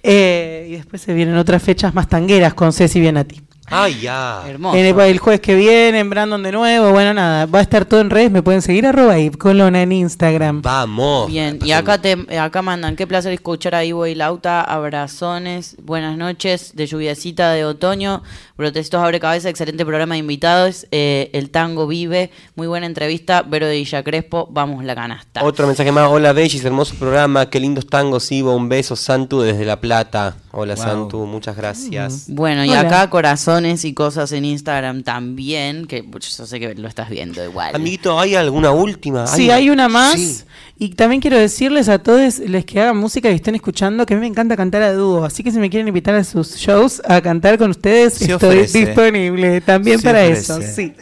Eh, 0.03 0.69
y 0.71 0.73
después 0.73 1.01
se 1.01 1.15
vienen 1.15 1.37
otras 1.37 1.63
fechas 1.63 1.95
más 1.95 2.09
tangueras 2.09 2.53
con 2.53 2.73
Ceci 2.73 3.01
Bienati. 3.01 3.41
Ay, 3.71 4.01
ya. 4.01 4.43
Hermoso. 4.47 4.77
En 4.77 4.85
el, 4.85 5.01
el 5.01 5.19
jueves 5.19 5.41
que 5.41 5.55
viene, 5.55 5.99
en 5.99 6.11
Brandon 6.11 6.43
de 6.43 6.53
nuevo, 6.53 6.91
bueno, 6.91 7.15
nada, 7.15 7.47
va 7.47 7.61
a 7.61 7.63
estar 7.63 7.85
todo 7.85 8.01
en 8.01 8.11
redes, 8.11 8.31
me 8.31 8.43
pueden 8.43 8.63
seguir 8.63 8.87
arroba 8.87 9.19
y 9.19 9.31
Colona 9.31 9.83
en 9.83 9.93
Instagram. 9.93 10.63
Vamos. 10.63 11.29
Bien, 11.29 11.59
y 11.63 11.73
acá 11.73 12.01
te 12.01 12.39
acá 12.39 12.63
mandan, 12.63 12.97
qué 12.97 13.07
placer 13.07 13.33
escuchar 13.33 13.75
a 13.75 13.85
Ivo 13.85 14.07
y 14.07 14.15
Lauta, 14.15 14.61
abrazones, 14.63 15.77
buenas 15.83 16.17
noches, 16.17 16.73
de 16.75 16.87
lluviacita 16.87 17.53
de 17.53 17.65
otoño, 17.65 18.23
Brotecitos 18.57 19.03
abre 19.03 19.19
cabeza, 19.19 19.49
excelente 19.49 19.85
programa 19.85 20.15
de 20.15 20.21
invitados, 20.21 20.87
eh, 20.91 21.31
el 21.33 21.51
tango 21.51 21.87
vive, 21.87 22.31
muy 22.55 22.67
buena 22.67 22.87
entrevista, 22.87 23.43
Vero 23.43 23.67
de 23.67 23.77
Villa 23.77 24.03
Crespo, 24.03 24.47
vamos 24.51 24.85
la 24.85 24.95
canasta. 24.95 25.43
Otro 25.43 25.67
mensaje 25.67 25.91
más. 25.91 26.09
Hola, 26.09 26.33
Bellis, 26.33 26.65
hermoso 26.65 26.95
programa. 26.97 27.51
Qué 27.51 27.61
lindos 27.61 27.87
tangos, 27.87 28.31
Ivo. 28.31 28.55
Un 28.55 28.69
beso, 28.69 28.97
Santu, 28.97 29.41
desde 29.41 29.65
La 29.65 29.81
Plata. 29.81 30.37
Hola, 30.57 30.75
Wow. 30.77 30.85
Santu. 30.85 31.27
Muchas 31.27 31.57
gracias. 31.57 32.27
Bueno, 32.29 32.65
y 32.65 32.71
Hola. 32.71 32.81
acá 32.81 33.11
corazones 33.11 33.85
y 33.85 33.93
cosas 33.93 34.31
en 34.33 34.45
Instagram 34.45 35.03
también, 35.03 35.87
que 35.87 36.05
pues, 36.05 36.37
yo 36.37 36.47
sé 36.47 36.61
que 36.61 36.75
lo 36.75 36.87
estás 36.87 37.11
viendo 37.11 37.43
igual. 37.45 37.75
Amiguito, 37.75 38.19
¿hay 38.21 38.35
alguna 38.37 38.71
última? 38.71 39.27
Sí, 39.27 39.51
hay 39.51 39.71
una 39.71 39.89
más. 39.89 40.15
Sí. 40.21 40.45
Y 40.79 40.89
también 40.91 41.21
quiero 41.21 41.39
decirles 41.39 41.89
a 41.89 41.99
todos 41.99 42.39
les 42.41 42.65
que 42.65 42.81
hagan 42.81 42.97
música 42.97 43.31
y 43.31 43.35
estén 43.35 43.55
escuchando 43.55 44.05
que 44.07 44.15
a 44.15 44.17
mí 44.17 44.21
me 44.21 44.27
encanta 44.27 44.57
cantar 44.57 44.83
a 44.83 44.93
dúo. 44.93 45.25
Así 45.25 45.43
que 45.43 45.51
si 45.53 45.59
me 45.59 45.71
quieren 45.71 45.87
invitar 45.89 46.15
a 46.15 46.25
sus 46.25 46.57
shows 46.57 47.01
a 47.07 47.21
cantar 47.21 47.59
con 47.59 47.71
ustedes, 47.71 48.15
Se 48.15 48.33
estoy 48.33 48.59
ofrece. 48.59 48.79
disponible 48.87 49.61
también 49.61 49.99
Se 49.99 50.05
para 50.05 50.23
ofrece. 50.25 50.41
eso. 50.41 50.61
Sí. 50.63 50.93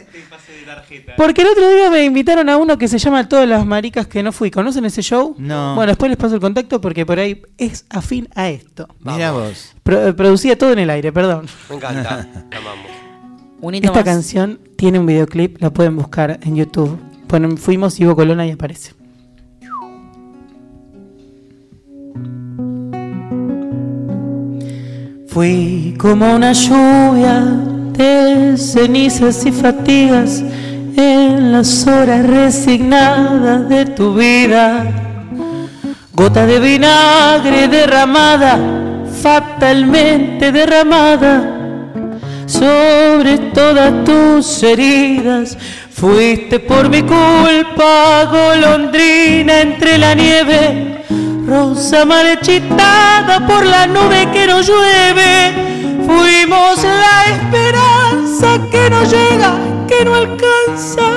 Porque 1.17 1.41
el 1.41 1.47
otro 1.49 1.69
día 1.69 1.89
me 1.89 2.03
invitaron 2.03 2.49
a 2.49 2.57
uno 2.57 2.77
que 2.77 2.87
se 2.87 2.97
llama 2.97 3.27
Todas 3.29 3.47
las 3.47 3.65
maricas 3.65 4.07
que 4.07 4.23
no 4.23 4.31
fui. 4.31 4.49
¿Conocen 4.51 4.85
ese 4.85 5.01
show? 5.01 5.35
No. 5.37 5.75
Bueno, 5.75 5.91
después 5.91 6.09
les 6.09 6.17
paso 6.17 6.35
el 6.35 6.41
contacto 6.41 6.79
porque 6.81 7.05
por 7.05 7.19
ahí 7.19 7.41
es 7.57 7.85
afín 7.89 8.27
a 8.35 8.49
esto. 8.49 8.87
Mira 9.01 9.31
vos. 9.31 9.73
Pro- 9.83 10.15
producía 10.15 10.57
todo 10.57 10.73
en 10.73 10.79
el 10.79 10.89
aire, 10.89 11.11
perdón. 11.11 11.45
Me 11.69 11.75
encanta. 11.75 12.27
La 12.51 12.57
amamos. 12.57 12.87
Un 13.61 13.75
hito 13.75 13.87
Esta 13.87 13.99
más. 13.99 14.05
canción 14.05 14.59
tiene 14.75 14.99
un 14.99 15.05
videoclip, 15.05 15.61
la 15.61 15.69
pueden 15.71 15.95
buscar 15.95 16.39
en 16.43 16.55
YouTube. 16.55 16.97
Ponen 17.27 17.57
Fuimos 17.57 17.99
Ivo 17.99 18.15
Colona 18.15 18.45
y 18.45 18.51
aparece. 18.51 18.91
Fui 25.27 25.95
como 25.97 26.35
una 26.35 26.51
lluvia 26.53 27.41
de 27.97 28.55
cenizas 28.57 29.45
y 29.45 29.51
fatigas 29.51 30.43
en 30.95 31.51
las 31.51 31.87
horas 31.87 32.25
resignadas 32.25 33.67
de 33.69 33.85
tu 33.85 34.13
vida. 34.13 34.85
Gota 36.13 36.45
de 36.45 36.59
vinagre 36.59 37.67
derramada, 37.67 38.57
fatalmente 39.21 40.51
derramada 40.51 41.53
sobre 42.45 43.37
todas 43.53 44.03
tus 44.03 44.63
heridas. 44.63 45.57
Fuiste 45.91 46.59
por 46.59 46.89
mi 46.89 47.01
culpa, 47.01 48.25
golondrina 48.25 49.61
entre 49.61 49.97
la 49.97 50.13
nieve, 50.13 51.03
rosa 51.47 52.05
marchitada 52.05 53.45
por 53.47 53.65
la 53.65 53.87
nube 53.87 54.27
que 54.33 54.47
no 54.47 54.61
llueve. 54.61 55.71
Fuimos 56.05 56.83
la 56.83 57.23
esperanza 57.35 58.59
que 58.69 58.89
no 58.89 59.03
llega, 59.03 59.53
que 59.87 60.05
no 60.05 60.15
alcanza, 60.15 61.09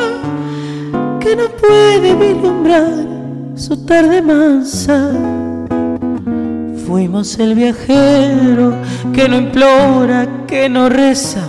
que 1.20 1.36
no 1.36 1.48
puede 1.48 2.14
vislumbrar 2.14 2.94
su 3.55 3.84
tarde 3.84 4.22
mansa. 4.22 5.12
Fuimos 6.86 7.38
el 7.38 7.55
viajero 7.55 8.74
que 9.12 9.28
no 9.28 9.36
implora, 9.38 10.28
que 10.47 10.68
no 10.68 10.88
reza, 10.88 11.47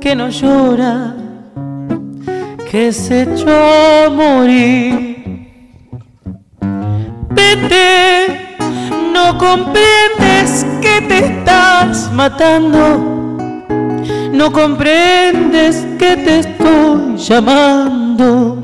que 0.00 0.14
no 0.14 0.28
llora, 0.28 1.14
que 2.70 2.92
se 2.92 3.22
echó 3.22 3.50
a 3.50 4.10
morir. 4.10 5.12
Vete, 7.30 8.56
no 9.12 9.36
comprendes 9.38 10.64
que 10.80 11.00
te 11.08 11.18
estás 11.18 12.10
matando. 12.12 13.11
No 14.42 14.50
comprendes 14.50 15.86
que 16.00 16.16
te 16.16 16.40
estoy 16.40 17.16
llamando. 17.16 18.58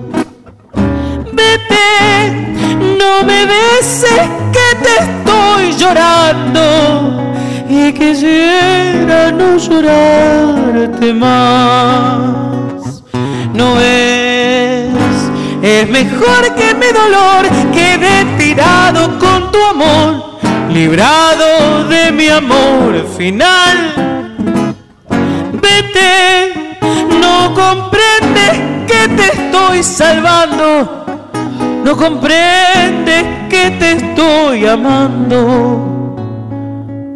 Vete, 1.33 1.87
no 2.99 3.23
me 3.25 3.47
beses 3.47 4.27
que 4.57 4.69
te 4.83 4.95
estoy 5.05 5.77
llorando 5.79 7.33
y 7.71 7.93
quisiera 7.93 9.31
no 9.31 9.57
llorarte 9.57 11.15
más. 11.15 13.05
No 13.55 13.79
es, 13.79 14.91
es 15.63 15.89
mejor 15.91 16.57
que 16.57 16.75
mi 16.75 16.89
dolor 16.89 17.47
quede 17.73 18.25
tirado 18.37 19.17
con 19.21 19.53
tu 19.53 19.63
amor, 19.63 20.41
librado 20.73 21.85
de 21.89 22.11
mi 22.11 22.27
amor 22.27 23.07
final. 23.17 24.08
No 27.21 27.55
comprendes 27.55 28.61
que 28.87 29.09
te 29.17 29.27
estoy 29.33 29.83
salvando, 29.83 31.07
no 31.85 31.97
comprendes 31.97 33.25
que 33.49 33.71
te 33.79 33.93
estoy 33.93 34.67
amando. 34.67 36.17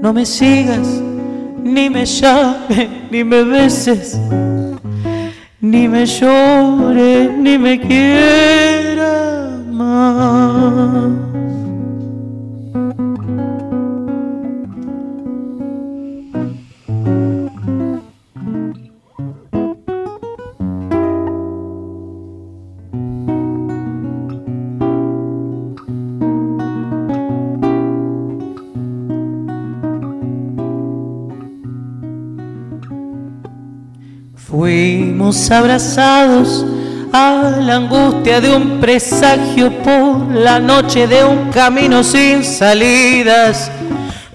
No 0.00 0.12
me 0.12 0.26
sigas, 0.26 0.88
ni 1.62 1.88
me 1.88 2.04
llames, 2.04 2.88
ni 3.10 3.24
me 3.24 3.44
beses, 3.44 4.18
ni 5.60 5.88
me 5.88 6.06
llores, 6.06 7.30
ni 7.38 7.58
me 7.58 7.80
quieras 7.80 9.58
más. 9.70 11.31
Abrazados 35.32 36.62
a 37.10 37.56
la 37.58 37.76
angustia 37.76 38.38
de 38.38 38.54
un 38.54 38.80
presagio 38.80 39.72
por 39.82 40.30
la 40.30 40.58
noche 40.58 41.06
de 41.06 41.24
un 41.24 41.50
camino 41.50 42.04
sin 42.04 42.44
salidas, 42.44 43.70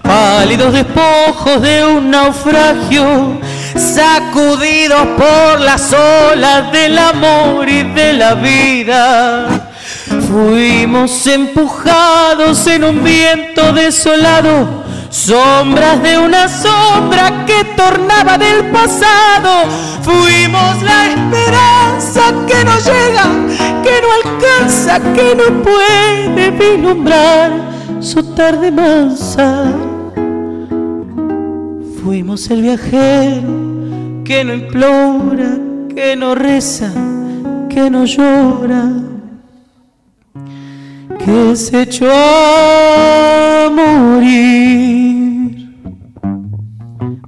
pálidos 0.02 0.72
despojos 0.72 1.62
de 1.62 1.84
un 1.84 2.10
naufragio, 2.10 3.38
sacudidos 3.76 5.06
por 5.16 5.60
las 5.60 5.92
olas 5.92 6.72
del 6.72 6.98
amor 6.98 7.68
y 7.68 7.84
de 7.84 8.12
la 8.14 8.34
vida. 8.34 9.46
Fuimos 10.28 11.24
empujados 11.28 12.66
en 12.66 12.82
un 12.82 13.04
viento 13.04 13.72
desolado, 13.72 14.77
sombras 15.10 16.02
de 16.02 16.18
una 16.18 16.48
sombra 16.48 17.44
que 17.46 17.64
tornaba 17.76 18.38
del 18.38 18.70
pasado. 18.70 19.68
Fuimos 20.02 20.82
la 20.82 21.08
esperanza 21.08 22.32
que 22.46 22.64
no 22.64 22.78
llega, 22.78 23.24
que 23.82 24.00
no 24.02 24.08
alcanza, 24.22 25.00
que 25.14 25.34
no 25.34 25.62
puede 25.62 26.50
vislumbrar 26.50 27.50
su 28.00 28.22
tarde 28.34 28.70
mansa. 28.70 29.72
Fuimos 32.02 32.50
el 32.50 32.62
viajero 32.62 33.68
que 34.24 34.44
no 34.44 34.54
implora, 34.54 35.58
que 35.94 36.16
no 36.16 36.34
reza, 36.34 36.90
que 37.68 37.90
no 37.90 38.04
llora 38.04 39.07
se 41.56 41.82
echó 41.82 42.10
a 42.12 43.70
morir. 43.70 44.58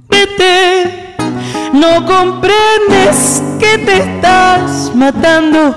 Vete, 0.09 1.15
no 1.73 2.05
comprendes 2.05 3.41
que 3.59 3.77
te 3.79 3.97
estás 3.97 4.91
matando, 4.95 5.75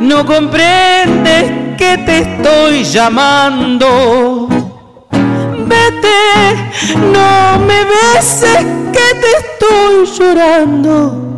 no 0.00 0.26
comprendes 0.26 1.76
que 1.78 1.98
te 1.98 2.18
estoy 2.18 2.84
llamando. 2.84 4.48
Vete, 5.66 6.20
no 7.12 7.58
me 7.60 7.84
beses 7.84 8.66
que 8.92 9.14
te 9.20 9.30
estoy 9.38 10.06
llorando 10.18 11.29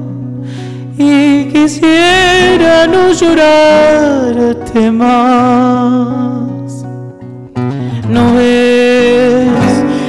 y 0.98 1.44
quisiera 1.46 2.86
no 2.86 3.12
llorarte 3.12 4.90
más. 4.90 6.84
No 8.08 8.38
es, 8.38 9.48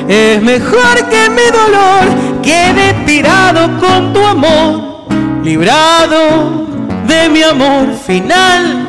es 0.08 0.42
mejor 0.42 0.96
que 1.10 1.30
mi 1.30 1.48
dolor 1.52 2.42
quede 2.42 2.94
tirado 3.06 3.70
con 3.80 4.14
tu 4.14 4.26
amor, 4.26 5.08
librado 5.44 6.68
de 7.08 7.30
mi 7.30 7.44
amor 7.44 7.94
final. 8.06 8.88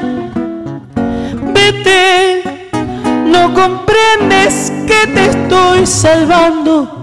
Vete, 1.55 2.43
no 3.27 3.55
comprendes 3.55 4.73
que 4.87 5.07
te 5.13 5.27
estoy 5.27 5.87
salvando. 5.87 7.03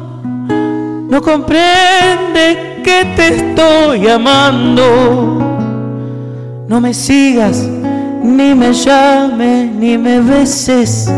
No 1.09 1.21
comprendes 1.21 2.70
que 2.83 3.05
te 3.15 3.27
estoy 3.35 4.07
amando. 4.07 5.37
No 6.67 6.79
me 6.79 6.93
sigas, 6.93 7.57
ni 8.23 8.53
me 8.55 8.71
llames, 8.73 9.71
ni 9.73 9.97
me 9.97 10.19
beses, 10.21 11.09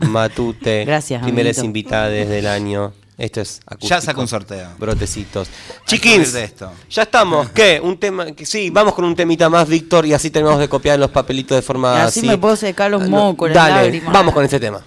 Matute. 0.10 0.84
Gracias, 0.88 1.22
Primeras 1.24 1.60
invitadas 1.64 2.28
del 2.28 2.48
año. 2.48 2.94
Esto 3.18 3.42
es 3.42 3.60
acústico. 3.66 3.90
Ya 3.90 4.02
saca 4.02 4.20
un 4.22 4.28
sorteo. 4.28 4.70
Brotecitos. 4.80 5.48
Chiquins, 5.86 6.18
huir 6.30 6.32
de 6.32 6.44
esto. 6.46 6.72
ya 6.90 7.04
estamos. 7.04 7.50
¿Qué? 7.52 7.80
Un 7.84 7.98
tema. 8.00 8.32
que- 8.32 8.46
Sí, 8.46 8.70
vamos 8.72 8.94
con 8.96 9.06
un 9.06 9.16
temita 9.16 9.50
más, 9.50 9.68
Víctor, 9.68 10.06
y 10.06 10.14
así 10.14 10.30
tenemos 10.32 10.58
de 10.60 10.68
copiar 10.68 10.98
los 11.00 11.12
papelitos 11.12 11.56
de 11.56 11.62
forma 11.62 11.96
Y 11.98 12.02
así 12.02 12.22
me 12.26 12.38
puedo 12.38 12.56
secar 12.56 12.90
los 12.92 13.04
Ah, 13.04 13.08
mocos, 13.08 13.50
las 13.50 13.56
Dale, 13.56 13.76
lágrimas. 13.84 14.14
vamos 14.14 14.34
con 14.34 14.44
este 14.44 14.60
tema. 14.60 14.84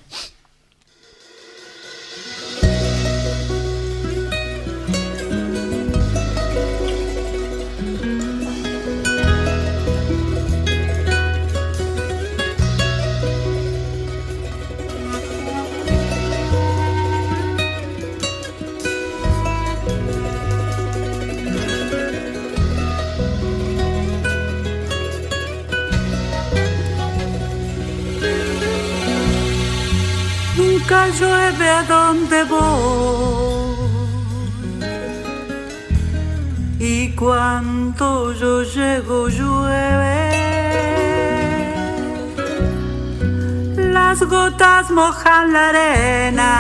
Llueve 31.11 31.69
a 31.69 31.83
donde 31.85 32.45
voy. 32.45 33.77
Y 36.79 37.15
cuando 37.15 38.33
yo 38.33 38.63
llego 38.63 39.29
llueve. 39.29 40.17
Las 43.93 44.23
gotas 44.23 44.91
mojan 44.91 45.53
la 45.53 45.69
arena. 45.71 46.53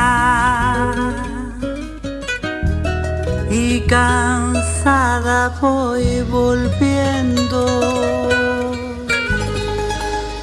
Y 3.51 3.81
cansada 3.81 5.48
voy 5.60 6.23
volviendo. 6.31 7.60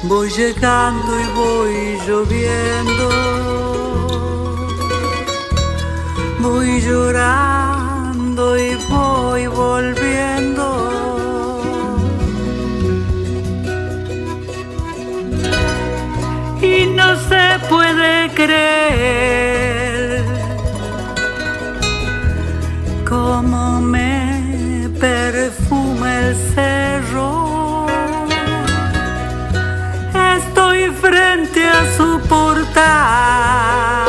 Voy 0.04 0.28
llegando 0.30 1.20
y 1.20 1.26
voy 1.34 1.98
lloviendo 2.06 3.63
voy 6.44 6.80
llorando 6.82 8.58
y 8.58 8.74
voy 8.90 9.46
volviendo. 9.46 10.66
Y 16.60 16.86
no 16.98 17.16
se 17.28 17.58
puede 17.68 18.30
creer 18.34 20.24
cómo 23.08 23.80
me 23.80 24.88
perfuma 25.00 26.06
el 26.20 26.36
cerro. 26.54 27.86
Estoy 30.36 30.90
frente 31.02 31.60
a 31.68 31.80
su 31.96 32.20
portal. 32.28 34.03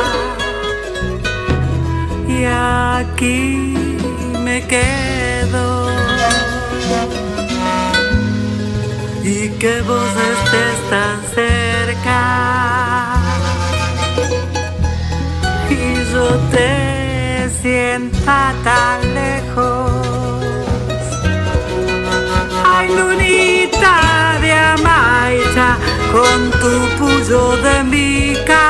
Aquí 3.15 3.73
me 4.43 4.61
quedo. 4.67 5.89
Y 9.23 9.49
que 9.61 9.81
vos 9.81 10.11
estés 10.33 10.77
tan 10.89 11.17
cerca 11.33 12.21
y 15.69 16.13
yo 16.13 16.27
te 16.51 17.49
sienta 17.61 18.53
tan 18.63 18.99
lejos. 19.13 19.91
Ay, 22.75 22.87
lunita 22.97 24.37
de 24.41 24.51
Amaicha, 24.51 25.77
con 26.11 26.39
tu 26.61 26.73
puyo 26.99 27.57
de 27.65 27.83
mica, 27.83 28.63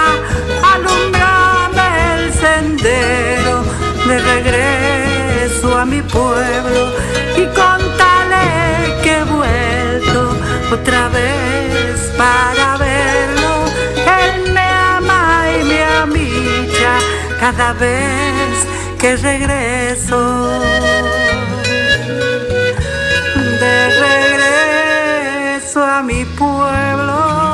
alumbrame 0.74 1.88
el 2.14 2.34
sendero 2.34 3.85
de 4.08 4.20
regreso 4.20 5.78
a 5.78 5.86
mi 5.86 6.02
pueblo 6.02 6.92
y 7.36 7.46
contale 7.48 9.02
que 9.04 9.18
he 9.18 9.24
vuelto 9.24 10.36
otra 10.72 11.10
vez 11.10 12.14
para 12.16 12.78
verlo. 12.78 13.66
Él 14.22 14.52
me 14.54 14.62
ama 14.62 15.46
y 15.60 15.64
me 15.64 15.84
amicha 15.84 17.00
cada 17.40 17.74
vez 17.74 18.68
que 19.00 19.16
regreso. 19.18 20.50
De 23.60 23.90
regreso 24.06 25.84
a 25.84 26.04
mi 26.04 26.26
pueblo. 26.26 27.45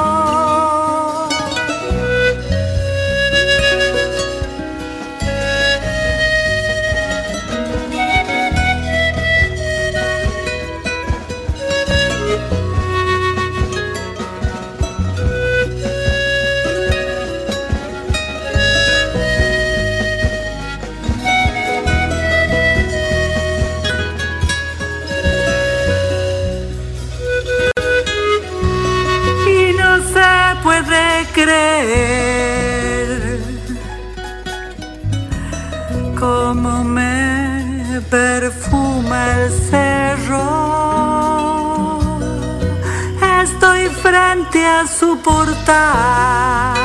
Portal 45.24 46.76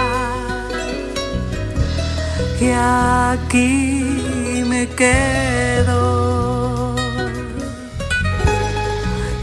y 2.60 2.70
aquí 2.70 4.64
me 4.66 4.88
quedo 4.88 6.94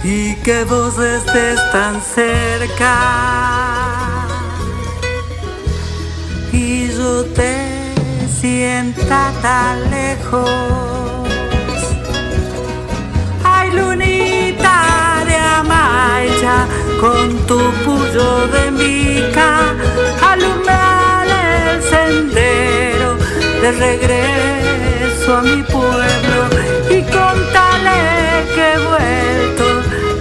y 0.03 0.35
que 0.43 0.63
vos 0.65 0.97
estés 0.97 1.59
tan 1.71 2.01
cerca 2.01 2.97
y 6.51 6.87
yo 6.89 7.23
te 7.25 7.93
sienta 8.27 9.31
tan 9.41 9.89
lejos. 9.89 10.49
Ay, 13.43 13.71
lunita 13.71 15.23
de 15.25 15.35
Amaicha, 15.35 16.67
con 17.03 17.37
tu 17.47 17.59
puyo 17.83 18.47
de 18.55 18.71
mica, 18.71 19.75
alumbrar 20.31 21.27
el 21.27 21.83
sendero 21.93 23.09
de 23.61 23.69
regreso 23.87 25.35
a 25.35 25.41
mi 25.41 25.61
pueblo 25.63 26.41
y 26.95 27.01
contale 27.19 27.99
que 28.55 28.65
he 28.73 28.79
vuelto 28.91 29.65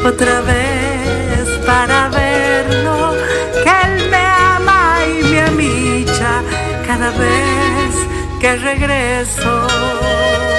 otra 0.09 0.41
vez 0.41 1.47
para 1.65 2.09
verlo, 2.09 3.15
que 3.63 3.73
él 3.87 4.11
me 4.11 4.25
ama 4.57 4.83
y 5.07 5.23
me 5.31 5.41
amicha 5.41 6.43
cada 6.85 7.11
vez 7.11 7.95
que 8.41 8.57
regreso. 8.57 10.52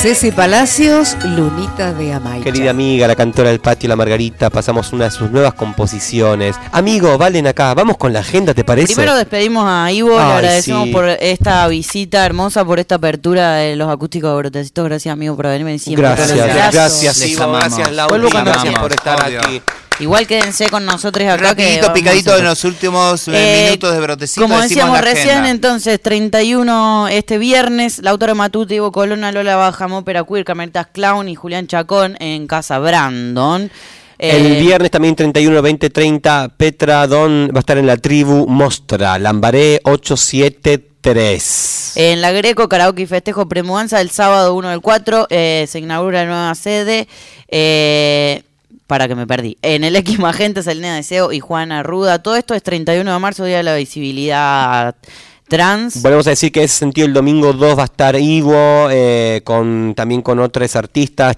Ceci 0.00 0.30
Palacios, 0.30 1.16
Lunita 1.24 1.92
de 1.92 2.12
Amaicha. 2.12 2.44
Querida 2.44 2.70
amiga, 2.70 3.08
la 3.08 3.16
cantora 3.16 3.48
del 3.48 3.58
patio, 3.58 3.88
la 3.88 3.96
Margarita, 3.96 4.48
pasamos 4.48 4.92
una 4.92 5.06
de 5.06 5.10
sus 5.10 5.28
nuevas 5.32 5.54
composiciones. 5.54 6.54
Amigo, 6.70 7.18
Valen 7.18 7.48
acá, 7.48 7.74
vamos 7.74 7.96
con 7.96 8.12
la 8.12 8.20
agenda, 8.20 8.54
¿te 8.54 8.62
parece? 8.62 8.94
Primero 8.94 9.16
despedimos 9.16 9.64
a 9.66 9.90
Ivo, 9.90 10.10
le 10.10 10.22
Ay, 10.22 10.32
agradecemos 10.36 10.84
sí. 10.84 10.92
por 10.92 11.08
esta 11.08 11.66
visita 11.66 12.24
hermosa, 12.24 12.64
por 12.64 12.78
esta 12.78 12.94
apertura 12.94 13.54
de 13.54 13.74
los 13.74 13.90
acústicos 13.90 14.30
de 14.30 14.36
Brotecitos. 14.36 14.84
Gracias, 14.84 15.12
amigo, 15.12 15.34
por 15.34 15.48
venirme 15.48 15.76
siempre. 15.80 16.06
Gracias, 16.06 16.30
abrazo. 16.30 16.70
gracias, 16.72 17.26
Ivo, 17.26 17.52
gracias, 17.52 17.90
Laura, 17.90 18.42
gracias 18.44 18.78
por 18.78 18.92
estar 18.92 19.20
aquí. 19.20 19.62
Igual 20.00 20.26
quédense 20.26 20.68
con 20.68 20.84
nosotros 20.84 21.26
acá. 21.26 21.54
que 21.54 21.62
Rapidito, 21.64 21.86
vamos 21.88 21.98
picadito 21.98 22.36
en 22.38 22.44
los 22.44 22.64
últimos 22.64 23.28
eh, 23.28 23.32
Eh, 23.34 23.64
minutos 23.66 23.94
de 23.94 24.00
brotecito. 24.00 24.40
Como 24.42 24.54
decimos 24.54 24.68
decíamos 24.70 24.94
la 24.96 25.00
recién, 25.02 25.30
agenda. 25.30 25.50
entonces, 25.50 26.00
31 26.00 27.08
este 27.08 27.38
viernes, 27.38 27.98
Lautaro 28.02 28.34
Matute, 28.34 28.76
Ivo 28.76 28.92
Colonna, 28.92 29.32
Lola 29.32 29.56
Baja, 29.56 29.88
Mopera 29.88 30.24
Queer, 30.24 30.44
Cameritas 30.44 30.86
Clown 30.92 31.28
y 31.28 31.34
Julián 31.34 31.66
Chacón 31.66 32.16
en 32.20 32.46
Casa 32.46 32.78
Brandon. 32.78 33.70
El 34.18 34.46
Eh, 34.56 34.60
viernes 34.60 34.90
también 34.90 35.14
31, 35.14 35.62
20, 35.62 35.90
30, 35.90 36.48
Petra 36.56 37.06
Don 37.06 37.48
va 37.54 37.58
a 37.58 37.60
estar 37.60 37.78
en 37.78 37.86
la 37.86 37.96
tribu 37.96 38.46
Mostra, 38.48 39.18
Lambaré 39.18 39.80
873. 39.84 41.92
En 41.96 42.20
la 42.20 42.32
Greco, 42.32 42.68
Karaoke 42.68 43.02
y 43.02 43.06
Festejo 43.06 43.48
Premudanza, 43.48 44.00
el 44.00 44.10
sábado 44.10 44.54
1 44.54 44.70
del 44.70 44.80
4, 44.80 45.26
eh, 45.30 45.66
se 45.68 45.78
inaugura 45.78 46.24
la 46.24 46.30
nueva 46.30 46.54
sede. 46.54 47.06
eh, 47.48 48.42
para 48.88 49.06
que 49.06 49.14
me 49.14 49.26
perdí. 49.26 49.56
En 49.62 49.84
el 49.84 49.94
X 49.96 50.18
Magenta, 50.18 50.62
Selena 50.64 50.96
Deseo 50.96 51.30
y 51.30 51.38
Juana 51.38 51.84
Ruda. 51.84 52.20
Todo 52.20 52.34
esto 52.36 52.54
es 52.54 52.62
31 52.64 53.12
de 53.12 53.18
marzo, 53.20 53.44
Día 53.44 53.58
de 53.58 53.62
la 53.62 53.76
Visibilidad 53.76 54.96
Trans. 55.46 56.02
Volvemos 56.02 56.26
a 56.26 56.30
decir 56.30 56.50
que 56.52 56.62
ese 56.64 56.76
sentido 56.78 57.06
el 57.06 57.12
domingo 57.12 57.52
2 57.52 57.78
va 57.78 57.82
a 57.82 57.84
estar 57.84 58.16
Ivo, 58.16 58.88
eh, 58.90 59.42
con, 59.44 59.94
también 59.94 60.22
con 60.22 60.38
otros 60.40 60.74
artistas, 60.74 61.36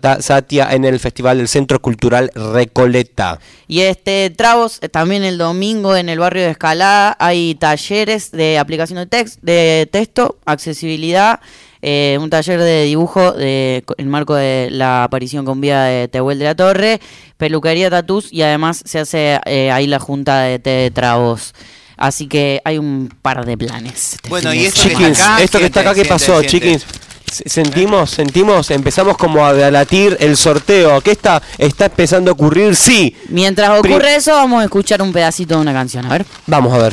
Ta- 0.00 0.22
Satia, 0.22 0.72
en 0.72 0.84
el 0.84 0.98
Festival 1.00 1.38
del 1.38 1.48
Centro 1.48 1.80
Cultural 1.82 2.30
Recoleta. 2.34 3.38
Y 3.68 3.80
este 3.80 4.30
Travos, 4.30 4.78
eh, 4.80 4.88
también 4.88 5.24
el 5.24 5.38
domingo 5.38 5.96
en 5.96 6.08
el 6.08 6.18
barrio 6.20 6.42
de 6.44 6.50
Escalada 6.50 7.16
hay 7.18 7.56
talleres 7.56 8.30
de 8.30 8.58
aplicación 8.58 8.98
de, 8.98 9.06
text, 9.06 9.40
de 9.42 9.88
texto, 9.90 10.38
accesibilidad, 10.44 11.40
eh, 11.86 12.16
un 12.18 12.30
taller 12.30 12.58
de 12.60 12.84
dibujo 12.84 13.32
de, 13.32 13.84
en 13.98 14.08
marco 14.08 14.34
de 14.34 14.68
la 14.70 15.04
aparición 15.04 15.44
con 15.44 15.60
vida 15.60 15.84
de 15.84 16.08
Tehuel 16.08 16.38
de 16.38 16.46
la 16.46 16.54
Torre, 16.54 16.98
peluquería 17.36 17.90
tatús 17.90 18.32
y 18.32 18.40
además 18.40 18.80
se 18.86 19.00
hace 19.00 19.38
eh, 19.44 19.70
ahí 19.70 19.86
la 19.86 19.98
junta 19.98 20.40
de 20.40 20.58
té 20.58 20.70
de 20.70 20.90
Travos. 20.90 21.52
Así 21.96 22.26
que 22.26 22.60
hay 22.64 22.78
un 22.78 23.12
par 23.22 23.44
de 23.44 23.56
planes. 23.58 24.14
este 24.14 24.28
Bueno, 24.30 24.52
y 24.54 24.64
esto 24.64 24.82
que 24.82 24.88
Chiquins, 24.88 25.10
está 25.18 25.34
acá, 25.34 25.42
esto 25.44 25.58
que 25.58 25.66
está 25.66 25.80
acá, 25.82 25.94
¿qué 25.94 26.04
pasó, 26.06 26.40
siente, 26.40 26.48
chiquins? 26.48 26.86
S- 27.30 27.44
Sentimos, 27.46 28.10
sentimos, 28.10 28.70
empezamos 28.70 29.16
como 29.16 29.44
a 29.44 29.52
latir 29.52 30.16
el 30.20 30.36
sorteo. 30.36 31.00
¿Qué 31.00 31.10
está, 31.12 31.42
está 31.58 31.86
empezando 31.86 32.30
a 32.30 32.34
ocurrir? 32.34 32.76
Sí. 32.76 33.16
Mientras 33.28 33.80
Pri- 33.80 33.92
ocurre 33.92 34.16
eso, 34.16 34.32
vamos 34.32 34.60
a 34.62 34.64
escuchar 34.64 35.02
un 35.02 35.12
pedacito 35.12 35.56
de 35.56 35.60
una 35.60 35.72
canción. 35.72 36.06
A 36.06 36.10
ver. 36.10 36.26
Vamos 36.46 36.72
a 36.72 36.78
ver. 36.78 36.92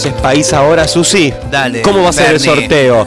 Entonces, 0.00 0.22
país 0.22 0.52
ahora, 0.52 0.88
Susi. 0.88 1.32
Dale, 1.50 1.82
¿Cómo 1.82 2.02
va 2.02 2.10
a 2.10 2.12
ser 2.12 2.30
el 2.32 2.40
sorteo? 2.40 3.06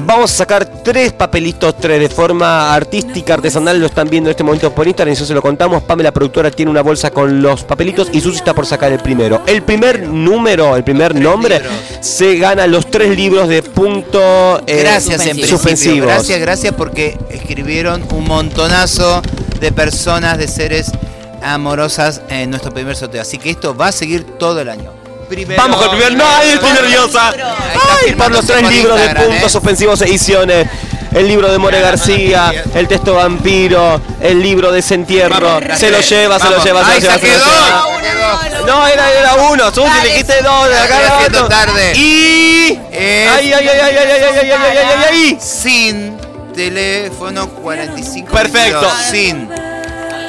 Vamos 0.00 0.32
a 0.32 0.34
sacar 0.34 0.66
tres 0.82 1.12
papelitos, 1.12 1.76
tres 1.78 2.00
de 2.00 2.08
forma 2.08 2.74
artística, 2.74 3.34
artesanal. 3.34 3.80
Lo 3.80 3.86
están 3.86 4.08
viendo 4.08 4.28
en 4.28 4.32
este 4.32 4.44
momento 4.44 4.70
por 4.74 4.86
Instagram. 4.86 5.12
Y 5.12 5.14
eso 5.14 5.24
se 5.24 5.32
lo 5.32 5.40
contamos. 5.40 5.82
Pamela, 5.84 6.12
productora, 6.12 6.50
tiene 6.50 6.70
una 6.70 6.82
bolsa 6.82 7.10
con 7.10 7.40
los 7.40 7.64
papelitos 7.64 8.08
y 8.12 8.20
Susi 8.20 8.38
está 8.38 8.52
por 8.52 8.66
sacar 8.66 8.92
el 8.92 8.98
primero. 8.98 9.42
El 9.46 9.62
primer 9.62 10.06
número, 10.06 10.76
el 10.76 10.84
primer 10.84 11.14
nombre, 11.14 11.62
se 12.00 12.36
gana 12.36 12.66
los 12.66 12.90
tres 12.90 13.16
libros 13.16 13.48
de 13.48 13.62
punto 13.62 14.60
eh, 14.66 14.80
Gracias 14.82 15.26
en 15.26 15.42
suspensivos. 15.46 16.08
Gracias, 16.08 16.40
gracias 16.40 16.74
porque 16.74 17.16
escribieron 17.30 18.04
un 18.10 18.24
montonazo 18.24 19.22
de 19.60 19.72
personas, 19.72 20.36
de 20.36 20.48
seres 20.48 20.92
amorosas 21.42 22.20
en 22.28 22.50
nuestro 22.50 22.72
primer 22.72 22.96
sorteo. 22.96 23.22
Así 23.22 23.38
que 23.38 23.50
esto 23.50 23.74
va 23.74 23.88
a 23.88 23.92
seguir 23.92 24.24
todo 24.24 24.60
el 24.60 24.68
año. 24.68 24.93
Primero- 25.34 25.62
Vamos 25.62 25.76
con 25.76 25.90
el 25.90 25.96
primer. 25.96 26.16
¡No! 26.16 26.24
¡Ay, 26.36 26.48
estoy 26.50 26.72
nerviosa! 26.72 27.32
¡Ay! 28.04 28.14
Por 28.14 28.30
los 28.30 28.46
tres 28.46 28.68
libros 28.70 29.00
de 29.00 29.08
puntos 29.10 29.42
¿eh? 29.44 29.48
suspensivos 29.50 30.00
ediciones. 30.02 30.66
El 31.12 31.28
libro 31.28 31.50
de 31.52 31.58
More 31.58 31.80
García, 31.80 32.52
el 32.74 32.88
texto 32.88 33.14
vampiro, 33.14 34.00
el 34.20 34.42
libro 34.42 34.72
de 34.72 34.82
Sentierro. 34.82 35.60
Se 35.76 35.88
lo 35.90 36.00
lleva, 36.00 36.40
se 36.40 36.50
lo 36.50 36.64
lleva, 36.64 36.80
se 36.84 36.86
lo 36.86 36.92
¡Ay, 36.92 37.00
lleva. 37.00 37.18
se 37.18 37.26
lo 37.28 37.34
lleva. 37.34 37.86
No, 38.66 38.86
era, 38.88 39.12
era 39.12 39.34
uno. 39.34 39.70
Susi, 39.72 39.88
le 40.02 40.08
dijiste 40.08 40.42
dos. 40.42 40.68
de 40.68 40.76
acá 40.76 41.24
era 41.24 41.48
tarde. 41.48 41.92
Y. 41.94 42.80
Es- 42.90 43.30
¡Ay, 43.30 43.52
ay, 43.52 43.68
ay, 43.68 43.68
ay, 43.68 43.80
ay, 43.80 43.96
ay, 43.96 44.10
ay, 44.10 44.22
ay, 44.40 44.50
ay, 44.50 44.50
ay, 44.50 44.78
ay, 44.78 45.04
ay! 45.10 45.38
Sin 45.40 46.16
teléfono 46.54 47.48
45. 47.48 48.32
Perfecto. 48.32 48.80
22, 48.80 48.92
Sin. 49.10 49.48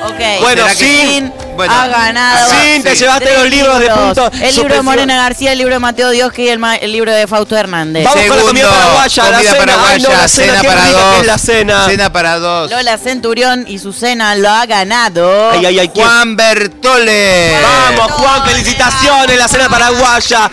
Ok. 0.03 0.41
Bueno, 0.41 0.61
¿Será 0.67 0.69
que 0.69 0.75
sin- 0.75 1.09
Sin 1.09 1.33
Bueno, 1.55 1.73
ha 1.73 1.87
ganado. 1.87 2.49
Sin, 2.49 2.83
te 2.83 2.95
llevaste 2.95 3.33
los 3.37 3.49
libros 3.49 3.79
de 3.79 3.89
puntos 3.89 4.29
El 4.41 4.55
libro 4.55 4.75
de. 4.75 4.81
Morena 4.81 5.15
García, 5.17 5.51
el 5.53 5.57
libro 5.57 5.73
de 5.75 5.79
Mateo 5.79 6.09
Dios 6.11 6.31
y 6.37 6.47
el, 6.49 6.59
ma- 6.59 6.75
el 6.75 6.91
libro 6.91 7.11
de 7.11 7.25
Fausto 7.27 7.55
Hernández. 7.57 8.03
Vamos 8.03 8.25
con 8.27 8.37
la 8.37 8.43
comida 8.43 8.63
Segundo, 8.65 8.83
paraguaya, 8.83 9.23
la 9.23 9.37
comida 9.37 9.51
cena. 9.51 9.65
paraguaya, 9.65 9.93
Ay, 9.95 10.01
no, 10.01 10.09
la 10.09 10.27
cena, 10.27 10.63
para 10.63 10.83
que 10.85 10.91
dos. 10.91 11.15
es 11.21 11.25
la 11.25 11.37
cena. 11.37 11.85
Cena 11.85 12.11
para 12.13 12.39
dos. 12.39 12.71
Lola 12.71 12.97
Centurión 12.97 13.65
y 13.67 13.79
su 13.79 13.93
cena 13.93 14.35
lo 14.35 14.49
ha 14.49 14.65
ganado. 14.65 15.51
Ay, 15.51 15.65
ay. 15.65 15.91
Juan 15.93 16.35
Bertole. 16.35 17.57
Vamos, 17.61 18.11
Juan, 18.11 18.45
felicitaciones, 18.49 19.37
la 19.37 19.47
cena 19.47 19.69
paraguaya. 19.69 20.49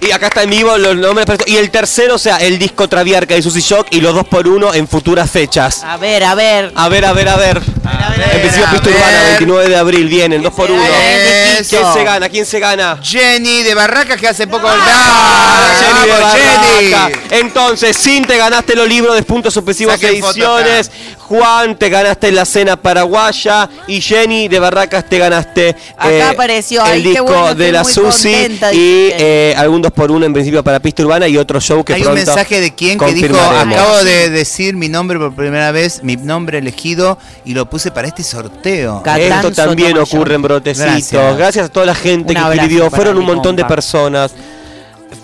Y 0.00 0.10
acá 0.12 0.28
está 0.28 0.42
en 0.42 0.50
vivo 0.50 0.76
los 0.78 0.96
nombres. 0.96 1.26
Y 1.46 1.56
el 1.56 1.70
tercero, 1.70 2.14
o 2.14 2.18
sea, 2.18 2.38
el 2.38 2.58
disco 2.58 2.88
Traviarca 2.88 3.34
de 3.34 3.42
Susy 3.42 3.60
Shock 3.60 3.88
y 3.90 4.00
los 4.00 4.14
dos 4.14 4.26
por 4.26 4.46
uno 4.48 4.72
en 4.74 4.86
futuras 4.88 5.30
fechas. 5.30 5.82
A 5.84 5.96
ver, 5.96 6.24
a 6.24 6.34
ver. 6.34 6.72
A 6.74 6.88
ver, 6.88 7.04
a 7.04 7.12
ver, 7.12 7.28
a 7.28 7.36
ver. 7.36 7.62
En 8.32 8.40
principio, 8.40 8.70
pista 8.70 8.90
urbana, 8.90 9.22
29 9.28 9.68
de 9.68 9.76
abril, 9.76 10.08
vienen, 10.08 10.42
dos 10.42 10.52
por 10.52 10.70
uno. 10.70 10.82
Eso. 10.82 11.76
¿Quién 11.76 11.92
se 11.92 12.04
gana? 12.04 12.28
¿Quién 12.28 12.46
se 12.46 12.60
gana? 12.60 12.98
Jenny 13.02 13.62
de 13.62 13.74
Barracas 13.74 14.20
que 14.20 14.28
hace 14.28 14.46
poco. 14.46 14.68
Jenny 14.68 16.06
de 16.06 16.12
¡Vamos, 16.12 16.32
Jenny! 16.34 16.92
Barraca. 16.92 17.18
Entonces, 17.30 17.96
Sin 17.96 18.24
te 18.24 18.36
ganaste 18.36 18.74
los 18.74 18.88
libros 18.88 19.14
de 19.14 19.22
puntos 19.22 19.52
suspensivos 19.52 19.94
foto 19.94 20.06
ediciones. 20.06 20.90
Juan 21.18 21.78
te 21.78 21.88
ganaste 21.88 22.32
la 22.32 22.44
cena 22.44 22.76
paraguaya. 22.76 23.68
Y 23.86 24.00
Jenny 24.00 24.48
de 24.48 24.58
Barracas 24.58 25.08
te 25.08 25.18
ganaste 25.18 25.76
Acá 25.96 26.10
eh, 26.10 26.22
apareció. 26.22 26.84
el 26.84 26.90
Ay, 26.90 27.02
qué 27.02 27.08
disco 27.10 27.24
bueno, 27.24 27.54
de 27.54 27.72
la 27.72 27.84
Susi. 27.84 28.30
Y 28.72 29.10
eh, 29.12 29.54
algún 29.56 29.79
dos 29.82 29.92
por 29.92 30.10
uno 30.10 30.26
en 30.26 30.32
principio 30.32 30.62
para 30.64 30.80
pista 30.80 31.02
urbana 31.02 31.28
y 31.28 31.36
otro 31.36 31.60
show 31.60 31.84
que 31.84 31.94
Hay 31.94 32.00
un 32.00 32.06
pronto 32.06 32.24
mensaje 32.26 32.60
de 32.60 32.74
quien 32.74 32.98
que 32.98 33.12
dijo, 33.12 33.36
acabo 33.38 34.04
de 34.04 34.30
decir 34.30 34.76
mi 34.76 34.88
nombre 34.88 35.18
por 35.18 35.34
primera 35.34 35.72
vez, 35.72 36.02
mi 36.02 36.16
nombre 36.16 36.58
elegido, 36.58 37.18
y 37.44 37.54
lo 37.54 37.68
puse 37.68 37.90
para 37.90 38.08
este 38.08 38.22
sorteo. 38.22 39.02
Catán 39.02 39.20
Esto 39.20 39.52
también 39.52 39.90
Sotomayor. 39.90 40.14
ocurre 40.14 40.34
en 40.34 40.42
Brotecitos. 40.42 40.90
Gracias. 40.90 41.36
Gracias. 41.36 41.66
a 41.66 41.68
toda 41.68 41.86
la 41.86 41.94
gente 41.94 42.34
Un 42.34 42.42
que 42.42 42.54
escribió. 42.54 42.90
Fueron 42.90 43.18
un 43.18 43.24
montón 43.26 43.56
de 43.56 43.64
personas. 43.64 44.32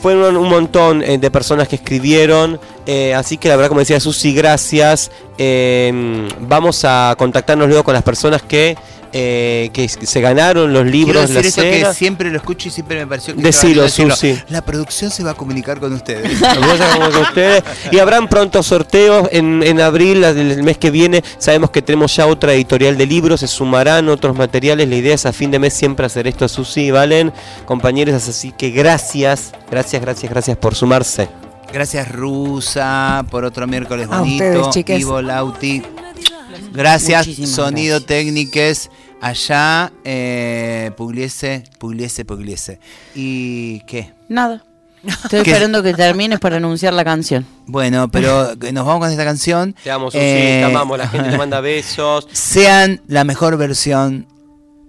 Fueron 0.03 0.37
un 0.37 0.49
montón 0.49 1.03
eh, 1.03 1.17
de 1.19 1.31
personas 1.31 1.69
que 1.69 1.77
escribieron. 1.77 2.59
eh, 2.87 3.15
así 3.15 3.37
que 3.39 3.49
la 3.49 3.57
verdad, 3.57 3.69
como 3.69 3.81
decía 3.81 4.01
Susi, 4.01 4.35
gracias. 4.35 5.11
Eh, 5.39 6.29
vamos 6.41 6.85
a 6.85 7.15
contactarnos 7.17 7.69
luego 7.69 7.85
con 7.85 7.95
las 7.95 8.03
personas 8.03 8.43
que, 8.43 8.77
eh, 9.13 9.71
que 9.73 9.89
se 9.89 10.21
ganaron 10.21 10.73
los 10.73 10.83
Quiero 10.83 10.97
libros, 10.97 11.29
decir 11.29 11.45
la 11.45 11.51
cena. 11.51 11.89
que 11.89 11.95
siempre 11.95 12.31
lo 12.31 12.37
escucho 12.37 12.69
y 12.69 12.71
siempre 12.71 12.99
me 12.99 13.07
pareció 13.07 13.35
que 13.35 13.43
Decilo, 13.43 13.87
lindo 13.87 14.15
Susi. 14.15 14.39
La 14.49 14.63
producción 14.63 15.11
se 15.11 15.23
va 15.25 15.33
a 15.33 15.35
comunicar 15.35 15.81
con 15.81 15.93
ustedes. 15.93 16.41
Vamos 16.41 16.81
a 16.81 16.93
hablar 16.95 17.13
con 17.13 17.23
ustedes. 17.23 17.65
Y 17.91 17.99
habrán 17.99 18.29
pronto 18.29 18.63
sorteos 18.63 19.29
en, 19.33 19.63
en 19.63 19.81
abril, 19.81 20.25
el, 20.25 20.63
mes 20.63 20.79
que 20.79 20.91
viene. 20.91 21.23
Sabemos 21.39 21.71
que 21.71 21.83
tenemos 21.83 22.15
ya 22.15 22.27
otra 22.27 22.53
editorial 22.55 22.97
de 22.97 23.07
libros, 23.07 23.41
se 23.41 23.47
sumarán 23.47 24.09
otros 24.09 24.37
materiales. 24.37 24.89
La 24.89 24.97
idea 24.97 25.15
es 25.15 25.27
a 25.27 25.33
fin 25.33 25.51
de 25.51 25.59
mes 25.59 25.75
siempre 25.75 26.07
hacer 26.07 26.27
esto, 26.27 26.49
Susi, 26.49 26.91
¿valen? 26.91 27.33
Compañeros, 27.65 28.29
así 28.29 28.53
que 28.53 28.71
gracias, 28.71 29.53
gracias, 29.71 30.03
gracias, 30.03 30.31
gracias 30.31 30.57
por 30.57 30.75
sumarse. 30.75 31.29
Gracias 31.73 32.11
Rusa 32.13 33.25
por 33.31 33.45
otro 33.45 33.67
miércoles 33.67 34.09
A 34.11 34.21
bonito. 34.21 34.69
ustedes. 34.69 35.01
Ivo 35.01 35.21
Lauti. 35.21 35.83
Gracias, 36.77 37.27
Muchísimas 37.27 37.51
Sonido 37.51 38.01
Técniques. 38.01 38.91
Allá, 39.21 39.93
eh, 40.05 40.91
Pugliese, 40.97 41.65
Pugliese, 41.79 42.25
Pugliese. 42.25 42.79
¿Y 43.15 43.81
qué? 43.87 44.13
Nada. 44.29 44.63
Estoy 45.05 45.43
¿Qué? 45.43 45.51
esperando 45.53 45.83
que 45.83 45.95
termines 45.95 46.39
para 46.41 46.57
anunciar 46.57 46.93
la 46.93 47.05
canción. 47.05 47.47
Bueno, 47.67 48.09
pero 48.11 48.55
nos 48.57 48.85
vamos 48.87 49.01
con 49.01 49.11
esta 49.11 49.25
canción. 49.25 49.75
Te 49.83 49.91
amo, 49.91 50.11
Susi, 50.11 50.19
Eh, 50.21 50.59
te 50.61 50.65
amamos. 50.65 50.99
La 50.99 51.09
gente 51.09 51.31
te 51.31 51.39
manda 51.39 51.61
besos. 51.63 52.27
Sean 52.33 53.01
la 53.07 53.25
mejor 53.25 53.57
versión 53.57 54.27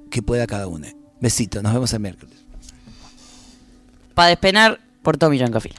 que 0.10 0.22
pueda 0.22 0.48
cada 0.48 0.68
uno. 0.68 0.88
Besito, 1.22 1.62
nos 1.62 1.74
vemos 1.74 1.94
el 1.94 2.00
miércoles. 2.00 2.36
Para 4.14 4.30
despenar 4.30 4.80
por 5.04 5.18
Tommy 5.18 5.38
Yancafil. 5.38 5.74